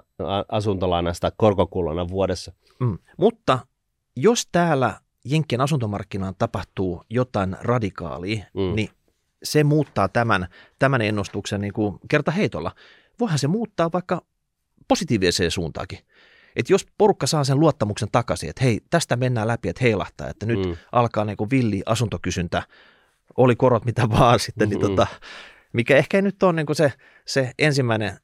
asuntolainasta 0.50 1.32
korkokuluna 1.38 2.08
vuodessa. 2.08 2.54
Mm. 2.80 2.98
Mutta 3.18 3.60
jos 4.16 4.48
täällä 4.52 5.00
Jenkkien 5.26 5.62
asuntomarkkinaan 5.62 6.36
tapahtuu 6.40 7.04
jotain 7.10 7.56
radikaalia, 7.62 8.44
Mm. 8.54 8.76
niin 8.76 8.90
se 9.44 9.64
muuttaa 9.64 10.08
tämän, 10.08 10.48
tämän 10.80 11.02
ennustuksen 11.02 11.62
niin 11.62 11.74
kuin 11.74 12.00
kerta 12.10 12.32
heitolla. 12.32 12.72
Voihan 13.20 13.40
se 13.40 13.48
muuttaa 13.48 13.90
vaikka 13.94 14.22
positiiviseen 14.88 15.52
suuntaakin. 15.52 16.00
Että 16.56 16.74
jos 16.74 16.88
porukka 16.98 17.28
saa 17.28 17.44
sen 17.44 17.60
luottamuksen 17.60 18.10
takaisin, 18.12 18.50
että 18.50 18.64
hei, 18.64 18.80
tästä 18.90 19.16
mennään 19.16 19.48
läpi, 19.48 19.70
että 19.70 19.84
heilahtaa, 19.84 20.30
että 20.30 20.46
nyt 20.46 20.66
Mm. 20.66 20.76
alkaa 20.92 21.26
niin 21.26 21.38
kuin 21.38 21.50
villi 21.50 21.84
asuntokysyntä, 21.86 22.64
oli 23.38 23.56
korot 23.56 23.86
mitä 23.86 24.10
vaan 24.10 24.40
sitten, 24.40 24.70
niin 24.70 24.80
tota, 24.82 25.08
mikä 25.74 25.98
ehkä 25.98 26.18
ei 26.18 26.22
nyt 26.22 26.44
ole 26.44 26.54
niin 26.54 26.66
kuin 26.66 26.76
se, 26.76 26.94
se 27.26 27.52
ensimmäinen, 27.60 28.18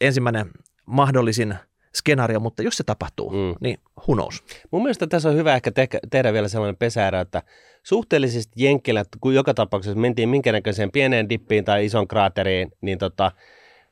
ensimmäinen 0.00 0.50
mahdollisin 0.86 1.54
skenaario, 1.94 2.40
mutta 2.40 2.62
jos 2.62 2.76
se 2.76 2.84
tapahtuu, 2.84 3.30
Mm. 3.30 3.54
niin 3.60 3.78
who 3.98 4.14
knows. 4.14 4.44
Mun 4.70 4.82
mielestä 4.82 5.06
tässä 5.06 5.28
on 5.28 5.36
hyvä 5.36 5.54
ehkä 5.54 5.70
te- 5.70 5.88
tehdä 6.10 6.32
vielä 6.32 6.48
sellainen 6.48 6.76
pesäerä, 6.76 7.20
että 7.20 7.42
suhteellisesti 7.82 8.52
Jenkkilä, 8.64 9.04
kun 9.20 9.34
joka 9.34 9.54
tapauksessa 9.54 9.98
mentiin 10.00 10.28
minkä 10.28 10.52
näköiseen 10.52 10.92
pieneen 10.92 11.28
dippiin 11.28 11.64
tai 11.64 11.84
ison 11.84 12.08
kraateriin, 12.08 12.72
niin, 12.80 12.98
tota, 12.98 13.32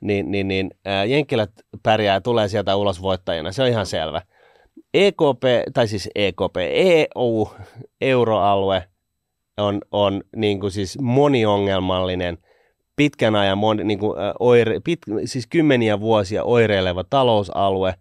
niin, 0.00 0.30
niin, 0.30 0.48
niin 0.48 0.70
ää, 0.84 1.04
Jenkkilät 1.04 1.50
pärjää 1.82 2.14
ja 2.16 2.20
tulee 2.20 2.48
sieltä 2.48 2.76
ulos 2.76 3.02
voittajana, 3.02 3.52
se 3.52 3.62
on 3.62 3.68
ihan 3.68 3.86
selvä. 3.86 4.22
EKP, 4.94 5.42
tai 5.74 5.88
siis 5.88 6.08
EKP, 6.14 6.56
EU, 6.70 7.48
euroalue 8.00 8.88
on, 9.56 9.80
on 9.90 10.22
niin 10.36 10.60
kuin 10.60 10.70
siis 10.72 10.98
moniongelmallinen, 11.00 12.38
pitkän 12.96 13.36
ajan, 13.36 13.58
moni, 13.58 13.84
niin 13.84 13.98
kuin, 13.98 14.16
oire, 14.38 14.80
pit, 14.84 14.98
siis 15.24 15.46
kymmeniä 15.46 16.00
vuosia 16.00 16.44
oireileva 16.44 17.04
talousalue, 17.04 17.94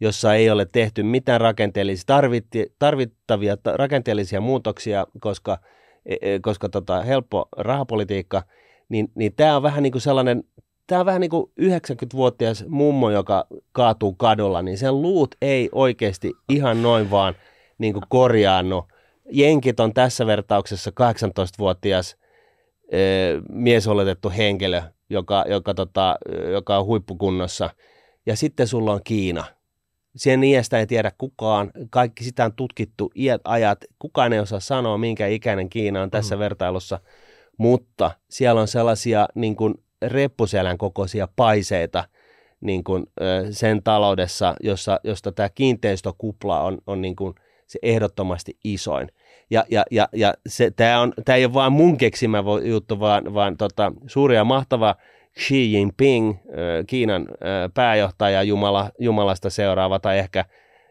jossa 0.00 0.34
ei 0.34 0.50
ole 0.50 0.66
tehty 0.72 1.02
mitään 1.02 1.40
rakenteellisia, 1.40 2.04
tarvitti, 2.06 2.72
tarvittavia 2.78 3.56
ta- 3.56 3.76
rakenteellisia 3.76 4.40
muutoksia, 4.40 5.06
koska, 5.20 5.58
e- 6.06 6.34
e- 6.34 6.40
koska 6.40 6.68
tota, 6.68 7.02
helppo 7.02 7.48
rahapolitiikka, 7.56 8.42
niin, 8.88 9.08
niin 9.14 9.32
tämä 9.36 9.56
on 9.56 9.62
vähän 9.62 9.82
niin 9.82 9.92
kuin 9.92 10.02
sellainen, 10.02 10.44
tämä 10.86 11.00
on 11.00 11.06
vähän 11.06 11.20
niin 11.20 11.30
kuin 11.30 11.50
90-vuotias 11.60 12.64
mummo, 12.68 13.10
joka 13.10 13.46
kaatuu 13.72 14.14
kadulla, 14.14 14.62
niin 14.62 14.78
sen 14.78 15.02
luut 15.02 15.34
ei 15.42 15.68
oikeasti 15.72 16.32
ihan 16.48 16.82
noin 16.82 17.10
vaan 17.10 17.34
niin 17.78 17.92
kuin 17.92 18.04
korjaannu. 18.08 18.84
Jenkit 19.30 19.80
on 19.80 19.94
tässä 19.94 20.26
vertauksessa 20.26 20.90
18-vuotias 20.90 22.16
ö, 22.16 22.21
miesoletettu 23.48 24.30
henkilö, 24.36 24.82
joka, 25.10 25.44
joka, 25.48 25.74
tota, 25.74 26.18
ö, 26.34 26.50
joka 26.50 26.78
on 26.78 26.84
huippukunnossa. 26.86 27.70
Ja 28.26 28.36
sitten 28.36 28.66
sulla 28.66 28.92
on 28.92 29.00
Kiina. 29.04 29.44
Sen 30.16 30.44
iästä 30.44 30.78
ei 30.78 30.86
tiedä 30.86 31.12
kukaan. 31.18 31.70
Kaikki 31.90 32.24
sitä 32.24 32.44
on 32.44 32.52
tutkittu 32.52 33.10
iät, 33.16 33.40
ajat. 33.44 33.78
Kukaan 33.98 34.32
ei 34.32 34.38
osaa 34.40 34.60
sanoa, 34.60 34.98
minkä 34.98 35.26
ikäinen 35.26 35.68
Kiina 35.68 36.02
on 36.02 36.10
tässä 36.10 36.34
Mm. 36.34 36.38
vertailussa. 36.38 37.00
Mutta 37.58 38.10
siellä 38.30 38.60
on 38.60 38.68
sellaisia 38.68 39.28
niin 39.34 39.56
kuin 39.56 39.74
reppuselän 40.02 40.78
kokoisia 40.78 41.28
paiseita 41.36 42.04
niin 42.60 42.84
kuin, 42.84 43.06
ö, 43.20 43.46
sen 43.50 43.82
taloudessa, 43.82 44.54
jossa, 44.60 45.00
josta 45.04 45.32
tämä 45.32 45.48
kiinteistökupla 45.48 46.60
on, 46.60 46.78
on 46.86 47.02
niin 47.02 47.16
kuin 47.16 47.34
se 47.66 47.78
ehdottomasti 47.82 48.56
isoin. 48.64 49.08
Ja, 49.52 49.64
ja, 49.70 49.84
ja, 49.90 50.08
ja 50.12 50.34
se, 50.46 50.70
tämä, 50.70 51.00
on, 51.00 51.12
tämä 51.24 51.36
ei 51.36 51.44
ole 51.44 51.54
vain 51.54 51.72
mun 51.72 51.96
keksimä 51.96 52.44
juttu, 52.64 53.00
vaan, 53.00 53.34
vaan 53.34 53.56
tota, 53.56 53.92
suuri 54.06 54.36
ja 54.36 54.44
mahtava 54.44 54.94
Xi 55.40 55.72
Jinping, 55.72 56.36
Kiinan 56.86 57.28
pääjohtaja, 57.74 58.42
Jumala, 58.42 58.90
Jumalasta 58.98 59.50
seuraava 59.50 59.98
tai 59.98 60.18
ehkä 60.18 60.44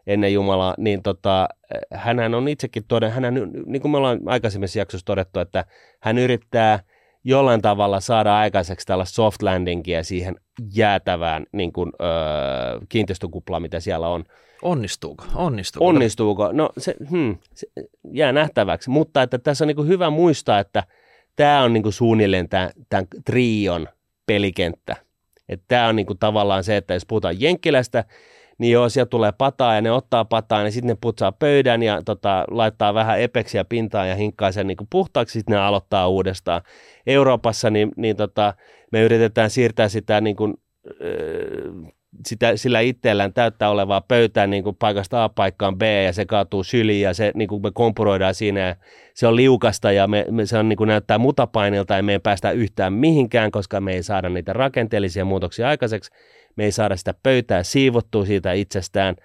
ennen 0.08 0.34
Jumalaa, 0.34 0.76
niin 0.78 1.04
tota, 1.04 1.47
hän 1.93 2.36
on 2.36 2.47
itsekin 2.47 2.84
todennut, 2.88 3.24
hän, 3.24 3.34
niin 3.65 3.82
kuin 3.82 3.91
me 3.91 3.97
ollaan 3.97 4.19
aikaisemmissa 4.26 4.80
jaksossa 4.80 5.06
todettu, 5.06 5.39
että 5.39 5.65
hän 6.00 6.17
yrittää 6.17 6.80
jollain 7.24 7.62
tavalla 7.62 8.00
saada 8.00 8.38
aikaiseksi 8.38 8.88
tällaista 8.88 9.16
soft 9.16 9.42
landingia 9.42 10.04
siihen 10.04 10.36
jäätävään 10.74 11.46
niin 11.52 11.74
kuin, 11.74 11.92
ö, 12.02 12.06
kiinteistökuplaan, 12.90 13.62
mitä 13.62 13.80
siellä 13.80 14.08
on. 14.08 14.24
Onnistuuko? 14.62 15.26
Onnistuuko? 15.36 15.88
Onnistuuko? 15.88 16.52
No 16.52 16.70
se, 16.78 16.96
hmm, 17.10 17.38
se 17.54 17.68
jää 18.12 18.32
nähtäväksi, 18.32 18.90
mutta 18.90 19.24
että 19.24 19.38
tässä 19.38 19.64
on 19.64 19.68
niin 19.68 19.76
kuin 19.76 19.88
hyvä 19.88 20.10
muistaa, 20.10 20.60
että 20.60 20.84
tämä 21.36 21.64
on 21.64 21.74
niin 21.74 21.84
kuin 21.84 21.94
suunnilleen 21.94 22.50
tämän, 22.50 22.70
tämän 22.90 23.08
trion 23.26 23.88
pelikenttä. 24.26 24.96
Että 25.50 25.66
tämä 25.68 25.88
on 25.88 25.96
niin 25.96 26.06
kuin 26.06 26.20
tavallaan 26.20 26.64
se, 26.64 26.78
että 26.78 26.94
jos 26.94 27.06
puhutaan 27.06 27.42
Jenkkilästä, 27.42 28.04
niin 28.62 28.71
joo, 28.71 28.89
sieltä 28.89 29.10
tulee 29.10 29.32
pataa 29.32 29.76
ja 29.76 29.82
ne 29.82 29.91
ottaa 29.91 30.26
pataa, 30.26 30.63
ja 30.63 30.71
sitten 30.71 30.88
ne 30.88 30.97
putsaa 31.02 31.32
pöydän 31.32 31.84
ja 31.84 32.02
tota, 32.06 32.45
laittaa 32.52 32.93
vähän 32.93 33.21
epeksiä 33.21 33.65
pintaan 33.65 34.10
ja 34.10 34.15
hinkkaa 34.15 34.52
sen 34.52 34.67
niin 34.67 34.78
kuin 34.78 34.88
puhtaaksi, 34.89 35.39
sitten 35.39 35.54
ne 35.54 35.62
aloittaa 35.62 36.08
uudestaan. 36.08 36.62
Euroopassa 37.08 37.69
niin, 37.69 37.91
niin 37.95 38.15
tota, 38.15 38.54
me 38.91 39.02
yritetään 39.02 39.50
siirtää 39.50 39.89
sitä 39.89 40.21
niin 40.21 40.36
kuin, 40.36 40.54
öö, 41.02 41.71
sitä, 42.26 42.58
sillä 42.58 42.80
itsellään 42.80 43.34
täyttää 43.34 43.69
olevaa 43.69 44.02
pöytää 44.02 44.47
niin 44.47 44.63
kuin 44.63 44.76
paikasta 44.76 45.24
A 45.24 45.30
paikkaan 45.30 45.78
B 45.78 45.82
ja 46.06 46.13
se 46.13 46.26
kaatuu 46.26 46.63
syliin 46.63 47.02
ja 47.02 47.13
se, 47.13 47.32
niin 47.36 47.47
kuin 47.47 47.62
me 47.62 47.71
kompuroidaan 47.74 48.36
siinä 48.36 48.60
ja 48.60 48.75
se 49.13 49.27
on 49.27 49.36
liukasta 49.36 49.92
ja 49.92 50.08
me, 50.08 50.25
me, 50.31 50.46
se 50.46 50.58
on, 50.58 50.69
niin 50.69 50.77
kuin 50.77 50.88
näyttää 50.88 51.17
mutapainilta 51.17 51.94
ja 51.94 52.04
me 52.04 52.12
ei 52.12 52.19
päästä 52.19 52.52
yhtään 52.52 52.94
mihinkään, 52.94 53.52
koska 53.52 53.81
me 53.81 53.94
ei 53.94 54.04
saada 54.04 54.29
niitä 54.29 54.54
rakenteellisia 54.54 55.25
muutoksia 55.25 55.67
aikaiseksi. 55.67 56.12
Me 56.56 56.63
ei 56.63 56.71
saada 56.71 56.97
sitä 56.97 57.13
pöytää 57.23 57.63
siivottua 57.63 58.25
siitä 58.25 58.54
itsestään 58.54 59.15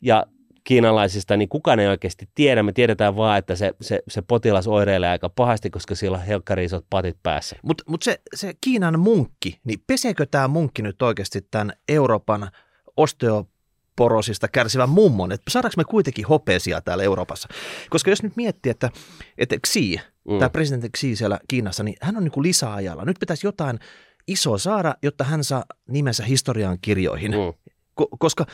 ja 0.00 0.26
kiinalaisista, 0.64 1.36
niin 1.36 1.48
kukaan 1.48 1.80
ei 1.80 1.86
oikeasti 1.86 2.28
tiedä. 2.34 2.62
Me 2.62 2.72
tiedetään 2.72 3.16
vaan, 3.16 3.38
että 3.38 3.56
se, 3.56 3.74
se, 3.80 4.00
se 4.08 4.22
potilas 4.22 4.68
oireilee 4.68 5.10
aika 5.10 5.28
pahasti, 5.28 5.70
koska 5.70 5.94
sillä 5.94 6.18
on 6.18 6.24
helkkari 6.24 6.64
isot 6.64 6.86
patit 6.90 7.16
päässä. 7.22 7.56
Mutta 7.62 7.84
mut 7.86 8.02
se, 8.02 8.20
se 8.34 8.52
Kiinan 8.60 9.00
munkki, 9.00 9.60
niin 9.64 9.82
peseekö 9.86 10.26
tämä 10.30 10.48
munkki 10.48 10.82
nyt 10.82 11.02
oikeasti 11.02 11.46
tämän 11.50 11.72
Euroopan 11.88 12.50
osteoporosista 12.96 14.48
kärsivän 14.48 14.88
mummon? 14.88 15.32
Että 15.32 15.50
saadaanko 15.50 15.74
me 15.76 15.84
kuitenkin 15.84 16.26
hopeesia 16.26 16.80
täällä 16.80 17.04
Euroopassa? 17.04 17.48
Koska 17.90 18.10
jos 18.10 18.22
nyt 18.22 18.36
miettii, 18.36 18.70
että, 18.70 18.90
että 19.38 19.56
Xi, 19.66 20.00
mm. 20.28 20.38
tämä 20.38 20.50
presidentti 20.50 20.90
Xi 20.98 21.16
siellä 21.16 21.38
Kiinassa, 21.48 21.82
niin 21.82 21.96
hän 22.00 22.16
on 22.16 22.24
niin 22.24 22.32
kuin 22.32 22.44
lisäajalla. 22.44 23.04
Nyt 23.04 23.18
pitäisi 23.20 23.46
jotain 23.46 23.78
isoa 24.26 24.58
saada, 24.58 24.94
jotta 25.02 25.24
hän 25.24 25.44
saa 25.44 25.64
nimensä 25.88 26.24
historian 26.24 26.78
kirjoihin. 26.80 27.30
Mm. 27.30 27.72
Ko- 28.00 28.16
koska 28.18 28.46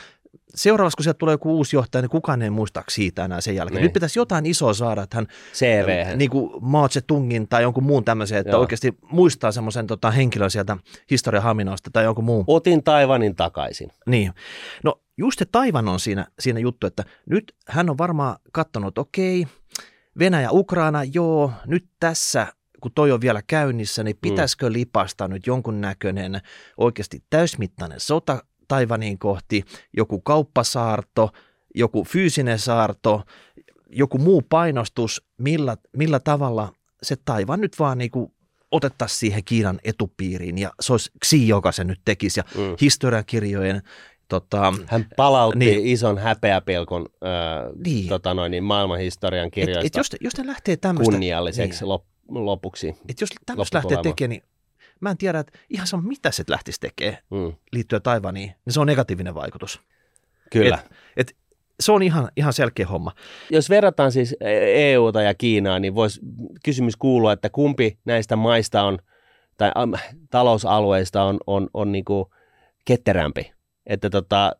seuraavaksi 0.55 0.95
kun 0.95 1.03
sieltä 1.03 1.17
tulee 1.17 1.33
joku 1.33 1.57
uusi 1.57 1.75
johtaja, 1.75 2.01
niin 2.01 2.09
kukaan 2.09 2.41
ei 2.41 2.49
muista 2.49 2.83
siitä 2.89 3.25
enää 3.25 3.41
sen 3.41 3.55
jälkeen. 3.55 3.75
Niin. 3.75 3.83
Nyt 3.83 3.93
pitäisi 3.93 4.19
jotain 4.19 4.45
isoa 4.45 4.73
saada, 4.73 5.01
että 5.03 5.17
hän 5.17 5.27
CV. 5.53 6.17
niin 6.17 6.29
kuin 6.29 6.51
Mao 6.61 6.87
Tse-tungin 6.87 7.47
tai 7.49 7.61
jonkun 7.61 7.83
muun 7.83 8.05
tämmöisen, 8.05 8.37
että 8.37 8.51
Joo. 8.51 8.61
oikeasti 8.61 8.97
muistaa 9.11 9.51
semmoisen 9.51 9.87
tota, 9.87 10.11
henkilön 10.11 10.51
sieltä 10.51 10.77
historian 11.11 11.43
haminausta 11.43 11.89
tai 11.93 12.03
jonkun 12.03 12.25
muun. 12.25 12.43
Otin 12.47 12.83
Taivanin 12.83 13.35
takaisin. 13.35 13.89
Niin. 14.05 14.33
No 14.83 15.01
just 15.17 15.39
se 15.39 15.45
Taivan 15.45 15.87
on 15.87 15.99
siinä, 15.99 16.27
siinä 16.39 16.59
juttu, 16.59 16.87
että 16.87 17.03
nyt 17.29 17.55
hän 17.67 17.89
on 17.89 17.97
varmaan 17.97 18.35
katsonut, 18.51 18.97
okei, 18.97 19.47
Venäjä, 20.19 20.51
Ukraina, 20.51 21.03
joo, 21.03 21.51
nyt 21.65 21.85
tässä 21.99 22.47
kun 22.81 22.91
toi 22.95 23.11
on 23.11 23.21
vielä 23.21 23.41
käynnissä, 23.47 24.03
niin 24.03 24.17
pitäisikö 24.21 24.71
lipasta 24.71 25.27
nyt 25.27 25.47
jonkun 25.47 25.81
näköinen 25.81 26.41
oikeasti 26.77 27.23
täysmittainen 27.29 27.99
sota 27.99 28.43
Taivaniin 28.67 29.19
kohti, 29.19 29.63
joku 29.97 30.21
kauppasaarto, 30.21 31.29
joku 31.75 32.03
fyysinen 32.03 32.59
saarto, 32.59 33.23
joku 33.89 34.17
muu 34.17 34.41
painostus, 34.41 35.25
millä, 35.37 35.77
millä 35.97 36.19
tavalla 36.19 36.73
se 37.03 37.15
Taivan 37.25 37.61
nyt 37.61 37.79
vaan 37.79 37.97
niin 37.97 38.11
kuin 38.11 38.31
otettaisiin 38.71 39.19
siihen 39.19 39.43
Kiinan 39.43 39.79
etupiiriin 39.83 40.57
ja 40.57 40.71
se 40.79 40.93
olisi 40.93 41.11
Xi, 41.25 41.47
joka 41.47 41.71
se 41.71 41.83
nyt 41.83 41.99
tekisi 42.05 42.39
ja 42.39 42.43
Mm. 42.55 42.75
historiankirjojen 42.81 43.81
tota, 44.27 44.73
Hän 44.85 45.05
palautti 45.17 45.59
Niin. 45.59 45.85
ison 45.87 46.17
häpeäpilkun 46.17 47.05
äh, 47.23 47.71
Niin. 47.85 48.07
tota 48.07 48.33
noin, 48.33 48.51
niin 48.51 48.63
maailmanhistorian 48.63 49.47
et, 49.47 49.53
kirjoista 49.53 49.87
et 49.87 49.95
jos, 49.95 50.09
jos 50.21 50.37
ne 50.37 50.47
lähtee 50.47 50.77
kunnialliseksi 51.03 51.79
niin. 51.83 51.89
lop, 51.89 52.03
lopuksi. 52.33 52.95
et 53.09 53.21
jos 53.21 53.29
tämmöistä 53.45 53.77
lähtee 53.77 53.97
tekemään, 54.03 54.29
niin 54.29 54.43
mä 54.99 55.11
en 55.11 55.17
tiedä, 55.17 55.39
että 55.39 55.59
ihan 55.69 55.87
sama 55.87 56.07
mitä 56.07 56.31
se 56.31 56.43
lähtisi 56.47 56.79
tekemään 56.79 57.17
Mm. 57.29 57.53
liittyen 57.71 58.01
Taivaniin, 58.01 58.51
niin 58.65 58.73
se 58.73 58.79
on 58.79 58.87
negatiivinen 58.87 59.35
vaikutus. 59.35 59.81
Kyllä. 60.51 60.79
Et, 60.83 60.91
et, 61.17 61.35
se 61.79 61.91
on 61.91 62.03
ihan, 62.03 62.29
ihan 62.35 62.53
selkeä 62.53 62.87
homma. 62.87 63.11
Jos 63.49 63.69
verrataan 63.69 64.11
siis 64.11 64.35
EUta 64.75 65.21
ja 65.21 65.33
Kiinaa, 65.33 65.79
niin 65.79 65.95
voisi 65.95 66.21
kysymys 66.65 66.95
kuulua, 66.95 67.33
että 67.33 67.49
kumpi 67.49 67.97
näistä 68.05 68.35
maista 68.35 68.83
on, 68.83 68.97
tai 69.57 69.71
talousalueista 70.29 71.23
on, 71.23 71.37
on, 71.47 71.69
on 71.73 71.91
niin 71.91 72.05
kuin 72.05 72.25
ketterämpi. 72.85 73.51
Että 73.85 74.09
tota, 74.09 74.51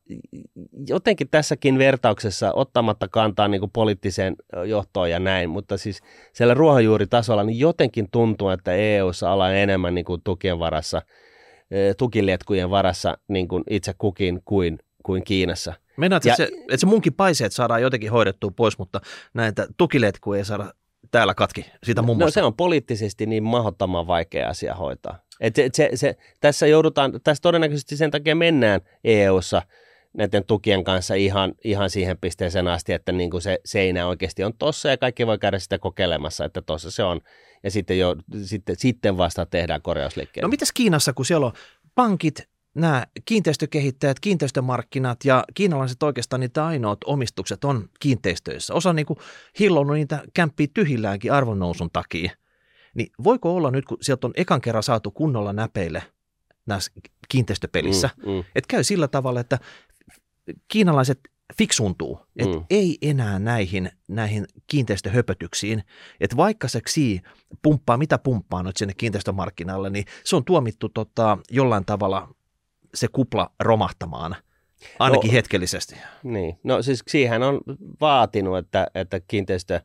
jotenkin 0.87 1.29
tässäkin 1.29 1.77
vertauksessa 1.77 2.53
ottamatta 2.53 3.07
kantaa 3.07 3.47
niin 3.47 3.61
kuin 3.61 3.71
poliittiseen 3.71 4.35
johtoon 4.67 5.09
ja 5.09 5.19
näin, 5.19 5.49
mutta 5.49 5.77
siis 5.77 6.01
siellä 6.33 6.53
ruohonjuuritasolla 6.53 7.43
niin 7.43 7.59
jotenkin 7.59 8.07
tuntuu, 8.11 8.49
että 8.49 8.73
EUssa 8.73 9.31
ollaan 9.31 9.55
enemmän 9.55 9.95
niin 9.95 10.05
kuin 10.05 10.21
tukien 10.23 10.59
varassa, 10.59 11.01
tukiletkujen 11.97 12.69
varassa 12.69 13.17
niin 13.27 13.47
kuin 13.47 13.63
itse 13.69 13.93
kukin 13.97 14.41
kuin, 14.45 14.79
kuin 15.03 15.23
Kiinassa. 15.23 15.73
Meinaat, 15.97 16.25
Ja- 16.25 16.33
että, 16.33 16.45
se, 16.45 16.51
että 16.61 16.77
se 16.77 16.85
munkin 16.85 17.13
paiseet 17.13 17.53
saadaan 17.53 17.81
jotenkin 17.81 18.11
hoidettua 18.11 18.51
pois, 18.55 18.77
mutta 18.77 19.01
näitä 19.33 19.67
tukiletkuja 19.77 20.37
ei 20.37 20.45
saada 20.45 20.73
täällä 21.11 21.33
katki 21.33 21.65
siitä 21.83 22.01
No 22.01 22.05
mummosta. 22.05 22.31
se 22.31 22.43
on 22.43 22.53
poliittisesti 22.55 23.25
niin 23.25 23.43
mahdottoman 23.43 24.07
vaikea 24.07 24.49
asia 24.49 24.75
hoitaa. 24.75 25.19
Et 25.41 25.55
se, 25.55 25.69
se, 25.73 25.89
se, 25.95 26.17
tässä 26.39 26.67
joudutaan, 26.67 27.11
tässä 27.23 27.41
todennäköisesti 27.41 27.97
sen 27.97 28.11
takia 28.11 28.35
mennään 28.35 28.81
EU-ssa 29.03 29.61
näiden 30.13 30.43
tukien 30.45 30.83
kanssa 30.83 31.13
ihan, 31.13 31.53
ihan 31.63 31.89
siihen 31.89 32.17
pisteeseen 32.17 32.67
asti, 32.67 32.93
että 32.93 33.11
niin 33.11 33.29
kuin 33.29 33.41
se 33.41 33.59
seinä 33.65 34.07
oikeasti 34.07 34.43
on 34.43 34.53
tossa 34.53 34.89
ja 34.89 34.97
kaikki 34.97 35.27
voi 35.27 35.39
käydä 35.39 35.59
sitä 35.59 35.79
kokeilemassa, 35.79 36.45
että 36.45 36.61
tossa 36.61 36.91
se 36.91 37.03
on. 37.03 37.21
Ja 37.63 37.71
sitten, 37.71 37.99
jo, 37.99 38.15
sitten, 38.43 38.75
sitten 38.75 39.17
vasta 39.17 39.45
tehdään 39.45 39.81
korjausliikkeet. 39.81 40.41
No 40.41 40.49
mitäs 40.49 40.71
Kiinassa, 40.71 41.13
kun 41.13 41.25
siellä 41.25 41.45
on 41.45 41.53
pankit, 41.95 42.47
nämä 42.75 43.07
kiinteistökehittäjät, 43.25 44.19
kiinteistömarkkinat 44.19 45.25
ja 45.25 45.43
kiinalaiset 45.53 46.03
oikeastaan 46.03 46.39
niitä 46.39 46.65
ainoat 46.65 46.97
omistukset 47.05 47.63
on 47.63 47.89
kiinteistöissä. 47.99 48.73
Osa 48.73 48.93
niin 48.93 49.05
kuin 49.05 49.19
hillonnut 49.59 49.95
niitä 49.95 50.23
kämppiä 50.33 50.67
tyhjilläänkin 50.73 51.33
arvonnousun 51.33 51.89
takia. 51.93 52.31
Niin 52.95 53.11
voiko 53.23 53.55
olla 53.55 53.71
nyt, 53.71 53.85
kun 53.85 53.97
sieltä 54.01 54.27
on 54.27 54.33
ekan 54.35 54.61
kerran 54.61 54.83
saatu 54.83 55.11
kunnolla 55.11 55.53
näpeille 55.53 56.03
näissä 56.65 56.91
kiinteistöpelissä, 57.29 58.09
mm. 58.25 58.31
Mm, 58.31 58.39
että 58.39 58.67
käy 58.67 58.83
sillä 58.83 59.07
tavalla, 59.07 59.39
että 59.39 59.59
kiinalaiset 60.67 61.19
fiksuntuu, 61.57 62.19
että 62.37 62.57
Mm. 62.57 62.65
ei 62.69 62.97
enää 63.01 63.39
näihin, 63.39 63.91
näihin 64.07 64.45
kiinteistöhöpötyksiin, 64.67 65.83
että 66.19 66.37
vaikka 66.37 66.67
se 66.67 66.81
Xi 66.81 67.21
pumppaa, 67.61 67.97
mitä 67.97 68.17
pumppaa 68.17 68.63
nyt 68.63 68.77
sinne 68.77 68.93
kiinteistömarkkinalle, 68.93 69.89
niin 69.89 70.05
se 70.23 70.35
on 70.35 70.45
tuomittu 70.45 70.89
tota, 70.89 71.37
jollain 71.51 71.85
tavalla 71.85 72.35
se 72.93 73.07
kupla 73.07 73.51
romahtamaan, 73.59 74.35
ainakin 74.99 75.27
No. 75.29 75.33
hetkellisesti. 75.33 75.95
Niin, 76.23 76.59
no 76.63 76.81
siis 76.81 77.03
siihen 77.07 77.43
on 77.43 77.61
vaatinut, 78.01 78.57
että, 78.57 78.87
että 78.95 79.19
kiinteistö 79.19 79.81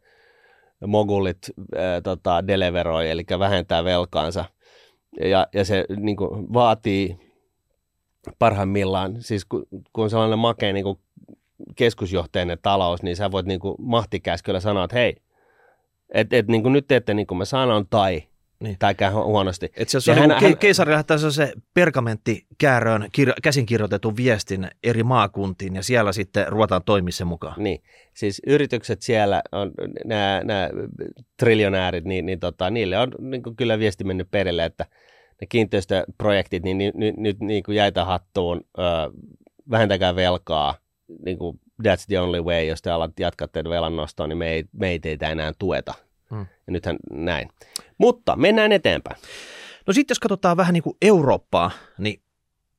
mogulit 0.86 1.38
ää, 1.76 2.00
tota, 2.00 2.46
deleveroi, 2.46 3.10
eli 3.10 3.24
vähentää 3.38 3.84
velkaansa. 3.84 4.44
Ja, 5.20 5.46
ja 5.54 5.64
se 5.64 5.84
niin 5.96 6.16
kuin, 6.16 6.52
vaatii 6.52 7.18
parhaimmillaan, 8.38 9.16
siis 9.22 9.44
kun, 9.44 9.66
kun 9.92 10.04
on 10.04 10.10
sellainen 10.10 10.38
makea 10.38 10.72
niin 10.72 10.84
kuin 10.84 10.98
talous, 12.62 13.02
niin 13.02 13.16
sä 13.16 13.30
voit 13.30 13.46
niin 13.46 13.60
kuin, 13.60 13.74
mahtikäskyllä 13.78 14.60
sanoa, 14.60 14.84
että 14.84 14.96
hei, 14.96 15.16
et, 16.14 16.32
et, 16.32 16.48
niin 16.48 16.62
kuin 16.62 16.72
nyt 16.72 16.86
teette 16.88 17.14
niin 17.14 17.26
kuin 17.26 17.38
mä 17.38 17.44
sanon, 17.44 17.86
tai, 17.90 18.22
Niin. 18.60 18.68
niin. 18.70 18.76
tai 18.78 18.94
käy 18.94 19.10
hu- 19.12 19.24
huonosti. 19.24 19.72
Et 19.76 19.88
se, 19.88 20.10
on 20.10 20.18
hän- 20.18 20.30
hän, 20.30 20.42
hän- 20.42 20.58
keisari 20.58 20.90
lähettää 20.90 21.18
se 21.18 21.52
pergamenttikääröön 21.74 23.02
kir- 23.02 23.40
käsinkirjoitetun 23.42 24.16
viestin 24.16 24.70
eri 24.82 25.02
maakuntiin 25.02 25.74
ja 25.76 25.82
siellä 25.82 26.12
sitten 26.12 26.48
ruvetaan 26.48 26.82
toimia 26.84 27.12
sen 27.12 27.26
mukaan. 27.26 27.62
Niin, 27.62 27.82
siis 28.14 28.42
yritykset 28.46 29.02
siellä, 29.02 29.42
on, 29.52 29.70
nämä, 30.04 30.40
nämä 30.44 30.70
triljonäärit, 31.36 32.04
niin, 32.04 32.26
niin 32.26 32.40
tota, 32.40 32.70
niille 32.70 32.98
on 32.98 33.12
niin 33.18 33.42
kuin 33.42 33.56
kyllä 33.56 33.78
viesti 33.78 34.04
mennyt 34.04 34.30
perille, 34.30 34.64
että 34.64 34.86
ne 35.40 35.46
kiinteistöprojektit, 35.46 36.62
niin 36.62 36.78
nyt 36.78 36.94
niin, 36.94 37.14
nyt 37.18 37.40
niin 37.40 37.62
kuin 37.62 37.76
jäitä 37.76 38.04
hattuun, 38.04 38.60
ö, 38.78 38.82
vähentäkää 39.70 40.16
velkaa, 40.16 40.74
niin 41.24 41.38
kuin 41.38 41.60
that's 41.82 42.06
the 42.06 42.20
only 42.20 42.42
way, 42.42 42.64
jos 42.64 42.82
te 42.82 42.90
alat 42.90 43.20
jatkatte 43.20 43.64
velan 43.64 43.96
nostoa, 43.96 44.26
niin 44.26 44.38
me 44.38 44.48
ei, 44.48 44.64
me 44.72 44.88
ei 44.90 44.98
teitä 44.98 45.28
enää 45.30 45.52
tueta. 45.58 45.94
Hmm. 46.30 46.40
Ja 46.40 46.72
nythän 46.72 46.96
näin. 47.10 47.48
Mutta 47.98 48.36
mennään 48.36 48.72
eteenpäin. 48.72 49.16
No 49.86 49.92
sitten 49.92 50.14
jos 50.14 50.18
katsotaan 50.20 50.56
vähän 50.56 50.72
niin 50.72 50.82
kuin 50.82 50.96
Eurooppaa, 51.02 51.70
niin 51.98 52.20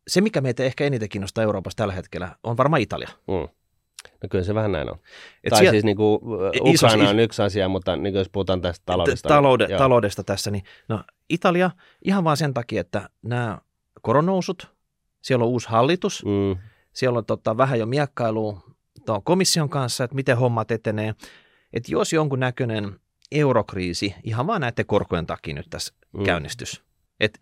se 0.08 0.22
mikä 0.22 0.42
meitä 0.42 0.64
ehkä 0.64 0.84
eniten 0.86 1.10
kiinnostaa 1.10 1.44
Euroopassa 1.44 1.78
tällä 1.78 1.94
hetkellä 1.94 2.36
on 2.44 2.58
varmaan 2.58 2.82
Italia. 2.82 3.10
Mm. 3.28 3.48
No 4.24 4.30
kyllä 4.32 4.44
se 4.44 4.56
vähän 4.56 4.72
näin 4.72 4.90
on. 4.92 4.98
Et 5.44 5.50
tai 5.50 5.60
siellä- 5.60 5.72
siis 5.72 5.84
niin 5.84 5.98
kuin, 5.98 6.20
Ukraina 6.62 7.10
on 7.10 7.20
yksi 7.20 7.42
asia, 7.42 7.68
mutta 7.68 7.96
niin 7.96 8.14
kuin 8.14 8.20
jos 8.20 8.30
puhutaan 8.30 8.62
tästä 8.62 8.84
taloudesta. 8.86 9.30
Taloude, 9.30 9.68
niin, 9.68 9.78
taloudesta 9.78 10.24
tässä, 10.24 10.52
niin 10.52 10.64
no, 10.90 11.04
Italia 11.30 11.72
ihan 12.06 12.24
vaan 12.24 12.38
sen 12.38 12.54
takia, 12.54 12.82
että 12.82 13.10
nämä 13.22 13.58
koronousut, 14.02 14.68
siellä 15.22 15.44
on 15.46 15.50
uusi 15.52 15.70
hallitus, 15.70 16.26
Mm. 16.26 16.58
siellä 16.94 17.18
on 17.18 17.26
tota, 17.26 17.58
vähän 17.58 17.80
jo 17.80 17.86
miekkailua 17.86 18.62
tuon 19.06 19.24
komission 19.24 19.70
kanssa, 19.70 20.04
että 20.04 20.16
miten 20.16 20.38
hommat 20.38 20.72
etenee. 20.72 21.16
Että 21.74 21.92
jos 21.92 22.14
jonkun 22.14 22.40
näköinen 22.40 23.00
eurokriisi 23.32 24.16
ihan 24.24 24.48
vaan 24.48 24.62
näiden 24.62 24.86
korkojen 24.86 25.26
takia 25.26 25.56
nyt 25.56 25.68
tässä 25.70 25.94
mm. 26.18 26.24
Käynnistys. 26.24 26.84
Et 27.20 27.40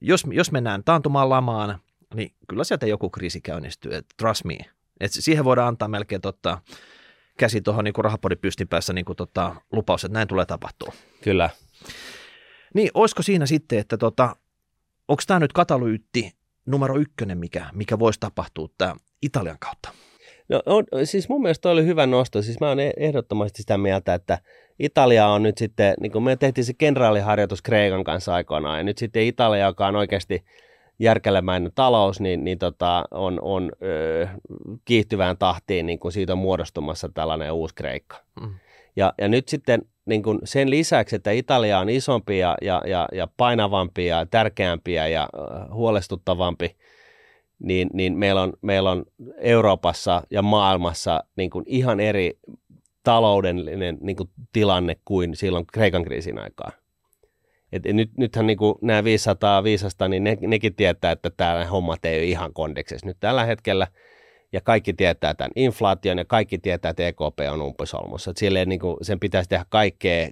jos, 0.00 0.24
jos 0.30 0.52
mennään 0.52 0.84
taantumaan 0.84 1.30
lamaan, 1.30 1.78
niin 2.14 2.34
kyllä 2.48 2.64
sieltä 2.64 2.86
joku 2.86 3.10
kriisi 3.10 3.40
käynnistyy, 3.40 3.94
et 3.94 4.06
trust 4.16 4.44
me. 4.44 4.58
Et 5.00 5.12
siihen 5.12 5.44
voidaan 5.44 5.68
antaa 5.68 5.88
melkein 5.88 6.20
tota, 6.20 6.62
käsi 7.38 7.60
tuohon 7.60 7.84
niin 7.84 7.94
rahapodin 7.98 8.38
pystin 8.38 8.68
päässä 8.68 8.92
niin 8.92 9.04
tota, 9.16 9.56
lupaus, 9.72 10.04
että 10.04 10.18
näin 10.18 10.28
tulee 10.28 10.46
tapahtua. 10.46 10.92
Kyllä. 11.22 11.50
Niin, 12.74 12.90
olisiko 12.94 13.22
siinä 13.22 13.46
sitten, 13.46 13.78
että 13.78 13.98
tota, 13.98 14.36
onko 15.08 15.22
tämä 15.26 15.40
nyt 15.40 15.52
katalyytti 15.52 16.32
numero 16.66 16.98
ykkönen, 16.98 17.38
mikä, 17.38 17.66
mikä 17.72 17.98
voisi 17.98 18.20
tapahtua 18.20 18.68
tämä 18.78 18.94
Italian 19.22 19.58
kautta? 19.58 19.92
No, 20.48 20.62
on, 20.66 20.84
siis 21.04 21.28
mun 21.28 21.42
mielestä 21.42 21.70
oli 21.70 21.84
hyvä 21.84 22.06
nosto. 22.06 22.42
Siis 22.42 22.60
mä 22.60 22.68
oon 22.68 22.80
e- 22.80 22.92
ehdottomasti 22.96 23.62
sitä 23.62 23.78
mieltä, 23.78 24.14
että 24.14 24.38
Italia 24.80 25.26
on 25.26 25.42
nyt 25.42 25.58
sitten, 25.58 25.94
niin 26.00 26.12
kuin 26.12 26.24
me 26.24 26.36
tehtiin 26.36 26.64
se 26.64 26.72
kenraaliharjoitus 26.78 27.62
Kreikan 27.62 28.04
kanssa 28.04 28.34
aikoinaan, 28.34 28.78
ja 28.78 28.84
nyt 28.84 28.98
sitten 28.98 29.22
Italia, 29.22 29.66
joka 29.66 29.86
on 29.86 29.96
oikeasti 29.96 30.44
järkelemäinen 30.98 31.72
talous, 31.74 32.20
niin, 32.20 32.44
niin 32.44 32.58
tota, 32.58 33.04
on, 33.10 33.38
on 33.42 33.72
ö, 33.82 34.28
kiihtyvään 34.84 35.38
tahtiin, 35.38 35.86
niin 35.86 35.98
kuin 35.98 36.12
siitä 36.12 36.32
on 36.32 36.38
muodostumassa 36.38 37.08
tällainen 37.14 37.52
uusi 37.52 37.74
Kreikka. 37.74 38.16
Mm. 38.40 38.54
Ja, 38.96 39.12
ja 39.18 39.28
nyt 39.28 39.48
sitten 39.48 39.82
niin 40.04 40.22
kuin 40.22 40.38
sen 40.44 40.70
lisäksi, 40.70 41.16
että 41.16 41.30
Italia 41.30 41.78
on 41.78 41.88
isompi 41.88 42.38
ja, 42.38 42.56
ja, 42.62 42.82
ja, 42.86 43.08
ja 43.12 43.28
painavampi 43.36 44.06
ja 44.06 44.26
tärkeämpi 44.26 44.92
ja, 44.92 45.08
ja 45.08 45.22
äh, 45.22 45.68
huolestuttavampi, 45.72 46.76
niin, 47.58 47.88
niin 47.92 48.18
meillä, 48.18 48.42
on, 48.42 48.52
meillä 48.62 48.90
on 48.90 49.04
Euroopassa 49.38 50.22
ja 50.30 50.42
maailmassa 50.42 51.24
niin 51.36 51.50
kuin 51.50 51.64
ihan 51.68 52.00
eri 52.00 52.38
taloudellinen 53.02 53.98
niin 54.00 54.16
kuin 54.16 54.30
tilanne 54.52 54.96
kuin 55.04 55.36
silloin 55.36 55.66
Kreikan 55.66 56.04
kriisin 56.04 56.38
aikaa. 56.38 56.70
Et 57.72 57.84
nyt, 57.84 58.10
nythän 58.16 58.46
niin 58.46 58.56
kuin 58.56 58.74
nämä 58.82 59.04
500 59.04 59.64
viisasta, 59.64 60.08
niin 60.08 60.24
ne, 60.24 60.38
nekin 60.40 60.74
tietää, 60.74 61.12
että 61.12 61.30
täällä 61.36 61.64
hommat 61.64 62.04
ei 62.04 62.18
ole 62.18 62.24
ihan 62.24 62.52
kondeksessa. 62.52 63.06
Nyt 63.06 63.16
tällä 63.20 63.44
hetkellä 63.44 63.86
ja 64.52 64.60
kaikki 64.60 64.92
tietää 64.92 65.34
tämän 65.34 65.50
inflaation 65.56 66.18
ja 66.18 66.24
kaikki 66.24 66.58
tietää, 66.58 66.90
että 66.90 67.06
EKP 67.06 67.38
on 67.52 67.62
umpisolmussa. 67.62 68.32
Silleen 68.36 68.68
niin 68.68 68.80
kuin 68.80 68.96
sen 69.02 69.20
pitäisi 69.20 69.48
tehdä 69.48 69.64
kaikkea, 69.68 70.28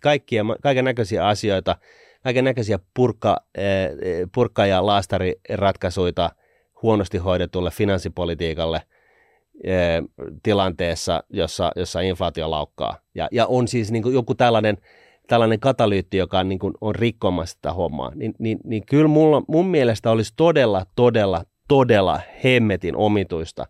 kaikkea 0.00 0.44
kaiken 0.62 0.84
näköisiä 0.84 1.26
asioita, 1.26 1.76
kaiken 2.22 2.44
näköisiä 2.44 2.78
purkka, 2.94 3.36
eh, 3.54 3.90
purkka- 4.34 4.66
ja 4.66 4.86
laastariratkaisuja 4.86 6.30
huonosti 6.82 7.18
hoidetulle 7.18 7.70
finanssipolitiikalle 7.70 8.82
tilanteessa, 10.42 11.24
jossa, 11.30 11.72
jossa 11.76 12.00
inflaatio 12.00 12.50
laukkaa. 12.50 12.98
Ja, 13.14 13.28
ja 13.32 13.46
on 13.46 13.68
siis 13.68 13.92
niin 13.92 14.02
kuin 14.02 14.14
joku 14.14 14.34
tällainen, 14.34 14.76
tällainen 15.28 15.60
katalyytti, 15.60 16.16
joka 16.16 16.38
on, 16.38 16.48
niin 16.48 16.58
kuin, 16.58 16.74
on 16.80 16.94
rikkomassa 16.94 17.54
sitä 17.54 17.72
hommaa, 17.72 18.12
niin, 18.14 18.34
niin, 18.38 18.58
niin 18.64 18.86
kyllä 18.86 19.08
mulla, 19.08 19.42
mun 19.48 19.66
mielestä 19.66 20.10
olisi 20.10 20.32
todella, 20.36 20.86
todella, 20.96 21.44
todella 21.68 22.20
hemmetin 22.44 22.96
omituista, 22.96 23.66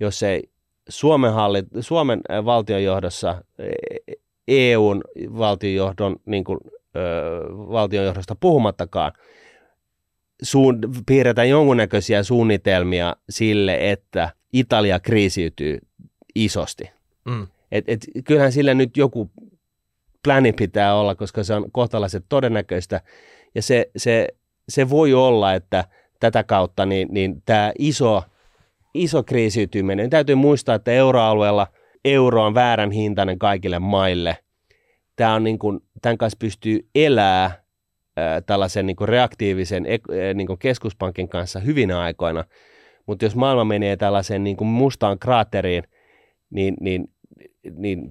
jos 0.00 0.22
ei 0.22 0.42
Suomen, 0.88 1.32
hallit, 1.32 1.66
Suomen 1.80 2.20
valtionjohdossa, 2.44 3.44
EUn 4.48 5.00
valtionjohdon, 5.38 6.16
niin 6.26 6.44
kuin, 6.44 6.58
ö, 6.96 7.00
valtionjohdosta 7.50 8.36
puhumattakaan, 8.40 9.12
suun, 10.42 10.78
piirretään 11.06 11.48
jonkunnäköisiä 11.48 12.22
suunnitelmia 12.22 13.16
sille, 13.30 13.90
että 13.90 14.30
Italia 14.52 15.00
kriisiytyy 15.00 15.78
isosti. 16.34 16.90
Mm. 17.24 17.46
Et, 17.72 17.84
et, 17.88 18.06
kyllähän 18.24 18.52
sillä 18.52 18.74
nyt 18.74 18.96
joku 18.96 19.30
pläni 20.24 20.52
pitää 20.52 20.94
olla, 20.94 21.14
koska 21.14 21.44
se 21.44 21.54
on 21.54 21.70
kohtalaiset 21.72 22.24
todennäköistä. 22.28 23.00
Ja 23.54 23.62
se, 23.62 23.90
se, 23.96 24.28
se 24.68 24.90
voi 24.90 25.14
olla, 25.14 25.54
että 25.54 25.84
tätä 26.20 26.44
kautta 26.44 26.86
niin, 26.86 27.08
niin 27.10 27.42
tämä 27.46 27.72
iso, 27.78 28.22
iso 28.94 29.22
kriisiytyminen, 29.22 30.10
täytyy 30.10 30.34
muistaa, 30.34 30.74
että 30.74 30.92
euroalueella 30.92 31.66
euro 32.04 32.44
on 32.44 32.54
väärän 32.54 32.90
hintainen 32.90 33.38
kaikille 33.38 33.78
maille. 33.78 34.36
Tämä 35.16 35.34
on 35.34 35.44
niin 35.44 35.58
kuin, 35.58 35.80
tämän 36.02 36.18
kanssa 36.18 36.36
pystyy 36.38 36.88
elää 36.94 37.62
tällaisen 38.46 38.86
niin 38.86 38.96
kuin 38.96 39.08
reaktiivisen 39.08 39.86
niin 40.34 40.46
kuin 40.46 40.58
keskuspankin 40.58 41.28
kanssa 41.28 41.60
hyvinä 41.60 42.00
aikoina, 42.00 42.44
mutta 43.06 43.24
jos 43.24 43.36
maailma 43.36 43.64
menee 43.64 43.96
tällaiseen 43.96 44.44
niin 44.44 44.56
kuin 44.56 44.68
mustaan 44.68 45.18
kraatteriin, 45.18 45.84
niin, 46.50 46.74
niin, 46.80 47.10
niin, 47.76 48.10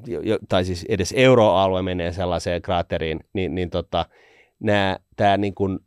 tai 0.50 0.66
siis 0.66 0.86
edes 0.90 1.14
euroalue 1.18 1.82
menee 1.82 2.12
sellaiseen 2.12 2.62
kraatteriin, 2.62 3.20
niin, 3.34 3.56
niin 3.56 3.70
tota, 3.70 4.06
tämä 5.16 5.38
niin 5.38 5.56
kuin 5.56 5.80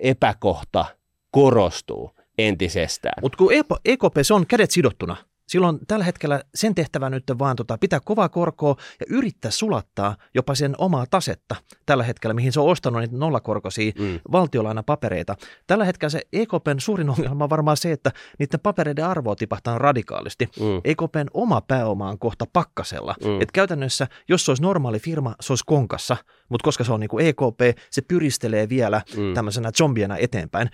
epäkohta 0.00 0.84
korostuu 1.30 2.10
entisestään. 2.38 3.22
Mutta 3.22 3.38
kun 3.38 3.52
EKP, 3.84 4.16
se 4.22 4.34
on 4.34 4.46
kädet 4.46 4.70
sidottuna 4.70 5.16
Silloin 5.48 5.78
tällä 5.88 6.04
hetkellä 6.04 6.42
sen 6.54 6.74
tehtävä 6.74 7.10
nyt 7.10 7.24
vaan 7.38 7.56
tota, 7.56 7.78
pitää 7.78 8.00
kovaa 8.04 8.28
korkoa 8.28 8.76
ja 9.00 9.06
yrittää 9.08 9.50
sulattaa 9.50 10.16
jopa 10.34 10.54
sen 10.54 10.74
omaa 10.78 11.06
tasetta 11.10 11.56
tällä 11.86 12.04
hetkellä, 12.04 12.34
mihin 12.34 12.52
se 12.52 12.60
on 12.60 12.68
ostanut 12.68 13.00
niitä 13.00 13.16
nollakorkoisia 13.16 13.92
mm. 13.98 14.20
valtiolainapapereita. 14.32 15.36
Tällä 15.66 15.84
hetkellä 15.84 16.10
se 16.10 16.20
EKPn 16.32 16.76
suurin 16.78 17.10
ongelma 17.10 17.44
on 17.44 17.50
varmaan 17.50 17.76
se, 17.76 17.92
että 17.92 18.12
niiden 18.38 18.60
papereiden 18.60 19.04
arvoa 19.06 19.36
tipahtaa 19.36 19.78
radikaalisti. 19.78 20.48
Mm. 20.60 20.80
EKPn 20.84 21.26
oma 21.34 21.60
pääoma 21.60 22.08
on 22.08 22.18
kohta 22.18 22.44
pakkasella. 22.52 23.14
Mm. 23.24 23.40
Et 23.40 23.52
käytännössä, 23.52 24.06
jos 24.28 24.44
se 24.44 24.50
olisi 24.50 24.62
normaali 24.62 24.98
firma, 24.98 25.34
se 25.40 25.52
olisi 25.52 25.64
konkassa, 25.66 26.16
mutta 26.48 26.64
koska 26.64 26.84
se 26.84 26.92
on 26.92 27.00
niin 27.00 27.08
kuin 27.08 27.26
EKP, 27.26 27.78
se 27.90 28.02
pyristelee 28.02 28.68
vielä 28.68 29.02
mm. 29.16 29.34
tämmöisenä 29.34 29.72
zombiena 29.72 30.16
eteenpäin. 30.16 30.70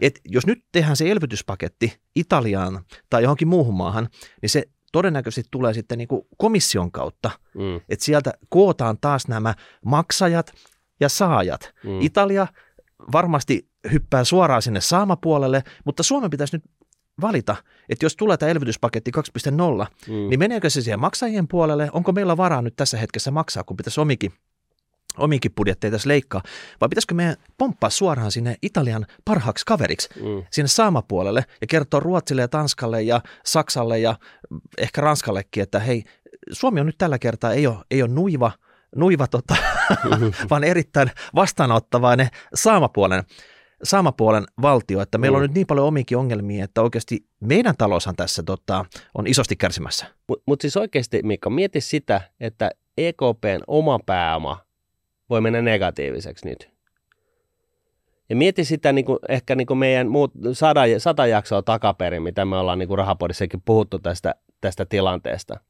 Et 0.00 0.20
jos 0.24 0.46
nyt 0.46 0.64
tehdään 0.72 0.96
se 0.96 1.10
elvytyspaketti 1.10 2.00
Italiaan 2.16 2.84
tai 3.10 3.22
johonkin 3.22 3.48
muuhun 3.48 3.74
maahan, 3.74 4.08
niin 4.42 4.50
se 4.50 4.64
todennäköisesti 4.92 5.48
tulee 5.50 5.74
sitten 5.74 5.98
niin 5.98 6.08
kuin 6.08 6.22
komission 6.36 6.92
kautta, 6.92 7.30
mm. 7.54 7.76
että 7.88 8.04
sieltä 8.04 8.32
kootaan 8.48 8.98
taas 9.00 9.28
nämä 9.28 9.54
maksajat 9.84 10.52
ja 11.00 11.08
saajat. 11.08 11.74
Mm. 11.84 12.00
Italia 12.00 12.46
varmasti 13.12 13.68
hyppää 13.92 14.24
suoraan 14.24 14.62
sinne 14.62 14.80
saamapuolelle, 14.80 15.62
mutta 15.84 16.02
Suomen 16.02 16.30
pitäisi 16.30 16.56
nyt 16.56 16.64
valita, 17.20 17.56
että 17.88 18.04
jos 18.04 18.16
tulee 18.16 18.36
tämä 18.36 18.50
elvytyspaketti 18.50 19.10
2.0, 19.16 19.86
mm. 20.06 20.12
niin 20.12 20.38
meneekö 20.38 20.70
se 20.70 20.82
siihen 20.82 21.00
maksajien 21.00 21.48
puolelle, 21.48 21.90
onko 21.92 22.12
meillä 22.12 22.36
varaa 22.36 22.62
nyt 22.62 22.76
tässä 22.76 22.98
hetkessä 22.98 23.30
maksaa, 23.30 23.64
kun 23.64 23.76
pitäisi 23.76 24.00
omikin 24.00 24.32
omiinkin 25.20 25.52
budjetteja 25.56 25.90
tässä 25.90 26.08
leikkaa, 26.08 26.42
vai 26.80 26.88
pitäisikö 26.88 27.14
meidän 27.14 27.36
pomppaa 27.58 27.90
suoraan 27.90 28.32
sinne 28.32 28.56
Italian 28.62 29.06
parhaaksi 29.24 29.64
kaveriksi, 29.66 30.08
mm. 30.16 30.44
sinne 30.50 30.68
saamapuolelle 30.68 31.44
ja 31.60 31.66
kertoa 31.66 32.00
Ruotsille 32.00 32.42
ja 32.42 32.48
Tanskalle 32.48 33.02
ja 33.02 33.20
Saksalle 33.44 33.98
ja 33.98 34.16
ehkä 34.78 35.00
Ranskallekin, 35.00 35.62
että 35.62 35.78
hei, 35.78 36.04
Suomi 36.52 36.80
on 36.80 36.86
nyt 36.86 36.98
tällä 36.98 37.18
kertaa, 37.18 37.52
ei 37.52 37.66
ole, 37.66 37.76
ei 37.90 38.02
ole 38.02 38.10
nuiva, 38.10 38.52
nuiva 38.96 39.26
tota, 39.26 39.56
vaan 40.50 40.64
erittäin 40.64 41.10
vastaanottavainen 41.34 42.28
saamapuolen, 42.54 43.22
saamapuolen 43.82 44.44
valtio, 44.62 45.00
että 45.00 45.18
meillä 45.18 45.38
mm. 45.38 45.42
on 45.42 45.48
nyt 45.48 45.54
niin 45.54 45.66
paljon 45.66 45.86
omikin 45.86 46.18
ongelmia, 46.18 46.64
että 46.64 46.82
oikeasti 46.82 47.26
meidän 47.40 47.74
taloushan 47.78 48.16
tässä 48.16 48.42
tota, 48.42 48.84
on 49.14 49.26
isosti 49.26 49.56
kärsimässä. 49.56 50.06
Mutta 50.28 50.42
mut 50.46 50.60
siis 50.60 50.76
oikeasti, 50.76 51.20
Mikko, 51.22 51.50
mieti 51.50 51.80
sitä, 51.80 52.20
että 52.40 52.70
EKPn 52.98 53.60
oma 53.66 53.98
pääoma 54.06 54.69
voi 55.30 55.40
mennä 55.40 55.62
negatiiviseksi 55.62 56.48
nyt. 56.48 56.70
Ja 58.28 58.36
mieti 58.36 58.64
sitä 58.64 58.92
niin 58.92 59.04
kuin, 59.04 59.18
ehkä 59.28 59.54
niin 59.54 59.66
kuin 59.66 59.78
meidän 59.78 60.08
muut 60.08 60.32
sata, 60.52 60.80
sata 60.98 61.26
jaksoa 61.26 61.62
takaperin, 61.62 62.22
mitä 62.22 62.44
me 62.44 62.56
ollaan 62.56 62.78
niin 62.78 62.98
rahapodissakin 62.98 63.62
puhuttu 63.64 63.98
tästä, 63.98 64.34
tästä 64.60 64.84
tilanteesta. 64.84 65.60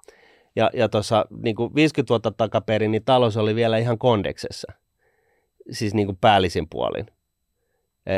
Ja, 0.56 0.70
ja 0.74 0.88
tuossa 0.88 1.26
niin 1.42 1.56
50 1.74 2.08
vuotta 2.08 2.30
takaperin, 2.30 2.90
niin 2.90 3.04
talous 3.04 3.36
oli 3.36 3.54
vielä 3.54 3.78
ihan 3.78 3.98
kondeksessa, 3.98 4.72
siis 5.70 5.94
niin 5.94 6.06
kuin 6.06 6.18
päällisin 6.20 6.68
puolin. 6.70 7.06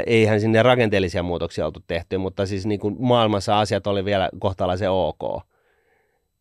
Eihän 0.06 0.40
sinne 0.40 0.62
rakenteellisia 0.62 1.22
muutoksia 1.22 1.66
oltu 1.66 1.80
tehty, 1.86 2.18
mutta 2.18 2.46
siis 2.46 2.66
niin 2.66 2.80
kuin 2.80 2.96
maailmassa 2.98 3.60
asiat 3.60 3.86
oli 3.86 4.04
vielä 4.04 4.28
kohtalaisen 4.38 4.90
ok. 4.90 5.42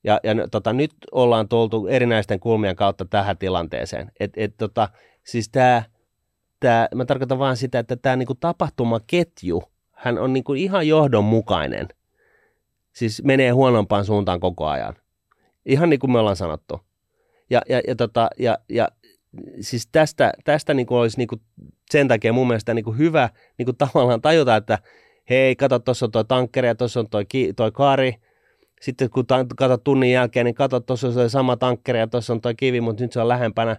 Ja, 0.04 0.20
ja 0.24 0.48
tota, 0.52 0.74
nyt 0.74 0.92
ollaan 1.12 1.50
tultu 1.50 1.88
erinäisten 1.88 2.40
kulmien 2.40 2.76
kautta 2.76 3.06
tähän 3.06 3.38
tilanteeseen. 3.38 4.12
Et, 4.20 4.32
et, 4.36 4.58
tota, 4.58 4.90
siis 5.24 5.50
tää, 5.50 5.84
tää, 6.60 6.88
mä 6.96 7.06
tarkoitan 7.06 7.40
vaan 7.40 7.58
sitä, 7.58 7.80
että 7.80 7.96
tämä 7.96 8.16
niinku 8.16 8.36
tapahtumaketju, 8.36 9.64
hän 9.92 10.18
on 10.18 10.34
niinku 10.34 10.54
ihan 10.54 10.88
johdonmukainen. 10.88 11.88
Siis 12.94 13.24
menee 13.24 13.50
huonompaan 13.50 14.06
suuntaan 14.06 14.40
koko 14.40 14.68
ajan. 14.68 14.96
Ihan 15.66 15.90
niin 15.90 16.00
kuin 16.00 16.12
me 16.12 16.20
ollaan 16.20 16.36
sanottu. 16.36 16.80
Ja, 17.50 17.62
ja, 17.70 17.82
ja, 17.88 17.96
tota, 17.96 18.30
ja, 18.40 18.58
ja 18.70 18.88
siis 19.62 19.88
tästä, 19.92 20.34
tästä 20.44 20.74
niinku 20.74 20.96
olisi 20.96 21.18
niinku 21.18 21.36
sen 21.92 22.08
takia 22.08 22.34
mun 22.34 22.48
mielestä 22.48 22.74
niinku 22.74 22.92
hyvä 22.92 23.30
niinku 23.58 23.74
tavallaan 23.94 24.22
tajuta, 24.22 24.56
että 24.56 24.80
hei, 25.30 25.56
kato, 25.56 25.80
tuossa 25.80 26.06
on 26.06 26.12
tuo 26.12 26.24
tankkeri 26.24 26.68
ja 26.68 26.76
tuossa 26.76 27.00
on 27.00 27.10
tuo 27.10 27.22
toi 27.56 27.72
kaari– 27.72 28.16
sitten 28.82 29.10
kun 29.10 29.26
katsot 29.56 29.84
tunnin 29.84 30.12
jälkeen, 30.12 30.46
niin 30.46 30.56
katsot, 30.56 30.86
tuossa 30.86 31.08
on 31.08 31.30
sama 31.30 31.58
tankkeri 31.58 32.00
ja 32.00 32.08
tuossa 32.08 32.34
on 32.34 32.42
tuo 32.42 32.54
kivi, 32.58 32.82
mutta 32.82 33.04
nyt 33.04 33.12
se 33.12 33.20
on 33.20 33.28
lähempänä. 33.28 33.78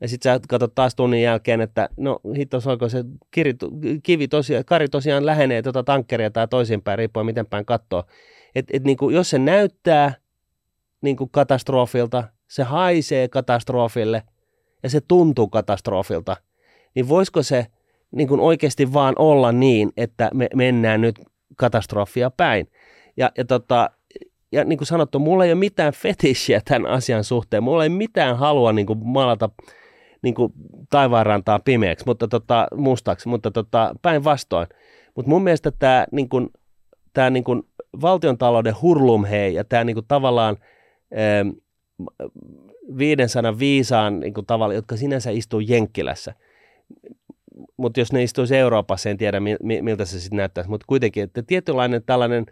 Ja 0.00 0.08
sitten 0.08 0.32
sä 0.32 0.40
katsot 0.48 0.74
taas 0.74 0.94
tunnin 0.94 1.22
jälkeen, 1.22 1.60
että 1.60 1.88
no 1.96 2.20
hittos, 2.36 2.66
onko 2.66 2.88
se 2.88 3.04
kiri, 3.30 3.54
kivi 4.02 4.28
tosiaan, 4.28 4.64
kari 4.64 4.88
tosiaan 4.88 5.26
lähenee 5.26 5.62
tuota 5.62 5.82
tankkeria 5.82 6.30
tai 6.30 6.48
toisinpäin, 6.48 6.98
riippuen 6.98 7.26
miten 7.26 7.46
päin 7.46 7.64
katsoo. 7.64 8.04
Et, 8.54 8.66
et 8.72 8.84
niin 8.84 8.96
kuin, 8.96 9.14
jos 9.14 9.30
se 9.30 9.38
näyttää 9.38 10.14
niin 11.00 11.16
kuin 11.16 11.30
katastrofilta, 11.30 12.24
se 12.48 12.62
haisee 12.62 13.28
katastrofille 13.28 14.22
ja 14.82 14.90
se 14.90 15.00
tuntuu 15.00 15.48
katastrofilta, 15.48 16.36
niin 16.94 17.08
voisiko 17.08 17.42
se 17.42 17.66
niin 18.10 18.28
kuin 18.28 18.40
oikeasti 18.40 18.92
vaan 18.92 19.14
olla 19.18 19.52
niin, 19.52 19.92
että 19.96 20.30
me 20.34 20.48
mennään 20.54 21.00
nyt 21.00 21.20
katastrofia 21.56 22.30
päin. 22.30 22.68
Ja, 23.16 23.32
ja 23.38 23.44
tota, 23.44 23.90
ja 24.54 24.64
niin 24.64 24.78
kuin 24.78 24.86
sanottu, 24.86 25.18
mulla 25.18 25.44
ei 25.44 25.52
ole 25.52 25.58
mitään 25.58 25.92
fetishiä 25.92 26.60
tämän 26.64 26.90
asian 26.90 27.24
suhteen. 27.24 27.62
Mulla 27.62 27.82
ei 27.82 27.88
mitään 27.88 28.38
halua 28.38 28.72
niin 28.72 28.86
kuin 28.86 28.98
maalata 29.02 29.50
niin 30.22 30.34
kuin 30.34 30.52
taivaanrantaa 30.90 31.58
pimeäksi, 31.58 32.06
mutta 32.06 32.28
tota, 32.28 32.66
mustaksi, 32.76 33.28
mutta 33.28 33.50
tota, 33.50 33.94
päinvastoin. 34.02 34.66
Mutta 35.14 35.30
mun 35.30 35.42
mielestä 35.42 35.70
tämä 35.70 36.06
niin 36.12 36.28
kuin, 36.28 36.48
tämä 37.12 37.30
niin 37.30 37.44
kuin 37.44 37.62
valtiontalouden 38.00 38.74
hurlumhei 38.82 39.54
ja 39.54 39.64
tämä 39.64 39.84
niin 39.84 39.94
kuin 39.94 40.06
tavallaan 40.08 40.56
eh, 41.10 41.44
500 42.98 43.58
viisaan 43.58 44.20
niin 44.20 44.34
kuin 44.34 44.46
tavalla, 44.46 44.74
jotka 44.74 44.96
sinänsä 44.96 45.30
istuu 45.30 45.60
Jenkkilässä, 45.60 46.34
mutta 47.76 48.00
jos 48.00 48.12
ne 48.12 48.22
istuisi 48.22 48.56
Euroopassa, 48.56 49.10
en 49.10 49.16
tiedä 49.16 49.40
miltä 49.82 50.04
se 50.04 50.20
sitten 50.20 50.36
näyttäisi, 50.36 50.70
mutta 50.70 50.84
kuitenkin, 50.88 51.22
että 51.22 51.42
tietynlainen 51.42 52.02
tällainen 52.06 52.46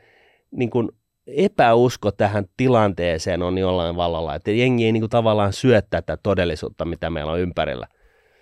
niin 0.51 0.71
kuin 0.71 0.89
epäusko 1.27 2.13
tähän 2.13 2.45
tilanteeseen 2.57 3.43
on 3.43 3.59
jollain 3.59 3.97
vallalla, 3.97 4.35
että 4.35 4.51
jengi 4.51 4.85
ei 4.85 4.93
niin 4.93 5.01
kuin 5.01 5.11
tavallaan 5.11 5.53
syö 5.53 5.83
tätä 5.83 6.19
todellisuutta, 6.23 6.85
mitä 6.85 7.11
meillä 7.11 7.33
on 7.33 7.41
ympärillä. 7.41 7.87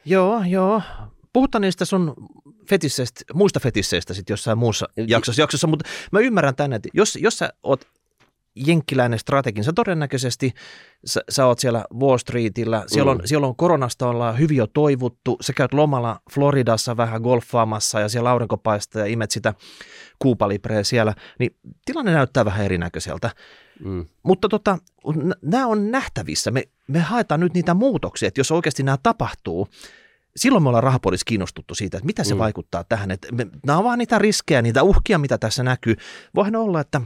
Joo, 0.05 0.43
joo. 0.49 0.83
puhutaan 1.33 1.63
niistä 1.63 1.85
sun 1.85 2.15
fetisseistä, 2.69 3.21
muista 3.35 3.61
fetisseistä 3.61 4.15
sitten 4.15 4.33
jossain 4.33 4.59
muussa 4.59 4.89
jaksossa, 5.07 5.43
jaksossa, 5.43 5.67
mutta 5.67 5.89
mä 6.13 6.21
ymmärrän 6.21 6.57
tänne, 6.57 6.77
että 6.77 6.89
jos, 6.95 7.19
jos 7.21 7.39
sä 7.39 7.53
oot 7.63 7.87
jenkkiläinen 8.57 9.19
strategin, 9.19 9.65
sä 9.65 9.73
todennäköisesti, 9.73 10.53
sä, 11.05 11.21
sä 11.31 11.47
oot 11.47 11.59
siellä 11.59 11.85
Wall 12.01 12.19
Streetillä, 12.19 12.85
siellä 12.87 13.11
on, 13.11 13.17
mm. 13.17 13.23
siellä 13.25 13.47
on 13.47 13.57
koronasta 13.57 14.09
ollaan 14.09 14.39
hyvin 14.39 14.57
jo 14.57 14.67
toivuttu, 14.67 15.37
sä 15.41 15.53
käyt 15.53 15.75
lomalla 15.75 16.21
Floridassa 16.33 16.97
vähän 16.97 17.23
golfaamassa 17.23 18.01
ja 18.01 18.09
siellä 18.09 18.31
aurinko 18.31 18.57
paistaa 18.57 19.01
ja 19.01 19.07
imet 19.07 19.31
sitä 19.31 19.55
kuupalipreä 20.19 20.83
siellä, 20.83 21.15
niin 21.39 21.57
tilanne 21.85 22.13
näyttää 22.13 22.45
vähän 22.45 22.65
erinäköiseltä. 22.65 23.31
Mm. 23.85 24.07
Mutta 24.23 24.49
tota, 24.49 24.79
nämä 25.43 25.67
on 25.67 25.91
nähtävissä. 25.91 26.51
Me, 26.51 26.63
me 26.89 26.99
haetaan 26.99 27.41
nyt 27.41 27.55
niitä 27.55 27.75
muutoksia, 27.75 28.29
että 28.29 28.41
jos 28.41 28.51
oikeasti 28.51 28.83
nämä 28.83 28.99
tapahtuu, 29.03 29.69
silloin 30.37 30.63
me 30.63 30.69
ollaan 30.69 30.85
rahapodissa 30.85 31.25
kiinnostuttu 31.25 31.75
siitä, 31.75 31.97
että 31.97 32.07
mitä 32.07 32.25
se 32.25 32.35
mm. 32.35 32.39
vaikuttaa 32.39 32.85
tähän. 32.85 33.11
Että 33.11 33.29
me, 33.33 33.47
nämä 33.67 33.79
on 33.79 33.85
vaan 33.85 33.99
niitä 33.99 34.19
riskejä, 34.19 34.63
niitä 34.63 34.83
uhkia, 34.83 35.19
mitä 35.19 35.39
tässä 35.39 35.63
näkyy. 35.63 35.97
Voihan 36.35 36.57
olla, 36.57 36.81
että 36.81 37.01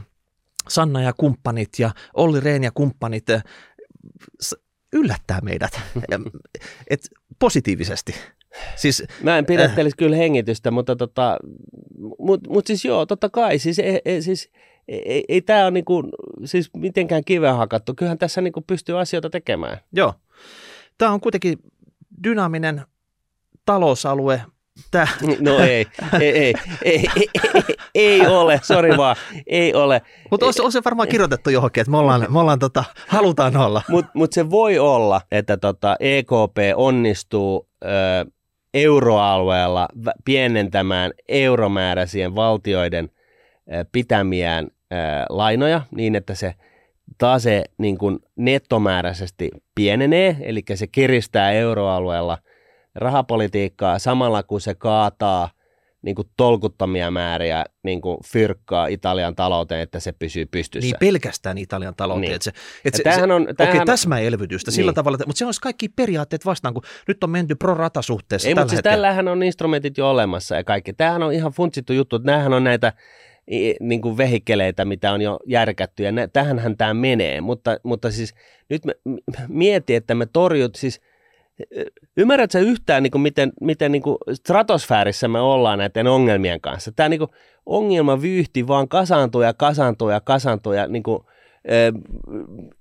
Sanna 0.69 1.01
ja 1.01 1.13
kumppanit 1.13 1.69
ja 1.79 1.91
Olli 2.13 2.39
Rehn 2.39 2.63
ja 2.63 2.71
kumppanit 2.71 3.29
eh, 3.29 3.43
yllättää 4.93 5.39
meidät 5.41 5.81
Et 6.89 7.09
positiivisesti. 7.39 8.15
Siis, 8.75 9.03
Mä 9.23 9.37
en 9.37 9.45
pidättelisi 9.45 9.93
äh, 9.93 9.97
kyllä 9.97 10.15
hengitystä, 10.15 10.71
mutta 10.71 10.95
tota, 10.95 11.37
mut, 12.19 12.47
mut 12.47 12.67
siis 12.67 12.85
joo, 12.85 13.05
totta 13.05 13.29
kai, 13.29 13.59
siis, 13.59 13.79
e, 13.79 13.99
e, 14.05 14.21
siis 14.21 14.51
ei, 14.87 15.23
ei 15.27 15.41
tämä 15.41 15.63
ole 15.63 15.71
niinku, 15.71 16.03
siis 16.45 16.69
mitenkään 16.77 17.23
kiveen 17.23 17.55
hakattu. 17.55 17.93
Kyllähän 17.93 18.17
tässä 18.17 18.41
niinku 18.41 18.61
pystyy 18.61 18.99
asioita 18.99 19.29
tekemään. 19.29 19.77
Joo. 19.93 20.13
Tämä 20.97 21.11
on 21.11 21.21
kuitenkin 21.21 21.57
dynaaminen 22.23 22.81
talousalue. 23.65 24.41
Tää. 24.91 25.07
No 25.39 25.59
ei, 25.59 25.85
ei, 26.19 26.31
ei, 26.31 26.53
ei, 26.83 27.09
ei, 27.15 27.29
ei, 27.95 28.27
ole, 28.27 28.59
sori 28.63 28.97
vaan, 28.97 29.15
ei 29.47 29.73
ole. 29.73 30.01
Mutta 30.31 30.45
on, 30.45 30.53
on 30.61 30.71
se 30.71 30.81
varmaan 30.85 31.09
kirjoitettu 31.09 31.49
johonkin, 31.49 31.81
että 31.81 31.91
me, 31.91 31.97
ollaan, 31.97 32.25
me 32.29 32.39
ollaan 32.39 32.59
tota, 32.59 32.83
halutaan 33.07 33.57
olla. 33.57 33.81
Mutta 33.89 34.11
mut 34.13 34.33
se 34.33 34.49
voi 34.49 34.79
olla, 34.79 35.21
että 35.31 35.57
tota 35.57 35.95
EKP 35.99 36.57
onnistuu 36.75 37.69
ö, 37.83 37.87
euroalueella 38.73 39.87
pienentämään 40.25 41.11
euromääräisien 41.27 42.35
valtioiden 42.35 43.09
ö, 43.73 43.85
pitämiään 43.91 44.67
lainoja 45.29 45.81
niin, 45.95 46.15
että 46.15 46.35
se 46.35 46.55
tase 47.17 47.63
niin 47.77 47.97
kuin 47.97 48.19
nettomääräisesti 48.35 49.51
pienenee, 49.75 50.37
eli 50.41 50.63
se 50.75 50.87
kiristää 50.87 51.51
euroalueella 51.51 52.37
rahapolitiikkaa 52.95 53.99
samalla 53.99 54.43
kun 54.43 54.61
se 54.61 54.75
kaataa 54.75 55.49
niin 56.05 56.15
kuin 56.15 56.27
tolkuttomia 56.37 57.11
määriä 57.11 57.65
niin 57.83 58.01
kuin 58.01 58.17
fyrkkaa 58.25 58.87
Italian 58.87 59.35
talouteen, 59.35 59.81
että 59.81 59.99
se 59.99 60.11
pysyy 60.11 60.45
pystyssä. 60.45 60.87
Niin 60.87 60.95
pelkästään 60.99 61.57
Italian 61.57 61.95
talouteen. 61.95 62.21
Niin. 62.21 62.35
Että 62.35 62.43
se, 62.43 62.51
että 62.85 62.97
se, 62.97 63.03
tämähän 63.03 63.31
on, 63.31 63.47
tämähän... 63.57 63.75
Okei, 63.75 63.85
täsmäelvytystä 63.85 64.71
niin. 64.71 64.75
sillä 64.75 64.93
tavalla, 64.93 65.15
että, 65.15 65.25
mutta 65.27 65.39
se 65.39 65.45
olisi 65.45 65.61
kaikki 65.61 65.89
periaatteet 65.89 66.45
vastaan, 66.45 66.73
kun 66.73 66.83
nyt 67.07 67.23
on 67.23 67.29
menty 67.29 67.55
pro 67.55 67.73
rata 67.73 68.01
suhteessa 68.01 68.47
Ei, 68.47 68.55
mutta 68.55 68.69
siis 68.69 68.81
tällähän 68.81 69.27
on 69.27 69.43
instrumentit 69.43 69.97
jo 69.97 70.09
olemassa 70.09 70.55
ja 70.55 70.63
kaikki. 70.63 70.93
Tämähän 70.93 71.23
on 71.23 71.33
ihan 71.33 71.51
funtsittu 71.51 71.93
juttu, 71.93 72.15
että 72.15 72.31
nämähän 72.31 72.53
on 72.53 72.63
näitä 72.63 72.93
niin 73.79 74.01
kuin 74.01 74.17
vehikkeleitä, 74.17 74.85
mitä 74.85 75.11
on 75.11 75.21
jo 75.21 75.39
järkätty, 75.45 76.03
ja 76.03 76.11
nä, 76.11 76.27
tähänhän 76.27 76.77
tämä 76.77 76.93
menee, 76.93 77.41
mutta, 77.41 77.77
mutta 77.83 78.11
siis 78.11 78.33
nyt 78.69 78.85
me, 78.85 78.93
mieti, 79.47 79.95
että 79.95 80.15
me 80.15 80.25
torjut, 80.25 80.75
siis 80.75 81.01
ymmärrätkö 82.17 82.59
yhtään, 82.59 83.03
niin 83.03 83.11
kuin 83.11 83.21
miten, 83.21 83.53
miten 83.61 83.91
niin 83.91 84.01
kuin 84.01 84.17
stratosfäärissä 84.33 85.27
me 85.27 85.39
ollaan 85.39 85.79
näiden 85.79 86.07
ongelmien 86.07 86.61
kanssa? 86.61 86.91
Tämä 86.91 87.09
niin 87.09 87.19
kuin 87.19 88.21
vyyhti 88.21 88.67
vaan 88.67 88.87
kasaantuu 88.87 89.41
ja 89.41 89.53
kasaantuu 89.53 90.09
ja 90.09 90.21
kasaantuu 90.21 90.73
ja 90.73 90.87
niin 90.87 91.03
kuin, 91.03 91.19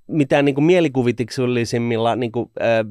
mitään 0.06 0.44
niin 0.44 0.54
kuin 0.54 0.64
mielikuvituksellisimmilla 0.64 2.16
niin 2.16 2.32
kuin, 2.32 2.50
ää, 2.60 2.84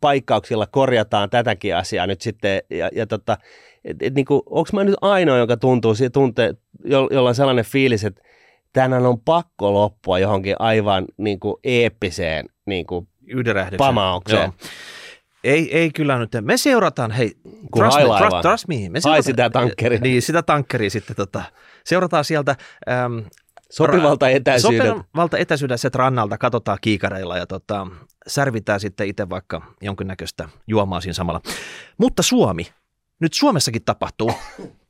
paikkauksilla 0.00 0.66
korjataan 0.66 1.30
tätäkin 1.30 1.76
asiaa 1.76 2.06
nyt 2.06 2.20
sitten, 2.20 2.62
ja, 2.70 2.90
ja 2.92 3.06
tota, 3.06 3.38
et, 3.84 3.96
et, 4.02 4.14
niin 4.14 4.26
onko 4.30 4.68
mä 4.72 4.84
nyt 4.84 4.96
ainoa, 5.00 5.38
joka 5.38 5.56
tuntuu, 5.56 5.94
tuntee, 6.12 6.54
jo, 6.84 7.08
jolla 7.10 7.28
on 7.28 7.34
sellainen 7.34 7.64
fiilis, 7.64 8.04
että 8.04 8.22
tänään 8.72 9.06
on 9.06 9.20
pakko 9.20 9.74
loppua 9.74 10.18
johonkin 10.18 10.56
aivan 10.58 11.04
niin 11.16 11.40
kuin 11.40 11.56
eeppiseen 11.64 12.46
niin 12.66 12.86
kuin 12.86 13.08
pamaukseen. 13.78 14.52
Ei, 15.44 15.78
ei 15.78 15.90
kyllä 15.90 16.18
nyt. 16.18 16.30
Me 16.40 16.56
seurataan, 16.56 17.10
hei, 17.10 17.36
Kun 17.42 17.82
trust, 17.82 17.98
me, 17.98 18.04
trust, 18.18 18.36
trust 18.42 18.68
me. 18.68 18.74
Me 18.74 19.00
seurataan, 19.00 19.14
Ai 19.14 19.22
sitä 19.22 19.50
tankkeria. 19.50 19.98
Niin, 20.00 20.22
sitä 20.22 20.42
tankkeria 20.42 20.90
sitten 20.90 21.16
tota, 21.16 21.42
seurataan 21.84 22.24
sieltä. 22.24 22.56
Ähm, 22.90 23.18
Sopivalta 23.70 24.28
etäisyydeltä. 24.28 24.98
Sopivalta 24.98 25.38
etäisyydeltä 25.38 25.80
sieltä 25.80 25.98
rannalta, 25.98 26.38
katsotaan 26.38 26.78
kiikareilla 26.80 27.38
ja 27.38 27.46
tota, 27.46 27.86
särvitään 28.26 28.80
sitten 28.80 29.08
itse 29.08 29.30
vaikka 29.30 29.62
jonkinnäköistä 29.80 30.48
juomaa 30.66 31.00
siinä 31.00 31.14
samalla. 31.14 31.40
Mutta 31.98 32.22
Suomi, 32.22 32.66
nyt 33.20 33.32
Suomessakin 33.34 33.84
tapahtuu. 33.84 34.32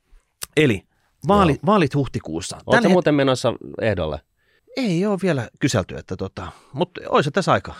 Eli 0.56 0.82
vaali, 1.28 1.58
vaalit 1.66 1.94
huhtikuussa. 1.94 2.58
Oletko 2.66 2.88
het- 2.88 2.92
muuten 2.92 3.14
menossa 3.14 3.54
ehdolle? 3.80 4.20
Ei 4.76 5.06
ole 5.06 5.18
vielä 5.22 5.48
kyselty, 5.60 5.96
että 5.96 6.16
tota, 6.16 6.52
mutta 6.72 7.00
olisi 7.08 7.30
tässä 7.30 7.52
aika. 7.52 7.74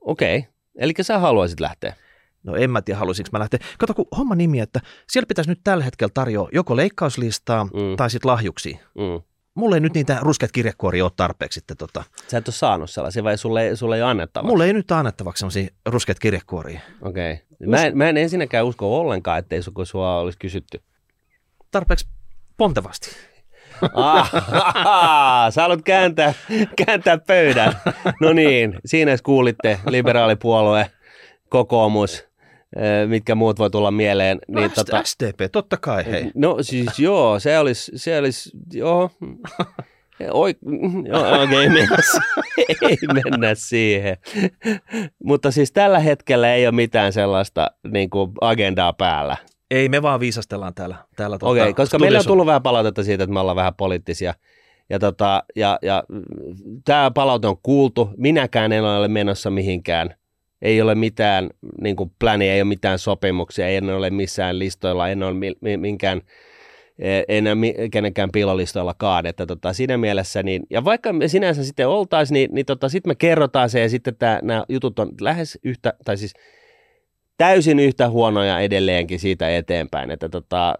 Okei, 0.00 0.38
okay. 0.38 0.50
eli 0.78 0.92
sä 1.00 1.18
haluaisit 1.18 1.60
lähteä? 1.60 1.94
No 2.42 2.56
en 2.56 2.70
mä 2.70 2.82
tiedä, 2.82 2.98
haluaisinko 2.98 3.28
mä 3.32 3.38
lähteä. 3.38 3.60
Kato, 3.78 3.94
kun 3.94 4.06
homma 4.16 4.34
nimi, 4.34 4.60
että 4.60 4.80
siellä 5.10 5.26
pitäisi 5.26 5.50
nyt 5.50 5.60
tällä 5.64 5.84
hetkellä 5.84 6.10
tarjoa 6.14 6.48
joko 6.52 6.76
leikkauslistaa 6.76 7.64
mm. 7.64 7.96
tai 7.96 8.10
sitten 8.10 8.30
lahjuksia. 8.30 8.78
Mm. 8.94 9.22
Mulle 9.54 9.76
ei 9.76 9.80
nyt 9.80 9.94
niitä 9.94 10.18
ruskeat 10.20 10.52
kirjekuoria 10.52 11.04
ole 11.04 11.12
tarpeeksi 11.16 11.54
sitten. 11.54 11.76
Tota. 11.76 12.04
Sä 12.28 12.38
et 12.38 12.48
ole 12.48 12.54
saanut 12.54 12.90
sellaisia 12.90 13.24
vai 13.24 13.38
sulle, 13.38 13.76
sulle 13.76 13.96
ei 13.96 14.02
ole 14.02 14.10
annettavaksi? 14.10 14.52
Mulle 14.52 14.66
ei 14.66 14.72
nyt 14.72 14.90
annettavaksi 14.90 15.40
sellaisia 15.40 15.68
ruskeat 15.86 16.18
kirjekuoria. 16.18 16.80
Okei. 17.02 17.32
Okay. 17.32 17.68
Mä, 17.68 17.84
en, 17.86 17.98
mä 17.98 18.08
en 18.08 18.16
ensinnäkään 18.16 18.66
usko 18.66 19.00
ollenkaan, 19.00 19.38
ettei 19.38 19.60
sua 19.84 20.18
olisi 20.18 20.38
kysytty. 20.38 20.82
Tarpeeksi 21.70 22.06
pontevasti. 22.56 23.10
Ah, 23.94 24.32
sä 25.52 25.62
haluat 25.62 25.82
kääntää, 25.84 26.34
kääntää 26.86 27.18
pöydän. 27.18 27.72
No 28.20 28.32
niin, 28.32 28.78
siinä 28.84 29.16
kuulitte 29.22 29.80
liberaalipuolue, 29.86 30.90
kokoomus, 31.48 32.28
mitkä 33.06 33.34
muut 33.34 33.58
voi 33.58 33.70
tulla 33.70 33.90
mieleen. 33.90 34.38
No, 34.48 34.60
niin, 34.60 34.70
tota, 34.70 35.02
SDP, 35.04 35.52
totta 35.52 35.76
kai, 35.76 36.04
hei. 36.06 36.30
No 36.34 36.56
siis 36.60 36.98
joo, 36.98 37.38
se 37.38 37.58
olisi, 37.58 37.92
se 37.94 38.18
olisi 38.18 38.50
joo. 38.72 39.10
Oi, 40.30 40.54
joo, 41.04 41.42
okay, 41.42 41.62
ei, 41.62 41.68
mennä, 41.68 41.96
ei 42.82 42.98
mennä 43.12 43.54
siihen. 43.54 44.16
Mutta 45.24 45.50
siis 45.50 45.72
tällä 45.72 45.98
hetkellä 45.98 46.54
ei 46.54 46.66
ole 46.66 46.74
mitään 46.74 47.12
sellaista 47.12 47.70
niin 47.92 48.10
kuin 48.10 48.32
agendaa 48.40 48.92
päällä. 48.92 49.36
Ei, 49.70 49.88
me 49.88 50.02
vaan 50.02 50.20
viisastellaan 50.20 50.74
täällä. 50.74 50.96
täällä 51.16 51.38
tuota, 51.38 51.52
Okei, 51.52 51.62
okay, 51.62 51.74
koska 51.74 51.98
meillä 51.98 52.18
on 52.18 52.24
tullut 52.24 52.46
vähän 52.46 52.62
palautetta 52.62 53.04
siitä, 53.04 53.24
että 53.24 53.34
me 53.34 53.40
ollaan 53.40 53.56
vähän 53.56 53.74
poliittisia. 53.74 54.34
Ja, 54.90 54.98
tota, 54.98 55.42
ja, 55.56 55.78
ja 55.82 56.04
tämä 56.84 57.10
palaute 57.10 57.46
on 57.46 57.56
kuultu. 57.62 58.10
Minäkään 58.16 58.72
en 58.72 58.84
ole 58.84 59.08
menossa 59.08 59.50
mihinkään. 59.50 60.14
Ei 60.62 60.82
ole 60.82 60.94
mitään 60.94 61.50
niin 61.80 61.96
kuin 61.96 62.12
pläniä, 62.18 62.54
ei 62.54 62.60
ole 62.60 62.68
mitään 62.68 62.98
sopimuksia, 62.98 63.68
en 63.68 63.90
ole 63.90 64.10
missään 64.10 64.58
listoilla, 64.58 65.08
en 65.08 65.22
ole 65.22 65.34
minkään 65.76 66.22
en 67.28 67.46
ole 67.46 67.88
kenenkään 67.90 68.30
pilolistoillakaan, 68.32 69.26
että 69.26 69.46
tota, 69.46 69.72
siinä 69.72 69.96
mielessä, 69.96 70.42
niin, 70.42 70.62
ja 70.70 70.84
vaikka 70.84 71.12
me 71.12 71.28
sinänsä 71.28 71.64
sitten 71.64 71.88
oltaisiin, 71.88 72.34
niin, 72.34 72.50
niin 72.54 72.66
tota, 72.66 72.88
sitten 72.88 73.10
me 73.10 73.14
kerrotaan 73.14 73.70
se, 73.70 73.80
ja 73.80 73.88
sitten 73.88 74.16
nämä 74.42 74.64
jutut 74.68 74.98
on 74.98 75.10
lähes 75.20 75.58
yhtä, 75.64 75.94
tai 76.04 76.16
siis 76.16 76.34
täysin 77.40 77.78
yhtä 77.78 78.08
huonoja 78.08 78.60
edelleenkin 78.60 79.20
siitä 79.20 79.56
eteenpäin, 79.56 80.10
että 80.10 80.28
tota, 80.28 80.74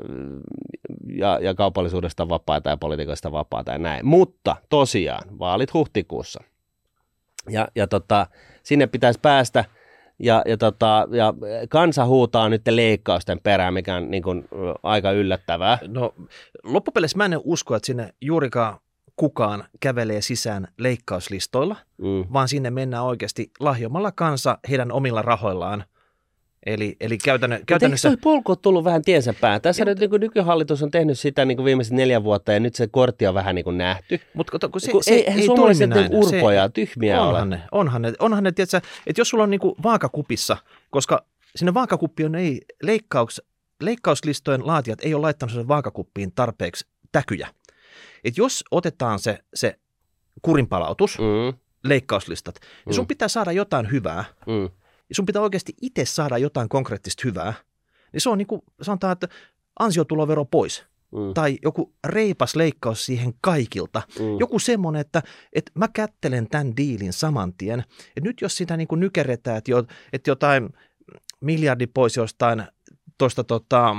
ja, 1.16 1.38
ja 1.42 1.54
kaupallisuudesta 1.54 2.28
vapaata 2.28 2.70
ja 2.70 2.76
politiikasta 2.76 3.32
vapaata 3.32 3.72
ja 3.72 3.78
näin. 3.78 4.06
Mutta 4.06 4.56
tosiaan, 4.68 5.38
vaalit 5.38 5.74
huhtikuussa. 5.74 6.40
Ja, 7.48 7.68
ja 7.74 7.86
tota, 7.86 8.26
sinne 8.62 8.86
pitäisi 8.86 9.20
päästä, 9.22 9.64
ja, 10.18 10.42
ja, 10.46 10.56
tota, 10.56 11.08
ja 11.10 11.34
kansa 11.68 12.06
huutaa 12.06 12.48
nyt 12.48 12.62
leikkausten 12.70 13.40
perään, 13.42 13.74
mikä 13.74 13.96
on 13.96 14.10
niin 14.10 14.22
kuin, 14.22 14.48
aika 14.82 15.12
yllättävää. 15.12 15.78
No 15.86 16.14
loppupeleissä 16.64 17.18
mä 17.18 17.24
en 17.24 17.40
usko, 17.44 17.76
että 17.76 17.86
sinne 17.86 18.14
juurikaan 18.20 18.78
kukaan 19.16 19.64
kävelee 19.80 20.20
sisään 20.20 20.68
leikkauslistoilla, 20.78 21.76
mm. 21.98 22.24
vaan 22.32 22.48
sinne 22.48 22.70
mennään 22.70 23.04
oikeasti 23.04 23.50
lahjomalla 23.60 24.12
kansa 24.12 24.58
heidän 24.68 24.92
omilla 24.92 25.22
rahoillaan– 25.22 25.84
Eli, 26.66 26.96
eli 27.00 27.18
käytännö, 27.18 27.60
käytännössä... 27.66 28.08
Eikö 28.08 28.20
polku 28.22 28.52
ole 28.52 28.58
tullut 28.62 28.84
vähän 28.84 29.02
tiensä 29.02 29.34
päähän? 29.40 29.60
Tässä 29.60 29.84
nyt 29.84 29.98
niin 29.98 30.10
nykyhallitus 30.20 30.82
on 30.82 30.90
tehnyt 30.90 31.18
sitä 31.18 31.44
niin 31.44 31.56
kuin 31.56 31.64
viimeiset 31.64 31.92
neljä 31.94 32.24
vuotta 32.24 32.52
ja 32.52 32.60
nyt 32.60 32.74
se 32.74 32.86
kortti 32.86 33.26
on 33.26 33.34
vähän 33.34 33.54
niin 33.54 33.64
kuin 33.64 33.78
nähty. 33.78 34.20
Mutta 34.34 34.68
kun 34.68 34.80
se, 34.80 34.90
kun 34.90 35.04
se, 35.04 35.10
ei, 35.10 35.30
ei 35.30 35.46
suomalaiset 35.46 35.90
näin. 35.90 36.14
urpoja, 36.14 36.66
se, 36.66 36.72
tyhmiä 36.72 37.22
onhan 37.22 37.48
ole. 37.48 37.56
Ne, 37.56 37.62
onhan 37.72 38.02
ne, 38.02 38.12
onhan 38.18 38.44
ne 38.44 38.52
tiedätkö, 38.52 38.76
että 39.06 39.20
jos 39.20 39.28
sulla 39.28 39.44
on 39.44 39.50
niin 39.50 39.60
kuin 39.60 39.74
vaakakupissa, 39.82 40.56
koska 40.90 41.24
sinne 41.56 41.74
vaakakuppiin 41.74 42.34
ei 42.34 42.60
leikkauks, 42.82 43.42
leikkauslistojen 43.82 44.66
laatijat 44.66 44.98
ei 45.02 45.14
ole 45.14 45.20
laittanut 45.22 45.52
sinne 45.52 45.68
vaakakuppiin 45.68 46.32
tarpeeksi 46.34 46.86
täkyjä. 47.12 47.48
Et 48.24 48.36
jos 48.36 48.64
otetaan 48.70 49.18
se, 49.18 49.38
se 49.54 49.78
kurinpalautus, 50.42 51.18
Mm, 51.18 51.58
leikkauslistat, 51.84 52.54
sun 52.90 53.04
Mm. 53.04 53.08
pitää 53.08 53.28
saada 53.28 53.52
jotain 53.52 53.90
hyvää, 53.90 54.24
mm, 54.46 54.68
ja 55.10 55.14
sun 55.14 55.26
pitää 55.26 55.42
oikeasti 55.42 55.72
itse 55.82 56.04
saada 56.04 56.38
jotain 56.38 56.68
konkreettista 56.68 57.22
hyvää, 57.24 57.54
niin 58.12 58.20
se 58.20 58.28
on 58.28 58.38
niin 58.38 58.46
kuin 58.46 58.62
sanotaan, 58.82 59.12
että 59.12 59.28
ansiotulovero 59.78 60.44
pois 60.44 60.84
mm, 61.12 61.34
tai 61.34 61.58
joku 61.62 61.92
reipas 62.04 62.56
leikkaus 62.56 63.06
siihen 63.06 63.34
kaikilta. 63.40 64.02
mm. 64.18 64.38
Joku 64.40 64.58
semmoinen, 64.58 65.00
että, 65.00 65.22
että 65.52 65.72
mä 65.74 65.88
kättelen 65.88 66.48
tämän 66.48 66.76
diilin 66.76 67.12
saman 67.12 67.54
tien. 67.54 67.84
Et 68.16 68.24
nyt 68.24 68.40
jos 68.40 68.56
sitä 68.56 68.76
niin 68.76 68.88
kuin 68.88 69.00
nykerretään, 69.00 69.58
että, 69.58 69.70
jo, 69.70 69.84
että 70.12 70.30
jotain 70.30 70.68
miljardi 71.40 71.86
pois 71.86 72.16
jostain 72.16 72.64
tuosta 73.18 73.44
tota, 73.44 73.96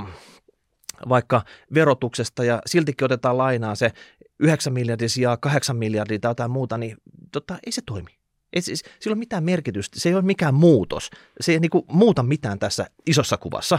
vaikka 1.08 1.42
verotuksesta 1.74 2.44
ja 2.44 2.62
siltikin 2.66 3.04
otetaan 3.04 3.38
lainaa 3.38 3.74
se 3.74 3.92
9 4.38 4.72
miljardin 4.72 5.10
sijaan 5.10 5.40
8 5.40 5.76
miljardia 5.76 6.18
tai 6.18 6.30
jotain 6.30 6.50
muuta, 6.50 6.78
niin 6.78 6.96
tota, 7.32 7.58
ei 7.66 7.72
se 7.72 7.82
toimi. 7.86 8.21
Ei, 8.52 8.62
siis, 8.62 8.78
sillä 8.78 9.12
ei 9.12 9.14
ole 9.14 9.18
mitään 9.18 9.44
merkitystä, 9.44 10.00
se 10.00 10.08
ei 10.08 10.14
ole 10.14 10.22
mikään 10.22 10.54
muutos. 10.54 11.10
Se 11.40 11.52
ei 11.52 11.60
niin 11.60 11.70
kuin, 11.70 11.84
muuta 11.92 12.22
mitään 12.22 12.58
tässä 12.58 12.86
isossa 13.06 13.36
kuvassa. 13.36 13.78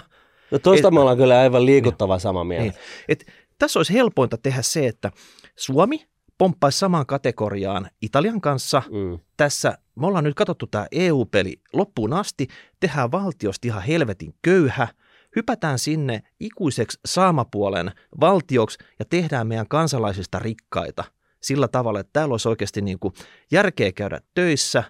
No 0.51 0.59
tuosta 0.59 0.91
me 0.91 0.99
ollaan 0.99 1.17
kyllä 1.17 1.39
aivan 1.39 1.65
liikuttava 1.65 2.19
sama 2.19 2.43
mieltä. 2.43 2.63
Niin. 2.63 2.73
Et 3.07 3.25
tässä 3.59 3.79
olisi 3.79 3.93
helpointa 3.93 4.37
tehdä 4.37 4.61
se, 4.61 4.87
että 4.87 5.11
Suomi 5.55 6.05
pomppaisi 6.37 6.79
samaan 6.79 7.05
kategoriaan 7.05 7.89
Italian 8.01 8.41
kanssa. 8.41 8.81
Mm, 8.91 9.19
Tässä 9.37 9.77
me 9.95 10.07
ollaan 10.07 10.23
nyt 10.23 10.35
katsottu 10.35 10.67
tämä 10.67 10.87
EU-peli 10.91 11.61
loppuun 11.73 12.13
asti, 12.13 12.47
tehdään 12.79 13.11
valtiosta 13.11 13.67
ihan 13.67 13.83
helvetin 13.83 14.33
köyhä, 14.41 14.87
hypätään 15.35 15.79
sinne 15.79 16.21
ikuiseksi 16.39 16.99
saamapuolen 17.05 17.91
valtioksi 18.19 18.77
ja 18.99 19.05
tehdään 19.05 19.47
meidän 19.47 19.67
kansalaisista 19.67 20.39
rikkaita 20.39 21.03
sillä 21.43 21.67
tavalla, 21.67 21.99
että 21.99 22.09
täällä 22.13 22.33
olisi 22.33 22.49
oikeasti 22.49 22.81
niin 22.81 22.99
kuin 22.99 23.13
järkeä 23.51 23.91
käydä 23.91 24.19
töissä, 24.33 24.83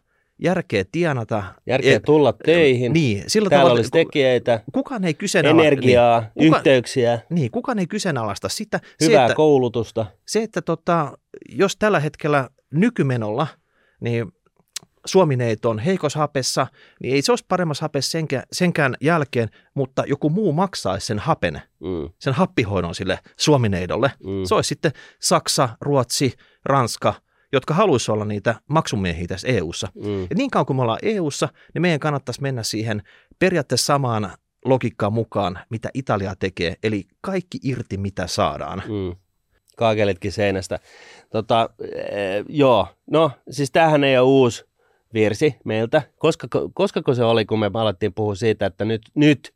järkeä 0.43 0.84
tienata. 0.91 1.43
Järkeä 1.68 1.95
E- 1.95 1.99
tulla 1.99 2.34
töihin. 2.45 2.93
Niin, 2.93 3.24
sillä 3.28 3.49
Täällä 3.49 3.62
tavalla, 3.64 3.78
olisi 3.80 3.89
tekijöitä, 3.91 4.60
kukaan 4.74 5.04
ei 5.04 5.14
kyseenalaista. 5.14 5.68
energiaa, 5.68 6.20
Niin, 6.36 6.47
kuka- 6.47 6.58
yhteyksiä, 6.58 7.20
niin, 7.30 7.51
kukaan 7.51 7.80
ei 7.80 7.88
kyseenalaista 7.88 8.49
sitä. 8.49 8.80
hyvää 9.01 9.18
se, 9.20 9.24
että, 9.26 9.36
koulutusta. 9.36 10.06
se, 10.28 10.43
että 10.43 10.62
tota, 10.62 11.18
jos 11.49 11.76
tällä 11.76 11.99
hetkellä 11.99 12.49
nykymenolla, 12.74 13.47
niin 14.01 14.32
Suomineito 15.06 15.70
on 15.70 15.80
heikossa 15.80 16.20
hapessa, 16.20 16.68
niin 17.01 17.14
ei 17.16 17.22
se 17.22 17.32
olisi 17.32 17.45
paremmassa 17.47 17.84
hapessa 17.84 18.12
senkään, 18.12 18.43
senkään 18.51 18.95
jälkeen, 19.01 19.49
mutta 19.74 20.04
joku 20.08 20.30
muu 20.30 20.54
maksaisi 20.54 21.08
sen 21.08 21.20
hapen, 21.20 21.62
Mm, 21.80 22.10
sen 22.20 22.34
happihoidon 22.34 22.95
sille 22.95 23.20
Suomineidolle. 23.38 24.12
mm, 24.24 24.43
Se 24.43 24.56
olisi 24.56 24.68
sitten 24.68 24.91
Saksa, 25.22 25.70
Ruotsi, 25.82 26.34
Ranska, 26.66 27.14
jotka 27.54 27.74
haluaisi 27.74 28.12
olla 28.12 28.26
niitä 28.26 28.56
maksumiehiä 28.70 29.28
tässä 29.28 29.47
EU-ssa. 29.47 29.88
mm, 29.95 30.22
Ja 30.22 30.36
niin 30.36 30.49
kauan 30.49 30.66
kuin 30.66 30.78
me 30.78 30.82
ollaan 30.82 30.99
EU-ssa, 31.01 31.49
niin 31.74 31.82
meidän 31.82 31.99
kannattaisi 31.99 32.41
mennä 32.41 32.64
siihen 32.64 33.04
periaatteessa 33.39 33.86
samaan 33.86 34.32
logiikkaan 34.66 35.14
mukaan, 35.14 35.60
mitä 35.70 35.89
Italia 35.93 36.34
tekee, 36.39 36.76
eli 36.84 37.04
kaikki 37.22 37.58
irti, 37.64 37.97
mitä 37.97 38.28
saadaan. 38.28 38.84
mm. 38.88 39.16
Kaakelitkin 39.78 40.32
seinästä. 40.32 40.80
Tota, 41.32 41.70
eh, 41.91 42.45
joo, 42.49 42.88
no 43.12 43.32
siis 43.49 43.72
tämähän 43.72 44.04
ei 44.04 44.18
ole 44.18 44.28
uusi 44.28 44.66
virsi 45.14 45.55
meiltä. 45.66 46.01
Koska, 46.18 46.47
koska 46.74 47.14
se 47.14 47.24
oli, 47.24 47.45
kun 47.45 47.59
me 47.59 47.72
alettiin 47.74 48.14
puhua 48.14 48.36
siitä, 48.36 48.66
että 48.66 48.86
nyt, 48.86 49.01
nyt 49.16 49.53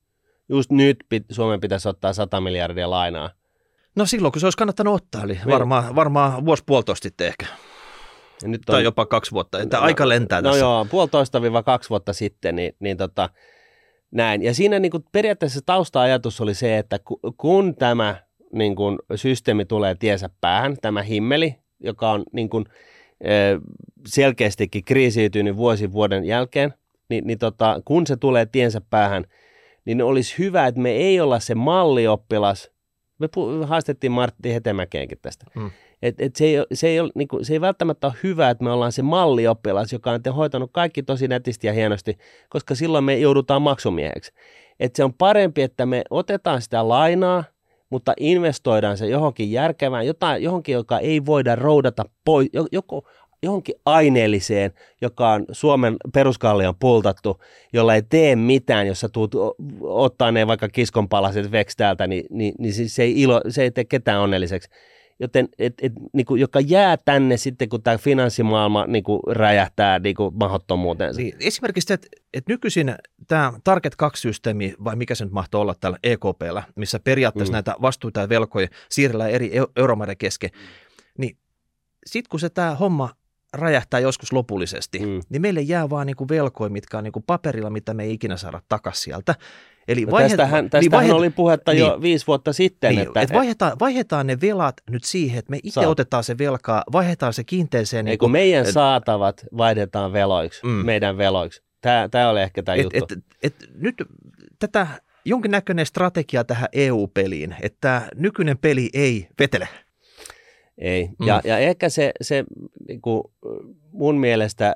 just 0.49 0.72
nyt 0.72 0.97
pit, 1.10 1.26
Suomen 1.32 1.60
pitäisi 1.60 1.89
ottaa 1.89 2.14
100 2.14 2.41
miljardia 2.41 2.89
lainaa. 2.89 3.30
No 3.95 4.05
silloin, 4.05 4.32
kun 4.32 4.39
se 4.39 4.45
olisi 4.45 4.58
kannattanut 4.58 4.95
ottaa, 4.95 5.24
eli 5.24 5.39
varmaan, 5.49 5.95
varmaan 5.95 6.45
vuosi 6.45 6.64
puolitoista 6.66 7.03
sitten 7.03 7.28
ehkä, 7.28 7.45
Ja 8.41 8.47
nyt 8.47 8.62
tai 8.66 8.84
jopa 8.84 9.05
kaksi 9.05 9.32
vuotta. 9.32 9.62
Että 9.62 9.80
aika 9.80 10.10
lentää 10.10 10.41
no 10.41 10.49
tässä. 10.49 10.60
joo, 10.60 10.86
puolitoista 10.86 11.41
viiva 11.41 11.64
kaksi 11.64 11.89
vuotta 11.89 12.14
sitten, 12.14 12.55
niin, 12.55 12.76
niin 12.80 12.97
tota, 12.97 13.30
näin. 14.12 14.41
Ja 14.41 14.53
siinä 14.53 14.80
niin 14.80 14.91
kuin 14.91 15.03
periaatteessa 15.12 15.60
tausta-ajatus 15.66 16.41
oli 16.41 16.53
se, 16.53 16.78
että 16.78 16.99
ku, 16.99 17.20
kun 17.38 17.76
tämä 17.76 18.16
niin 18.53 18.76
kuin, 18.76 18.99
systeemi 19.16 19.66
tulee 19.66 19.95
tiensä 19.95 20.30
päähän, 20.41 20.78
tämä 20.82 21.01
himmeli, 21.01 21.55
joka 21.80 22.12
on 22.12 22.24
niin 22.32 22.49
kuin, 22.49 22.66
selkeästikin 24.07 24.84
kriisiytynyt 24.84 25.57
vuosi 25.57 25.91
vuoden 25.91 26.26
jälkeen, 26.26 26.74
niin, 27.09 27.28
niin 27.28 27.39
tota, 27.39 27.82
kun 27.86 28.07
se 28.07 28.15
tulee 28.18 28.45
tiensä 28.45 28.82
päähän, 28.89 29.26
niin 29.86 30.01
olisi 30.01 30.38
hyvä, 30.38 30.68
että 30.68 30.82
me 30.82 30.91
ei 30.91 31.20
olla 31.20 31.39
se 31.39 31.55
mallioppilas. 31.55 32.72
Me 33.20 33.28
pu- 33.28 33.65
haastettiin 33.65 34.11
Martti 34.11 34.53
Hetemäkeenkin 34.53 35.18
tästä. 35.22 35.45
Mm. 35.55 35.72
Et, 36.01 36.15
et 36.22 36.36
se, 36.36 36.45
ei, 36.45 36.57
se, 36.74 36.88
ei 36.88 36.99
ole, 36.99 37.11
niin 37.15 37.28
kuin, 37.28 37.45
se 37.45 37.53
ei 37.53 37.61
välttämättä 37.61 38.07
ole 38.07 38.15
hyvä, 38.24 38.49
että 38.49 38.63
me 38.63 38.72
ollaan 38.72 38.91
se 38.91 39.01
mallioppilas, 39.01 39.93
joka 39.93 40.11
on 40.11 40.34
hoitanut 40.36 40.70
kaikki 40.74 41.03
tosi 41.03 41.28
netisti 41.28 41.68
ja 41.68 41.74
hienosti, 41.74 42.18
koska 42.49 42.76
silloin 42.76 43.03
me 43.03 43.18
joudutaan 43.18 43.61
maksumieheksi. 43.61 44.32
Et 44.80 44.95
se 44.95 45.03
on 45.03 45.13
parempi, 45.13 45.61
että 45.61 45.86
me 45.86 46.03
otetaan 46.09 46.61
sitä 46.61 46.88
lainaa, 46.88 47.43
mutta 47.89 48.13
investoidaan 48.19 48.97
se 48.97 49.07
johonkin 49.07 49.51
järkevään, 49.51 50.07
jotain, 50.07 50.43
johonkin, 50.43 50.73
joka 50.73 50.99
ei 50.99 51.25
voida 51.25 51.55
roudata 51.55 52.05
pois, 52.25 52.49
jo- 52.53 52.67
joko, 52.71 53.03
johonkin 53.43 53.75
aineelliseen, 53.85 54.71
joka 55.01 55.29
on 55.29 55.45
Suomen 55.51 55.95
peruskallion 56.13 56.75
pultattu, 56.79 57.41
jolla 57.73 57.95
ei 57.95 58.01
tee 58.01 58.35
mitään, 58.35 58.88
jos 58.88 58.99
sä 58.99 59.09
tuut 59.09 59.35
ottaa 59.81 60.31
ne 60.31 60.47
vaikka 60.47 60.69
kiskonpalaset 60.69 61.51
veksi 61.51 61.77
täältä, 61.77 62.07
niin, 62.07 62.25
niin, 62.29 62.53
niin 62.59 62.73
siis 62.73 62.95
se, 62.95 63.03
ei 63.03 63.21
ilo, 63.21 63.41
se 63.49 63.63
ei 63.63 63.71
tee 63.71 63.85
ketään 63.85 64.21
onnelliseksi. 64.21 64.69
Joten, 65.20 65.49
et, 65.59 65.74
et, 65.82 65.93
niinku, 66.13 66.36
joka 66.36 66.59
jää 66.59 66.97
tänne 66.97 67.38
sitten, 67.38 67.70
kun 67.70 67.84
tämä 67.84 67.97
finanssimaailma 67.97 68.86
niinku, 68.88 69.20
räjähtää 69.28 69.99
niinku, 69.99 70.32
mahdottomuuteensa. 70.32 71.22
Niin, 71.22 71.34
esimerkiksi, 71.39 71.93
että, 71.93 72.07
että 72.34 72.51
nykyisin 72.53 72.95
tämä 73.28 73.53
Target 73.63 73.93
2-systeemi, 74.03 74.76
vai 74.84 74.95
mikä 74.95 75.15
se 75.15 75.24
nyt 75.26 75.34
mahtoi 75.34 75.61
olla 75.61 75.76
täällä 75.80 75.97
EKPllä, 76.03 76.63
missä 76.76 76.99
periaatteessa 76.99 77.51
Mm. 77.51 77.55
näitä 77.55 77.76
vastuita 77.82 78.20
ja 78.20 78.30
velkoja 78.30 78.68
siirrellään 78.89 79.32
eri 79.32 79.49
eu- 79.59 79.72
euromaiden 79.76 80.18
kesken, 80.18 80.49
niin 81.18 81.38
sitten 82.05 82.30
kun 82.30 82.39
se 82.39 82.49
tämä 82.49 82.76
homma 82.76 83.09
räjähtää 83.53 83.99
joskus 83.99 84.34
lopullisesti, 84.34 84.99
Mm. 84.99 85.05
mm. 85.07 85.22
niin 85.30 85.41
meille 85.41 85.61
jää 85.61 85.89
vaan 85.89 86.07
niinku 86.07 86.30
velkoja, 86.30 86.70
mitkä 86.70 86.97
on 86.97 87.03
niinku 87.03 87.24
paperilla, 87.28 87.70
mitä 87.70 87.93
me 87.93 88.03
ei 88.03 88.13
ikinä 88.13 88.38
saada 88.38 88.61
takaisin 88.70 89.03
sieltä. 89.03 89.36
Eli 89.88 90.05
No 90.05 90.17
tästähän, 90.17 90.63
niin 90.63 90.69
tästähän 90.69 91.05
vaihe- 91.09 91.13
oli 91.13 91.29
puhetta 91.29 91.73
jo 91.73 91.89
niin. 91.91 92.01
viisi 92.01 92.27
vuotta 92.27 92.53
sitten. 92.53 92.89
Niin, 92.95 93.07
että, 93.07 93.21
että, 93.21 93.33
et 93.33 93.39
vaihdetaan, 93.39 93.79
vaihdetaan 93.79 94.27
ne 94.27 94.41
velat 94.41 94.75
nyt 94.89 95.03
siihen, 95.03 95.39
että 95.39 95.51
me 95.51 95.57
itse 95.63 95.81
Saa. 95.81 95.88
otetaan 95.88 96.23
se 96.23 96.38
velkaa, 96.38 96.83
vaihdetaan 96.91 97.33
se 97.33 97.43
kiinteeseen. 97.43 98.05
niin 98.05 98.17
kun 98.17 98.31
meidän 98.31 98.65
et- 98.65 98.71
saatavat 98.73 99.45
vaihdetaan 99.57 100.13
veloiksi, 100.13 100.63
mm. 100.63 100.69
Mm. 100.69 100.85
meidän 100.85 101.17
veloiksi. 101.17 101.63
Tämä, 101.81 102.07
tämä 102.11 102.29
oli 102.29 102.41
ehkä 102.41 102.63
tämä 102.63 102.75
et, 102.75 102.83
juttu. 102.83 102.97
et, 103.13 103.19
et, 103.43 103.69
nyt 103.75 103.95
tätä 104.59 104.88
jonkinnäköinen 105.25 105.85
strategia 105.85 106.43
tähän 106.43 106.69
EU-peliin, 106.73 107.55
että 107.61 108.01
nykyinen 108.15 108.57
peli 108.57 108.89
ei 108.93 109.27
vetele. 109.39 109.67
Ei. 110.77 111.09
Mm. 111.19 111.27
Ja, 111.27 111.41
ja 111.43 111.57
ehkä 111.57 111.89
se, 111.89 112.11
se 112.21 112.43
niin 112.88 113.01
kuin 113.01 113.23
mun 113.91 114.15
mielestä, 114.17 114.75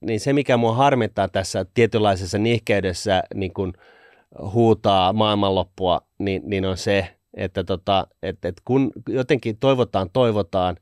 niin 0.00 0.20
se 0.20 0.32
mikä 0.32 0.56
mua 0.56 0.74
harmittaa 0.74 1.28
tässä 1.28 1.66
tietynlaisessa 1.74 2.38
nihkeydessä 2.38 3.22
niin 3.34 3.52
kuin 3.54 3.72
huutaa 4.40 5.12
maailmanloppua, 5.12 6.00
niin, 6.18 6.42
niin 6.44 6.64
on 6.64 6.76
se, 6.76 7.16
että 7.34 7.64
tota, 7.64 8.06
et, 8.22 8.44
et 8.44 8.60
kun 8.64 8.92
jotenkin 9.08 9.56
toivotaan, 9.56 10.10
toivotaan, 10.12 10.76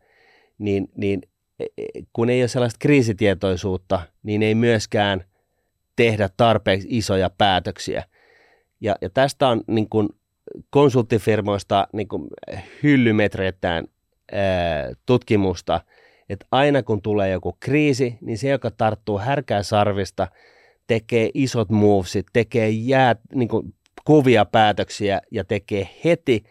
niin, 0.58 0.88
niin 0.96 1.20
e- 1.60 1.64
e- 1.78 2.02
kun 2.12 2.30
ei 2.30 2.42
ole 2.42 2.48
sellaista 2.48 2.78
kriisitietoisuutta, 2.78 4.00
niin 4.22 4.42
ei 4.42 4.54
myöskään 4.54 5.24
tehdä 5.96 6.28
tarpeeksi 6.36 6.88
isoja 6.90 7.30
päätöksiä. 7.38 8.04
Ja, 8.80 8.96
ja 9.00 9.10
tästä 9.10 9.48
on 9.48 9.60
niin 9.66 9.88
kuin 9.88 10.08
konsulttifirmoista 10.70 11.88
niin 11.92 12.08
kuin 12.08 12.28
hyllymetreittäin 12.82 13.90
ää, 14.32 14.92
tutkimusta, 15.06 15.80
että 16.28 16.46
aina 16.50 16.82
kun 16.82 17.02
tulee 17.02 17.30
joku 17.30 17.56
kriisi, 17.60 18.18
niin 18.20 18.38
se, 18.38 18.48
joka 18.48 18.70
tarttuu 18.70 19.18
härkää 19.18 19.62
sarvista, 19.62 20.28
tekee 20.90 21.30
isot 21.34 21.70
movesit, 21.70 22.26
tekee 22.32 22.68
jää, 22.68 23.16
niin 23.34 23.48
kuin 23.48 23.74
kovia 24.04 24.44
päätöksiä 24.44 25.20
ja 25.30 25.44
tekee 25.44 25.88
heti 26.04 26.44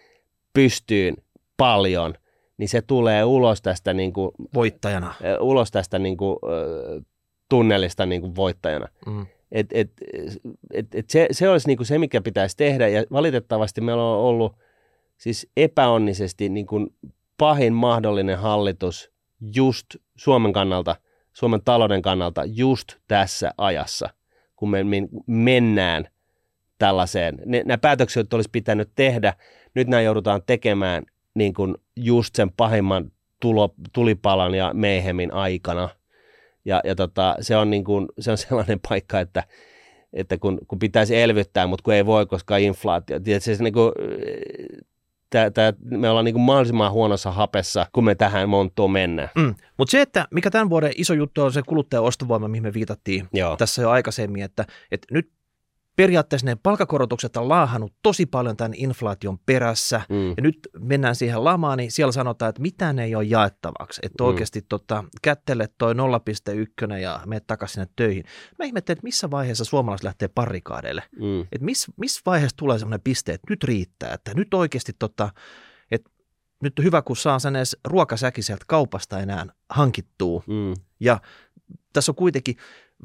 pystyyn 0.53 1.15
paljon, 1.57 2.13
niin 2.57 2.69
se 2.69 2.81
tulee 2.81 3.23
ulos 3.23 3.61
tästä, 3.61 3.93
niin 3.93 4.13
kuin, 4.13 4.31
Voittajana. 4.53 5.13
ulos 5.39 5.71
tästä 5.71 5.99
niin 5.99 6.17
kuin, 6.17 6.37
tunnelista 7.49 8.05
niin 8.05 8.21
kuin 8.21 8.35
voittajana. 8.35 8.87
Mm. 9.05 9.25
Et, 9.51 9.67
et, 9.71 9.91
et, 10.73 10.95
et 10.95 11.09
se, 11.09 11.27
se 11.31 11.49
olisi 11.49 11.67
niinku 11.67 11.83
se, 11.83 11.97
mikä 11.97 12.21
pitäisi 12.21 12.57
tehdä, 12.57 12.87
ja 12.87 13.03
valitettavasti 13.11 13.81
meillä 13.81 14.03
on 14.03 14.19
ollut 14.19 14.55
siis 15.17 15.47
epäonnisesti 15.57 16.49
niin 16.49 16.67
kuin 16.67 16.95
pahin 17.37 17.73
mahdollinen 17.73 18.37
hallitus 18.37 19.11
just 19.55 19.85
Suomen 20.15 20.53
kannalta, 20.53 20.95
Suomen 21.33 21.61
talouden 21.65 22.01
kannalta 22.01 22.45
just 22.45 22.87
tässä 23.07 23.51
ajassa, 23.57 24.09
kun 24.59 24.69
me 24.69 24.83
men- 24.83 25.09
mennään 25.27 26.07
tällaiseen. 26.77 27.39
Ne, 27.45 27.63
nämä 27.65 27.77
päätökset 27.77 28.33
olisi 28.33 28.49
pitänyt 28.51 28.89
tehdä, 28.95 29.33
nyt 29.73 29.87
nämä 29.87 30.01
joudutaan 30.01 30.41
tekemään 30.45 31.03
niin 31.33 31.53
kuin 31.53 31.75
just 31.95 32.35
sen 32.35 32.51
pahimman 32.51 33.11
tulo, 33.39 33.73
tulipalan 33.93 34.55
ja 34.55 34.71
meihemin 34.73 35.33
aikana. 35.33 35.89
Ja, 36.65 36.81
ja 36.83 36.95
tota, 36.95 37.35
se, 37.41 37.57
on 37.57 37.69
niin 37.69 37.83
kuin, 37.83 38.07
se 38.19 38.31
on 38.31 38.37
sellainen 38.47 38.79
paikka, 38.89 39.19
että, 39.19 39.43
että 40.13 40.37
kun, 40.37 40.59
kun 40.67 40.79
pitäisi 40.79 41.21
elvyttää, 41.21 41.67
mutta 41.67 41.83
kun 41.83 41.93
ei 41.93 42.05
voi, 42.05 42.25
koska 42.25 42.57
inflaatio. 42.57 43.19
Tiedätkö, 43.19 43.55
se 43.55 43.63
niin 43.63 43.73
kuin, 43.73 43.91
tää, 45.29 45.51
tää, 45.51 45.73
me 45.83 46.09
ollaan 46.09 46.25
niin 46.25 46.33
kuin 46.33 46.43
mahdollisimman 46.43 46.91
huonossa 46.91 47.31
hapessa, 47.31 47.85
kun 47.93 48.03
me 48.03 48.15
tähän 48.15 48.49
monttuun 48.49 48.91
mennään. 48.91 49.29
Mm. 49.35 49.55
Mutta 49.77 49.91
se, 49.91 50.01
että 50.01 50.27
mikä 50.31 50.51
tämän 50.51 50.69
vuoden 50.69 50.91
iso 50.95 51.13
juttu 51.13 51.41
on 51.41 51.53
se 51.53 51.61
kuluttajan 51.67 52.03
ostovoima, 52.03 52.47
mihin 52.47 52.63
me 52.63 52.73
viitattiin 52.73 53.27
Joo. 53.33 53.57
tässä 53.57 53.81
jo 53.81 53.89
aikaisemmin, 53.89 54.43
että, 54.43 54.65
että 54.91 55.07
nyt 55.11 55.31
periaatteessa 55.99 56.45
ne 56.45 56.57
palkakorotukset 56.63 57.37
on 57.37 57.49
laahannut 57.49 57.93
tosi 58.03 58.25
paljon 58.25 58.57
tämän 58.57 58.73
inflaation 58.75 59.39
perässä, 59.45 60.01
mm. 60.09 60.29
ja 60.29 60.35
nyt 60.41 60.59
mennään 60.79 61.15
siihen 61.15 61.43
lamaan, 61.43 61.77
niin 61.77 61.91
siellä 61.91 62.11
sanotaan, 62.11 62.49
että 62.49 62.61
mitään 62.61 62.99
ei 62.99 63.15
ole 63.15 63.23
jaettavaksi, 63.23 64.01
että 64.03 64.23
mm. 64.23 64.27
oikeasti 64.27 64.61
tota, 64.61 65.03
kättele 65.21 65.69
toi 65.77 65.93
0,1 65.93 66.93
ja 66.93 67.19
menet 67.25 67.47
takaisin 67.47 67.73
sinne 67.73 67.87
töihin. 67.95 68.23
Mä 68.59 68.65
ihmettelen, 68.65 68.93
että 68.93 69.03
missä 69.03 69.31
vaiheessa 69.31 69.65
suomalaiset 69.65 70.03
lähtee 70.03 70.27
parikaadeille, 70.27 71.03
mm. 71.21 71.41
että 71.41 71.65
missä 71.65 71.91
miss 71.97 72.21
vaiheessa 72.25 72.57
tulee 72.57 72.79
sellainen 72.79 73.01
piste, 73.03 73.33
että 73.33 73.47
nyt 73.49 73.63
riittää, 73.63 74.13
että 74.13 74.33
nyt 74.33 74.53
oikeasti 74.53 74.93
tota, 74.99 75.29
että 75.91 76.09
nyt 76.63 76.79
on 76.79 76.85
hyvä, 76.85 77.01
kun 77.01 77.17
saa 77.17 77.39
sen 77.39 77.55
edes 77.55 77.77
ruokasäki 77.87 78.41
sieltä 78.41 78.65
kaupasta 78.67 79.19
enää 79.19 79.45
hankittua, 79.69 80.43
mm. 80.47 80.73
ja 80.99 81.19
tässä 81.93 82.11
on 82.11 82.15
kuitenkin 82.15 82.55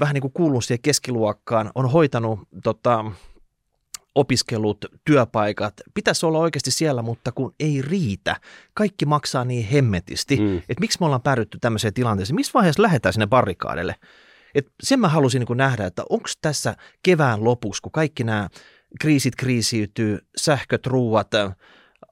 vähän 0.01 0.15
niin 0.15 0.23
kuin 0.23 0.33
kuullut 0.33 0.65
siihen 0.65 0.83
keskiluokkaan, 0.83 1.71
on 1.75 1.91
hoitanut 1.91 2.41
tota, 2.65 3.05
opiskelut, 4.15 4.85
työpaikat, 5.05 5.75
pitäisi 5.95 6.27
olla 6.27 6.39
oikeasti 6.39 6.71
siellä, 6.71 7.03
mutta 7.03 7.33
kun 7.33 7.55
ei 7.61 7.83
riitä. 7.83 8.37
Kaikki 8.75 9.07
maksaa 9.07 9.45
niin 9.45 9.67
hemmetisti, 9.67 10.37
mm. 10.37 10.57
että 10.57 10.81
miksi 10.81 10.99
me 11.01 11.07
ollaan 11.07 11.23
päädytty 11.23 11.59
tämmöiseen 11.61 11.95
tilanteeseen, 11.95 12.35
missä 12.35 12.53
vaiheessa 12.55 12.83
lähdetään 12.83 13.13
sinne 13.13 13.27
barrikaadelle. 13.27 13.95
Et 14.55 14.67
sen 14.83 15.01
mä 15.01 15.09
halusin 15.09 15.45
niin 15.49 15.57
nähdä, 15.57 15.87
että 15.87 16.03
onko 16.11 16.29
tässä 16.43 16.77
kevään 17.03 17.45
lopuksi, 17.45 17.83
kun 17.83 17.93
kaikki 17.93 18.25
nämä 18.25 18.49
kriisit 19.01 19.37
kriisiytyy, 19.37 20.19
sähköt, 20.37 20.87
ruuat, 20.87 21.31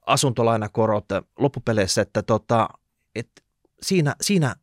asuntolainakorot 0.05 1.05
loppupeleissä, 1.39 2.01
että 2.01 2.23
tota, 2.23 2.69
et 3.15 3.29
siinä, 3.81 4.15
siinä 4.21 4.55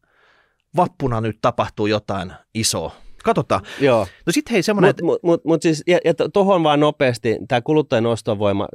vappuna 0.77 1.21
nyt 1.21 1.39
tapahtuu 1.41 1.87
jotain 1.87 2.33
isoa. 2.55 2.93
Katsotaan. 3.25 3.61
Joo. 3.81 4.07
No 4.27 4.33
sitten 4.33 4.53
hei 4.53 4.63
semmoinen... 4.63 4.89
Mutta 4.89 5.05
mut, 5.05 5.23
mut, 5.23 5.45
mut 5.45 5.63
siis, 5.63 5.83
ja, 5.87 5.99
ja 6.05 6.15
tuohon 6.33 6.63
vaan 6.63 6.81
nopeasti, 6.81 7.39
tämä 7.49 7.61
kuluttajan 7.61 8.07
ostovoima, 8.07 8.69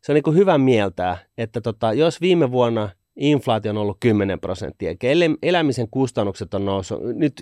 se 0.00 0.12
on 0.12 0.20
niin 0.24 0.34
hyvä 0.34 0.58
mieltää, 0.58 1.18
että 1.38 1.60
tota, 1.60 1.92
jos 1.92 2.20
viime 2.20 2.50
vuonna 2.50 2.90
inflaatio 3.16 3.70
on 3.70 3.78
ollut 3.78 3.96
10 4.00 4.40
prosenttia, 4.40 4.94
eli 5.02 5.30
elämisen 5.42 5.88
kustannukset 5.90 6.54
on 6.54 6.64
noussut, 6.64 7.00
nyt 7.02 7.32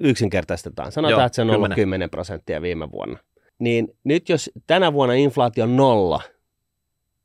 yksinkertaistetaan, 0.00 0.92
sanotaan, 0.92 1.20
Joo, 1.20 1.26
että 1.26 1.36
se 1.36 1.42
on 1.42 1.48
10. 1.48 1.64
ollut 1.64 1.74
10 1.74 2.10
prosenttia 2.10 2.62
viime 2.62 2.90
vuonna, 2.92 3.18
niin 3.58 3.88
nyt 4.04 4.28
jos 4.28 4.50
tänä 4.66 4.92
vuonna 4.92 5.14
inflaatio 5.14 5.64
on 5.64 5.76
nolla, 5.76 6.20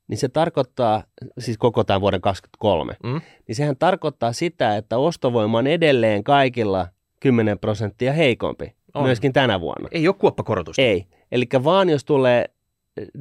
niin 0.08 0.18
se 0.18 0.28
tarkoittaa, 0.28 1.04
siis 1.38 1.58
koko 1.58 1.84
tämän 1.84 2.00
vuoden 2.00 2.20
2023, 2.20 2.96
mm. 3.02 3.20
niin 3.48 3.56
sehän 3.56 3.76
tarkoittaa 3.76 4.32
sitä, 4.32 4.76
että 4.76 4.98
ostovoima 4.98 5.58
on 5.58 5.66
edelleen 5.66 6.24
kaikilla 6.24 6.88
10 7.22 7.58
prosenttia 7.58 8.12
heikompi, 8.12 8.74
on. 8.94 9.02
myöskin 9.02 9.32
tänä 9.32 9.60
vuonna. 9.60 9.88
Ei 9.92 10.08
ole 10.08 10.14
kuoppakorotusta. 10.18 10.82
Ei, 10.82 11.06
eli 11.32 11.44
vaan 11.64 11.88
jos 11.88 12.04
tulee 12.04 12.44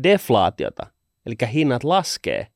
deflaatiota, 0.03 0.87
eli 1.25 1.35
hinnat 1.53 1.83
laskee, 1.83 2.47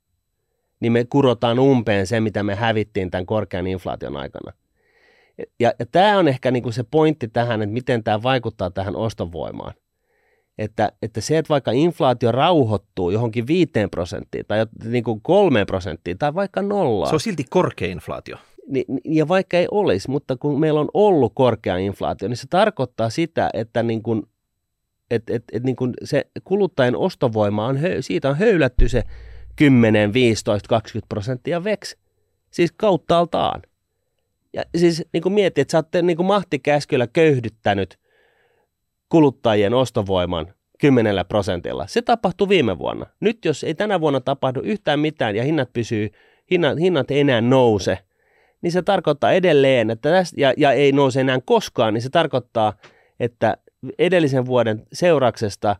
niin 0.79 0.91
me 0.91 1.05
kurotaan 1.05 1.59
umpeen 1.59 2.07
se, 2.07 2.19
mitä 2.19 2.43
me 2.43 2.55
hävittiin 2.55 3.11
tämän 3.11 3.25
korkean 3.25 3.67
inflaation 3.67 4.17
aikana. 4.17 4.51
Ja, 5.59 5.73
ja 5.79 5.85
tämä 5.85 6.17
on 6.17 6.27
ehkä 6.27 6.51
niinku 6.51 6.71
se 6.71 6.83
pointti 6.83 7.27
tähän, 7.27 7.61
että 7.61 7.73
miten 7.73 8.03
tämä 8.03 8.23
vaikuttaa 8.23 8.71
tähän 8.71 8.95
ostovoimaan 8.95 9.73
että, 10.57 10.91
että 11.01 11.21
se, 11.21 11.37
että 11.37 11.49
vaikka 11.49 11.71
inflaatio 11.71 12.31
rauhoittuu 12.31 13.09
johonkin 13.09 13.47
5 13.47 13.71
prosenttiin 13.91 14.45
tai 14.47 14.65
niin 14.83 15.03
kuin 15.03 15.21
3 15.21 15.65
prosenttiin 15.65 16.17
tai 16.17 16.33
vaikka 16.33 16.61
nollaan. 16.61 17.09
Se 17.09 17.15
on 17.15 17.19
silti 17.19 17.45
korkea 17.49 17.87
inflaatio. 17.87 18.37
Ja 19.05 19.27
vaikka 19.27 19.57
ei 19.57 19.67
olisi, 19.71 20.09
mutta 20.09 20.37
kun 20.37 20.59
meillä 20.59 20.79
on 20.79 20.89
ollut 20.93 21.31
korkea 21.35 21.77
inflaatio, 21.77 22.27
niin 22.27 22.37
se 22.37 22.47
tarkoittaa 22.49 23.09
sitä, 23.09 23.49
että 23.53 23.83
niin 23.83 24.03
kuin, 24.03 24.23
et, 25.11 25.29
et, 25.29 25.43
et 25.51 25.63
niin 25.63 25.75
kuin 25.75 25.93
se 26.03 26.27
kuluttajien 26.43 26.95
ostovoima 26.95 27.65
on, 27.65 27.79
siitä 27.99 28.29
on 28.29 28.37
höylätty 28.37 28.89
se 28.89 29.03
10, 29.55 30.13
15, 30.13 30.69
20 30.69 31.09
prosenttia 31.09 31.63
veksi. 31.63 31.97
Siis 32.51 32.71
kauttaaltaan. 32.71 33.61
Ja 34.53 34.63
siis 34.77 35.03
niin 35.13 35.23
kuin 35.23 35.33
mietit, 35.33 35.57
että 35.57 35.71
sä 35.71 35.77
oot 35.77 35.87
niin 36.01 36.17
kuin 36.17 36.27
mahtikäskyllä 36.27 37.07
köyhdyttänyt– 37.07 37.97
kuluttajien 39.09 39.73
ostovoiman 39.73 40.53
10 40.79 41.25
prosentilla. 41.27 41.87
Se 41.87 42.01
tapahtui 42.01 42.49
viime 42.49 42.77
vuonna. 42.77 43.05
Nyt 43.19 43.45
jos 43.45 43.63
ei 43.63 43.75
tänä 43.75 44.01
vuonna 44.01 44.19
tapahdu 44.19 44.61
yhtään 44.61 44.99
mitään 44.99 45.35
ja 45.35 45.43
hinnat 45.43 45.73
pysyy, 45.73 46.09
hinnat, 46.51 46.79
hinnat 46.79 47.11
ei 47.11 47.19
enää 47.19 47.41
nouse, 47.41 47.97
niin 48.65 48.71
se 48.71 48.81
tarkoittaa 48.81 49.31
edelleen, 49.31 49.89
että 49.89 50.11
tästä, 50.11 50.41
ja, 50.41 50.53
ja 50.57 50.71
ei 50.71 50.91
nouse 50.91 51.21
enää 51.21 51.39
koskaan, 51.45 51.93
niin 51.93 52.01
se 52.01 52.09
tarkoittaa, 52.09 52.73
että 53.19 53.57
edellisen 53.99 54.45
vuoden 54.45 54.83
seurauksesta 54.93 55.75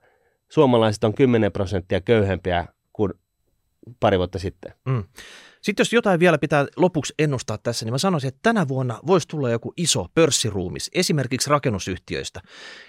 suomalaiset 0.50 1.04
on 1.04 1.14
10 1.14 1.52
prosenttia 1.52 2.02
köyhempiä 2.02 2.66
kuin 2.94 3.14
pari 4.00 4.18
vuotta 4.18 4.40
sitten. 4.40 4.74
Mm. 4.86 5.04
Sitten 5.62 5.82
jos 5.82 5.94
jotain 5.94 6.20
vielä 6.20 6.38
pitää 6.38 6.66
lopuksi 6.76 7.14
ennustaa 7.20 7.58
tässä, 7.58 7.86
niin 7.86 7.94
mä 7.94 7.98
sanoisin, 7.98 8.28
että 8.28 8.40
tänä 8.44 8.68
vuonna 8.68 9.00
voisi 9.08 9.28
tulla 9.28 9.50
joku 9.50 9.74
iso 9.78 10.06
pörssiruumis, 10.16 10.92
esimerkiksi 10.94 11.50
rakennusyhtiöistä. 11.50 12.42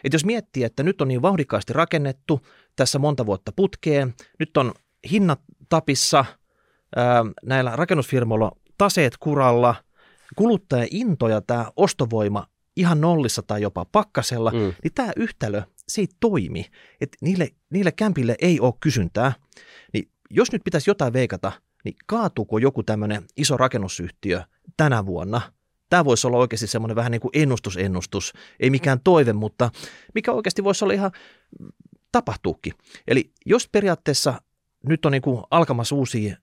Että 0.05 0.15
jos 0.15 0.25
miettii, 0.25 0.65
että 0.65 0.83
nyt 0.83 1.01
on 1.01 1.09
niin 1.09 1.23
vauhdikkaasti 1.23 1.73
rakennettu 1.73 2.47
tässä 2.77 2.99
monta 2.99 3.27
vuotta 3.27 3.53
putkeen, 3.57 4.15
nyt 4.39 4.57
on 4.57 4.73
hinnat 5.11 5.41
tapissa, 5.69 6.25
ää, 6.97 7.25
näillä 7.45 7.77
rakennusfirmoilla 7.77 8.53
taseet 8.79 9.17
kuralla, 9.21 9.86
kuluttajainto 10.37 11.29
ja 11.29 11.41
tämä 11.41 11.73
ostovoima 11.77 12.47
ihan 12.77 13.01
nollissa 13.01 13.43
tai 13.43 13.63
jopa 13.63 13.85
pakkasella, 13.85 14.51
mm. 14.51 14.59
niin 14.59 14.95
tämä 14.95 15.13
yhtälö, 15.17 15.63
se 15.89 16.01
ei 16.01 16.09
toimi. 16.21 16.67
Et 17.01 17.17
niille, 17.21 17.49
niille 17.71 17.93
kämpille 17.93 18.37
ei 18.41 18.61
ole 18.61 18.75
kysyntää. 18.81 19.33
Niin 19.93 20.09
jos 20.31 20.53
nyt 20.53 20.65
pitäisi 20.65 20.91
jotain 20.91 21.13
veikata– 21.13 21.53
niin 21.87 21.97
kaatuuko 22.07 22.59
joku 22.59 22.83
tämmöinen 22.83 23.25
iso 23.37 23.57
rakennusyhtiö 23.57 24.43
tänä 24.77 25.07
vuonna? 25.07 25.41
Tämä 25.89 26.05
voisi 26.05 26.27
olla 26.27 26.39
oikeasti 26.39 26.67
semmoinen 26.67 26.97
vähän 26.97 27.13
niin 27.13 27.21
kuin 27.21 27.31
ennustusennustus, 27.35 28.33
ei 28.61 28.71
mikään 28.71 29.01
toive, 29.05 29.33
mutta 29.33 29.71
mikä 30.15 30.33
oikeasti 30.33 30.65
voisi 30.65 30.85
olla 30.85 30.95
ihan 30.95 31.11
tapahtuukin. 32.13 32.73
Eli 33.09 33.31
jos 33.47 33.69
periaatteessa 33.69 34.43
nyt 34.89 35.05
on 35.05 35.13
niin 35.13 35.23
kuin 35.23 35.43
alkamassa 35.51 35.95
uusia 35.95 36.37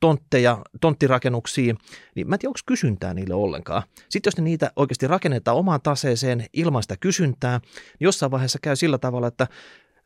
tontteja, 0.00 0.58
tonttirakennuksia, 0.80 1.74
niin 2.14 2.28
mä 2.28 2.34
en 2.34 2.38
tiedä, 2.38 2.50
onko 2.50 2.60
kysyntää 2.66 3.14
niille 3.14 3.34
ollenkaan. 3.34 3.82
Sitten 4.08 4.28
jos 4.28 4.36
ne 4.36 4.44
niitä 4.44 4.72
oikeasti 4.76 5.06
rakennetaan 5.06 5.56
omaan 5.56 5.80
taseeseen 5.82 6.46
ilman 6.52 6.82
sitä 6.82 6.96
kysyntää, 7.00 7.58
niin 7.58 8.06
jossain 8.06 8.30
vaiheessa 8.30 8.58
käy 8.62 8.76
sillä 8.76 8.98
tavalla, 8.98 9.26
että 9.26 9.46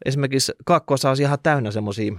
esimerkiksi 0.04 0.52
kaakkoa 0.64 0.96
olisi 1.08 1.22
ihan 1.22 1.38
täynnä 1.42 1.70
semmoisia 1.70 2.12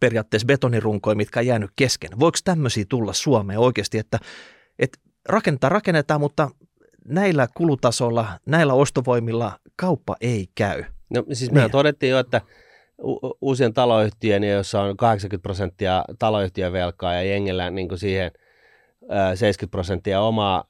periaatteessa 0.00 0.46
betonirunkoja, 0.46 1.16
mitkä 1.16 1.40
on 1.40 1.46
jäänyt 1.46 1.70
kesken. 1.76 2.10
Voiko 2.18 2.38
tämmöisiä 2.44 2.84
tulla 2.88 3.12
Suomeen 3.12 3.58
oikeasti, 3.58 3.98
että, 3.98 4.18
että 4.78 4.98
rakentaa 5.28 5.70
rakennetaan, 5.70 6.20
mutta 6.20 6.50
näillä 7.08 7.48
kulutasolla, 7.54 8.28
näillä 8.46 8.74
ostovoimilla 8.74 9.58
kauppa 9.76 10.16
ei 10.20 10.46
käy. 10.54 10.84
No 11.10 11.24
siis 11.32 11.52
me 11.52 11.60
niin. 11.60 11.70
todettiin 11.70 12.10
jo, 12.10 12.18
että 12.18 12.40
u- 13.02 13.36
uusien 13.40 13.74
taloyhtiön, 13.74 14.44
jossa 14.44 14.82
on 14.82 14.96
80 14.96 15.42
prosenttia 15.42 16.04
taloyhtiön 16.18 16.72
velkaa 16.72 17.14
ja 17.14 17.22
jengellä 17.22 17.70
niin 17.70 17.98
siihen 17.98 18.30
70 19.34 19.70
prosenttia 19.70 20.20
omaa 20.20 20.64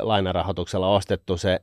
lainarahoituksella 0.00 0.88
ostettu 0.88 1.36
se 1.36 1.60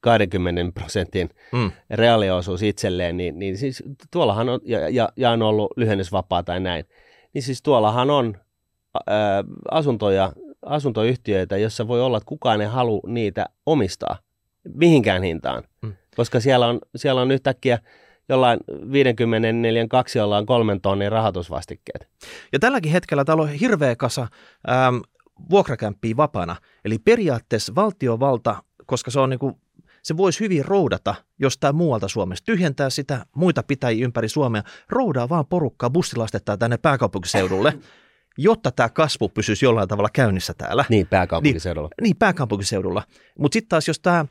20 0.00 0.80
prosentin 0.80 1.30
mm. 1.52 1.70
reaaliosuus 1.90 2.62
itselleen, 2.62 3.16
niin, 3.16 3.38
niin 3.38 3.58
siis 3.58 3.82
tuollahan 4.10 4.48
on, 4.48 4.60
ja, 4.64 4.88
ja, 4.88 5.08
ja 5.16 5.30
on 5.30 5.42
ollut 5.42 5.72
lyhennysvapaa 5.76 6.42
tai 6.42 6.60
näin, 6.60 6.84
niin 7.34 7.42
siis 7.42 7.62
tuollahan 7.62 8.10
on 8.10 8.36
ää, 9.06 9.44
asuntoja, 9.70 10.32
asuntoyhtiöitä, 10.66 11.56
jossa 11.56 11.88
voi 11.88 12.00
olla, 12.00 12.16
että 12.16 12.28
kukaan 12.28 12.60
ei 12.60 12.66
halua 12.66 13.00
niitä 13.06 13.46
omistaa 13.66 14.18
mihinkään 14.74 15.22
hintaan, 15.22 15.62
mm. 15.82 15.92
koska 16.16 16.40
siellä 16.40 16.66
on, 16.66 16.78
siellä 16.96 17.20
on 17.20 17.30
yhtäkkiä 17.30 17.78
jollain 18.28 18.60
54 18.92 19.86
kaksi, 19.88 20.18
jolla 20.18 20.36
on 20.36 20.46
kolmen 20.46 20.80
tonnin 20.80 21.12
rahoitusvastikkeet. 21.12 22.08
Ja 22.52 22.58
tälläkin 22.58 22.92
hetkellä 22.92 23.24
täällä 23.24 23.42
on 23.42 23.48
hirveä 23.48 23.96
kasa 23.96 24.28
ähm, 24.70 24.96
vuokrakämppiä 25.50 26.16
vapaana. 26.16 26.56
Eli 26.84 26.98
periaatteessa 26.98 27.74
valtiovalta, 27.74 28.62
koska 28.86 29.10
se 29.10 29.20
on 29.20 29.30
niin 29.30 29.38
kuin 29.38 29.54
se 30.02 30.16
voisi 30.16 30.40
hyvin 30.40 30.64
roudata 30.64 31.14
jostain 31.38 31.76
muualta 31.76 32.08
Suomesta, 32.08 32.44
tyhjentää 32.44 32.90
sitä 32.90 33.26
muita 33.36 33.62
pitäjiä 33.62 34.04
ympäri 34.04 34.28
Suomea, 34.28 34.62
roudaa 34.88 35.28
vaan 35.28 35.46
porukkaa, 35.46 35.90
bussilastetta 35.90 36.56
tänne 36.56 36.76
pääkaupunkiseudulle, 36.76 37.78
jotta 38.38 38.70
tämä 38.70 38.88
kasvu 38.88 39.28
pysyisi 39.28 39.64
jollain 39.64 39.88
tavalla 39.88 40.08
käynnissä 40.12 40.54
täällä. 40.54 40.84
Niin, 40.88 41.06
pääkaupunkiseudulla. 41.06 41.88
Niin, 41.88 42.02
niin 42.02 42.16
pääkaupunkiseudulla. 42.16 43.02
Mutta 43.38 43.54
sitten 43.54 43.68
taas 43.68 43.88
jos 43.88 44.00
tämä, 44.00 44.26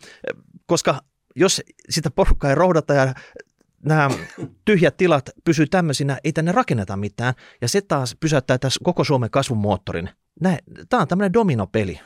koska 0.66 1.02
jos 1.36 1.62
sitä 1.90 2.12
porukkaa 2.12 2.50
ei 2.50 2.56
roudata 2.56 2.94
ja 2.94 3.14
nämä 3.88 4.10
tyhjät 4.66 4.98
tilat 4.98 5.30
pysyy 5.44 5.68
tämmöisinä, 5.68 6.18
ei 6.24 6.34
tänne 6.34 6.52
rakenneta 6.52 6.98
mitään, 6.98 7.34
ja 7.62 7.68
se 7.68 7.82
taas 7.82 8.16
pysäyttää 8.20 8.58
tässä 8.58 8.80
koko 8.84 9.04
Suomen 9.04 9.30
kasvun 9.30 9.58
moottorin. 9.58 10.10
Tämä 10.90 11.02
on 11.02 11.08
tämmöinen 11.08 11.34
dominopeli. 11.34 12.00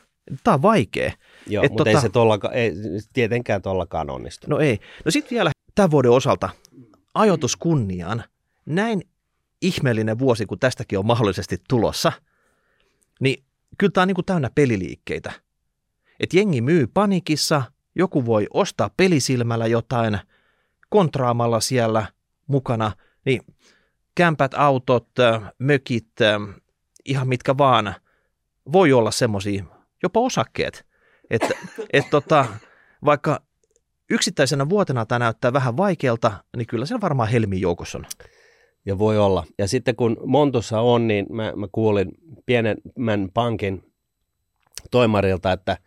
Tämä 0.43 0.55
on 0.55 0.61
vaikea. 0.61 1.11
Joo, 1.47 1.63
mutta 1.63 1.77
tota, 1.77 1.89
ei 1.89 2.01
se 2.01 2.09
tollaka, 2.09 2.51
ei 2.51 2.73
tietenkään 3.13 3.61
tollakaan 3.61 4.09
onnistu. 4.09 4.47
No 4.49 4.59
ei. 4.59 4.79
No 5.05 5.11
sitten 5.11 5.35
vielä 5.35 5.51
tämän 5.75 5.91
vuoden 5.91 6.11
osalta 6.11 6.49
ajoitus 7.13 7.55
kunniaan. 7.55 8.23
Näin 8.65 9.01
ihmeellinen 9.61 10.19
vuosi, 10.19 10.45
kun 10.45 10.59
tästäkin 10.59 10.99
on 10.99 11.05
mahdollisesti 11.05 11.57
tulossa, 11.69 12.11
niin 13.19 13.43
kyllä 13.77 13.91
tämä 13.91 14.01
on 14.01 14.07
niin 14.07 14.15
kuin 14.15 14.25
täynnä 14.25 14.49
peliliikkeitä. 14.55 15.31
Et 16.19 16.33
jengi 16.33 16.61
myy 16.61 16.87
panikissa, 16.87 17.63
joku 17.95 18.25
voi 18.25 18.47
ostaa 18.53 18.89
pelisilmällä 18.97 19.67
jotain, 19.67 20.19
kontraamalla 20.91 21.59
siellä 21.59 22.05
mukana, 22.47 22.91
niin 23.25 23.41
kämpät, 24.15 24.53
autot, 24.53 25.07
mökit, 25.59 26.07
ihan 27.05 27.27
mitkä 27.27 27.57
vaan, 27.57 27.95
voi 28.71 28.93
olla 28.93 29.11
semmoisia, 29.11 29.63
jopa 30.03 30.19
osakkeet, 30.19 30.85
että 31.29 31.49
et 31.93 32.09
tota, 32.09 32.45
vaikka 33.05 33.41
yksittäisenä 34.09 34.69
vuotena 34.69 35.05
tämä 35.05 35.19
näyttää 35.19 35.53
vähän 35.53 35.77
vaikealta, 35.77 36.31
niin 36.57 36.67
kyllä 36.67 36.85
se 36.85 37.01
varmaan 37.01 37.29
helmi 37.29 37.61
joukossa 37.61 37.97
on. 37.97 38.05
Ja 38.85 38.99
voi 38.99 39.19
olla. 39.19 39.45
Ja 39.57 39.67
sitten 39.67 39.95
kun 39.95 40.17
Montussa 40.25 40.79
on, 40.79 41.07
niin 41.07 41.25
mä, 41.29 41.53
mä 41.55 41.67
kuulin 41.71 42.11
pienemmän 42.45 43.29
pankin 43.33 43.93
toimarilta, 44.91 45.51
että, 45.51 45.77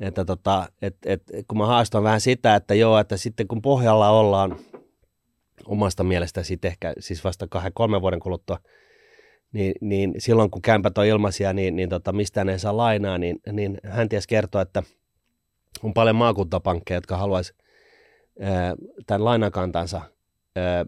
että, 0.00 0.24
tota, 0.24 0.68
et, 0.82 0.96
et, 1.06 1.22
kun 1.48 1.58
mä 1.58 1.66
haastan 1.66 2.02
vähän 2.02 2.20
sitä, 2.20 2.56
että 2.56 2.74
joo, 2.74 2.98
että 2.98 3.16
sitten 3.16 3.48
kun 3.48 3.62
pohjalla 3.62 4.10
ollaan 4.10 4.56
omasta 5.66 6.04
mielestä 6.04 6.42
sitten 6.42 6.68
ehkä 6.68 6.92
siis 6.98 7.24
vasta 7.24 7.46
kahden, 7.50 7.72
kolmen 7.74 8.00
vuoden 8.00 8.20
kuluttua, 8.20 8.58
niin, 9.52 9.74
niin 9.80 10.14
silloin 10.18 10.50
kun 10.50 10.62
kämpät 10.62 10.98
on 10.98 11.06
ilmaisia, 11.06 11.52
niin, 11.52 11.76
niin 11.76 11.88
tota, 11.88 12.12
mistään 12.12 12.48
ei 12.48 12.58
saa 12.58 12.76
lainaa, 12.76 13.18
niin, 13.18 13.40
niin 13.52 13.78
hän 13.84 14.08
ties 14.08 14.26
kertoa, 14.26 14.62
että 14.62 14.82
on 15.82 15.94
paljon 15.94 16.16
maakuntapankkeja, 16.16 16.96
jotka 16.96 17.16
haluaisi 17.16 17.54
tämän 19.06 19.24
lainakantansa 19.24 20.00
ää, 20.56 20.84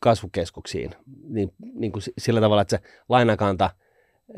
kasvukeskuksiin, 0.00 0.90
niin, 1.28 1.52
niin 1.74 1.92
kuin 1.92 2.02
sillä 2.18 2.40
tavalla, 2.40 2.62
että 2.62 2.76
se 2.76 2.82
lainakanta 3.08 3.70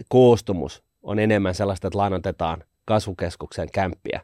koostumus 0.08 0.82
on 1.02 1.18
enemmän 1.18 1.54
sellaista, 1.54 1.88
että 1.88 1.98
lainotetaan 1.98 2.64
kasvukeskuksen 2.84 3.68
kämppiä. 3.72 4.20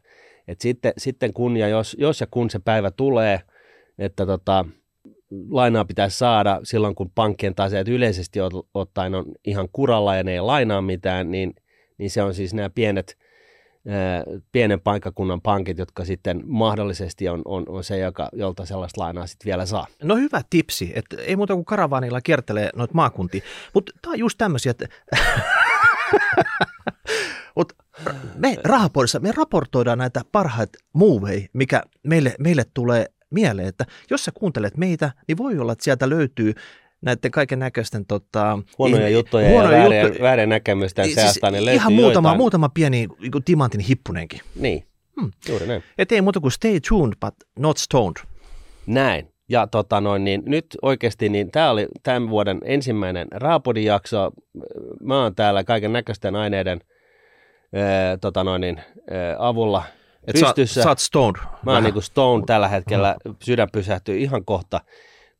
Et 0.48 0.60
sitten, 0.60 0.92
sitten 0.98 1.32
kun 1.32 1.56
ja 1.56 1.68
jos, 1.68 1.96
jos 1.98 2.20
ja 2.20 2.26
kun 2.30 2.50
se 2.50 2.58
päivä 2.58 2.90
tulee, 2.90 3.40
että 3.98 4.26
tota, 4.26 4.64
lainaa 5.50 5.84
pitäisi 5.84 6.18
saada 6.18 6.60
silloin, 6.62 6.94
kun 6.94 7.10
pankkien 7.10 7.54
taseet 7.54 7.88
yleisesti 7.88 8.38
ottaen 8.74 9.14
on 9.14 9.24
ihan 9.44 9.68
kuralla 9.72 10.16
ja 10.16 10.22
ne 10.22 10.32
ei 10.32 10.40
lainaa 10.40 10.82
mitään, 10.82 11.30
niin, 11.30 11.54
niin 11.98 12.10
se 12.10 12.22
on 12.22 12.34
siis 12.34 12.54
nämä 12.54 12.70
pienet– 12.70 13.16
pienen 14.52 14.80
paikkakunnan 14.80 15.40
pankit, 15.40 15.78
jotka 15.78 16.04
sitten 16.04 16.42
mahdollisesti 16.46 17.28
on, 17.28 17.42
on, 17.44 17.64
on 17.68 17.84
se, 17.84 17.98
joka, 17.98 18.28
jolta 18.32 18.64
sellaista 18.64 19.00
lainaa 19.00 19.26
sitten 19.26 19.46
vielä 19.46 19.66
saa. 19.66 19.86
No 20.02 20.16
hyvä 20.16 20.42
tipsi, 20.50 20.92
että 20.94 21.16
ei 21.22 21.36
muuta 21.36 21.54
kuin 21.54 21.64
karavaanilla 21.64 22.20
kiertelee 22.20 22.70
noita 22.76 22.94
maakuntia, 22.94 23.40
mutta 23.74 23.92
tämä 24.02 24.12
on 24.12 24.18
just 24.18 24.38
tämmöisiä, 24.38 24.70
että 24.70 24.88
Mut 27.56 27.72
me 28.34 28.56
rahapodissa, 28.64 29.20
me 29.20 29.32
raportoidaan 29.32 29.98
näitä 29.98 30.22
parhaita 30.32 30.78
movei, 30.92 31.48
mikä 31.52 31.82
meille, 32.02 32.34
meille 32.38 32.64
tulee 32.74 33.06
mieleen, 33.30 33.68
että 33.68 33.86
jos 34.10 34.24
sä 34.24 34.32
kuuntelet 34.34 34.76
meitä, 34.76 35.12
niin 35.28 35.38
voi 35.38 35.58
olla, 35.58 35.72
että 35.72 35.84
sieltä 35.84 36.08
löytyy 36.08 36.54
näiden 37.00 37.30
kaiken 37.30 37.58
näköisten 37.58 38.06
tota, 38.06 38.58
huonoja 38.78 39.08
juttuja 39.08 39.48
huonoja 39.48 39.78
ja 39.78 39.90
väärin, 39.90 40.22
väärin 40.22 40.48
näkemysten 40.48 41.04
siis 41.04 41.14
seasta, 41.14 41.50
niin 41.50 41.68
Ihan 41.68 41.92
muutama, 41.92 42.34
muutama 42.34 42.68
pieni 42.68 43.06
niin 43.20 43.44
timantin 43.44 43.80
hippunenkin. 43.80 44.40
Niin, 44.54 44.86
hmm. 45.20 45.30
juuri 45.48 45.66
näin. 45.66 45.82
Et 45.98 46.12
ei 46.12 46.20
muuta 46.20 46.40
kuin 46.40 46.52
stay 46.52 46.80
tuned, 46.88 47.14
but 47.20 47.34
not 47.58 47.76
stoned. 47.76 48.16
Näin. 48.86 49.28
Ja 49.48 49.66
tota 49.66 50.00
noin, 50.00 50.24
niin 50.24 50.42
nyt 50.46 50.66
oikeasti 50.82 51.28
niin 51.28 51.50
tämä 51.50 51.70
oli 51.70 51.86
tämän 52.02 52.30
vuoden 52.30 52.60
ensimmäinen 52.64 53.28
Raapodin 53.30 53.84
jakso. 53.84 54.30
Mä 55.00 55.22
oon 55.22 55.34
täällä 55.34 55.64
kaiken 55.64 55.92
näköisten 55.92 56.36
aineiden 56.36 56.80
ää, 57.74 58.16
tota 58.16 58.44
noin, 58.44 58.60
niin, 58.60 58.76
ää, 59.10 59.36
avulla 59.38 59.82
Et 60.26 60.32
pystyssä. 60.32 60.74
Sä, 60.74 60.82
sä 60.82 60.88
oot 60.88 60.98
stoned. 60.98 61.40
Mä 61.62 61.72
oon 61.72 61.82
niin 61.82 62.02
stoned 62.02 62.44
tällä 62.46 62.68
hetkellä. 62.68 63.16
Sydän 63.42 63.68
pysähtyy 63.72 64.18
ihan 64.18 64.44
kohta. 64.44 64.80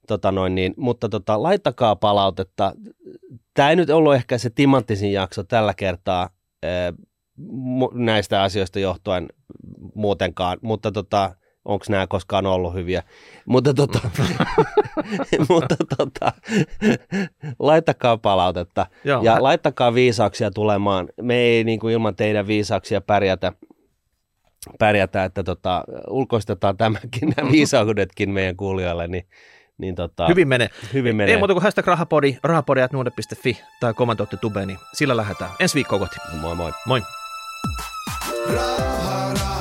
Tota 0.06 0.32
noin, 0.32 0.54
niin, 0.54 0.74
mutta 0.76 1.08
tota, 1.08 1.42
laittakaa 1.42 1.96
palautetta. 1.96 2.72
Tämä 3.54 3.70
ei 3.70 3.76
nyt 3.76 3.90
ollut 3.90 4.14
ehkä 4.14 4.38
se 4.38 4.50
timanttisin 4.50 5.12
jakso 5.12 5.44
tällä 5.44 5.74
kertaa 5.74 6.30
ää, 6.62 6.92
näistä 7.94 8.42
asioista 8.42 8.78
johtuen 8.78 9.28
muutenkaan, 9.94 10.58
mutta 10.62 10.92
tota, 10.92 11.34
onko 11.64 11.84
nämä 11.88 12.06
koskaan 12.06 12.46
ollut 12.46 12.74
hyviä. 12.74 13.02
Mutta, 13.46 13.74
tota, 13.74 14.00
mutta 15.48 15.76
tota, 15.96 16.32
laittakaa 17.59 18.16
palautetta 18.16 18.86
Joo. 19.04 19.22
ja 19.22 19.42
laittakaa 19.42 19.94
viisauksia 19.94 20.50
tulemaan. 20.50 21.09
Me 21.22 21.34
ei 21.34 21.64
niin 21.64 21.80
kuin 21.80 21.94
ilman 21.94 22.16
teidän 22.16 22.46
viisauksia 22.46 23.00
pärjätä, 23.00 23.52
pärjätä 24.78 25.24
että 25.24 25.42
tota, 25.42 25.84
ulkoistetaan 26.11 26.76
tämäkin, 26.76 27.32
nämä 27.36 27.52
viisaudetkin 27.56 28.30
meidän 28.30 28.56
kuulijoille, 28.56 29.09
niin 29.09 29.24
niin 29.78 29.94
tota, 29.94 30.26
hyvin 30.28 30.48
menee. 30.48 30.68
Hyvin 30.92 31.16
menee. 31.16 31.34
Ei 31.34 31.38
muuta 31.38 31.54
kuin 31.54 31.62
hashtag 31.62 31.86
rahapodi, 31.86 32.38
rahapodi.nuode.fi 32.42 33.61
tai 33.80 33.94
kommentoitte 33.94 34.36
tubeen, 34.36 34.68
niin 34.68 34.78
sillä 34.92 35.16
lähdetään. 35.16 35.50
Ensi 35.61 35.74
viikkoa 35.74 35.98
kohti. 35.98 36.16
Moi 36.40 36.54
moi. 36.54 36.72
Moi. 36.86 37.02
Raha. 38.54 39.57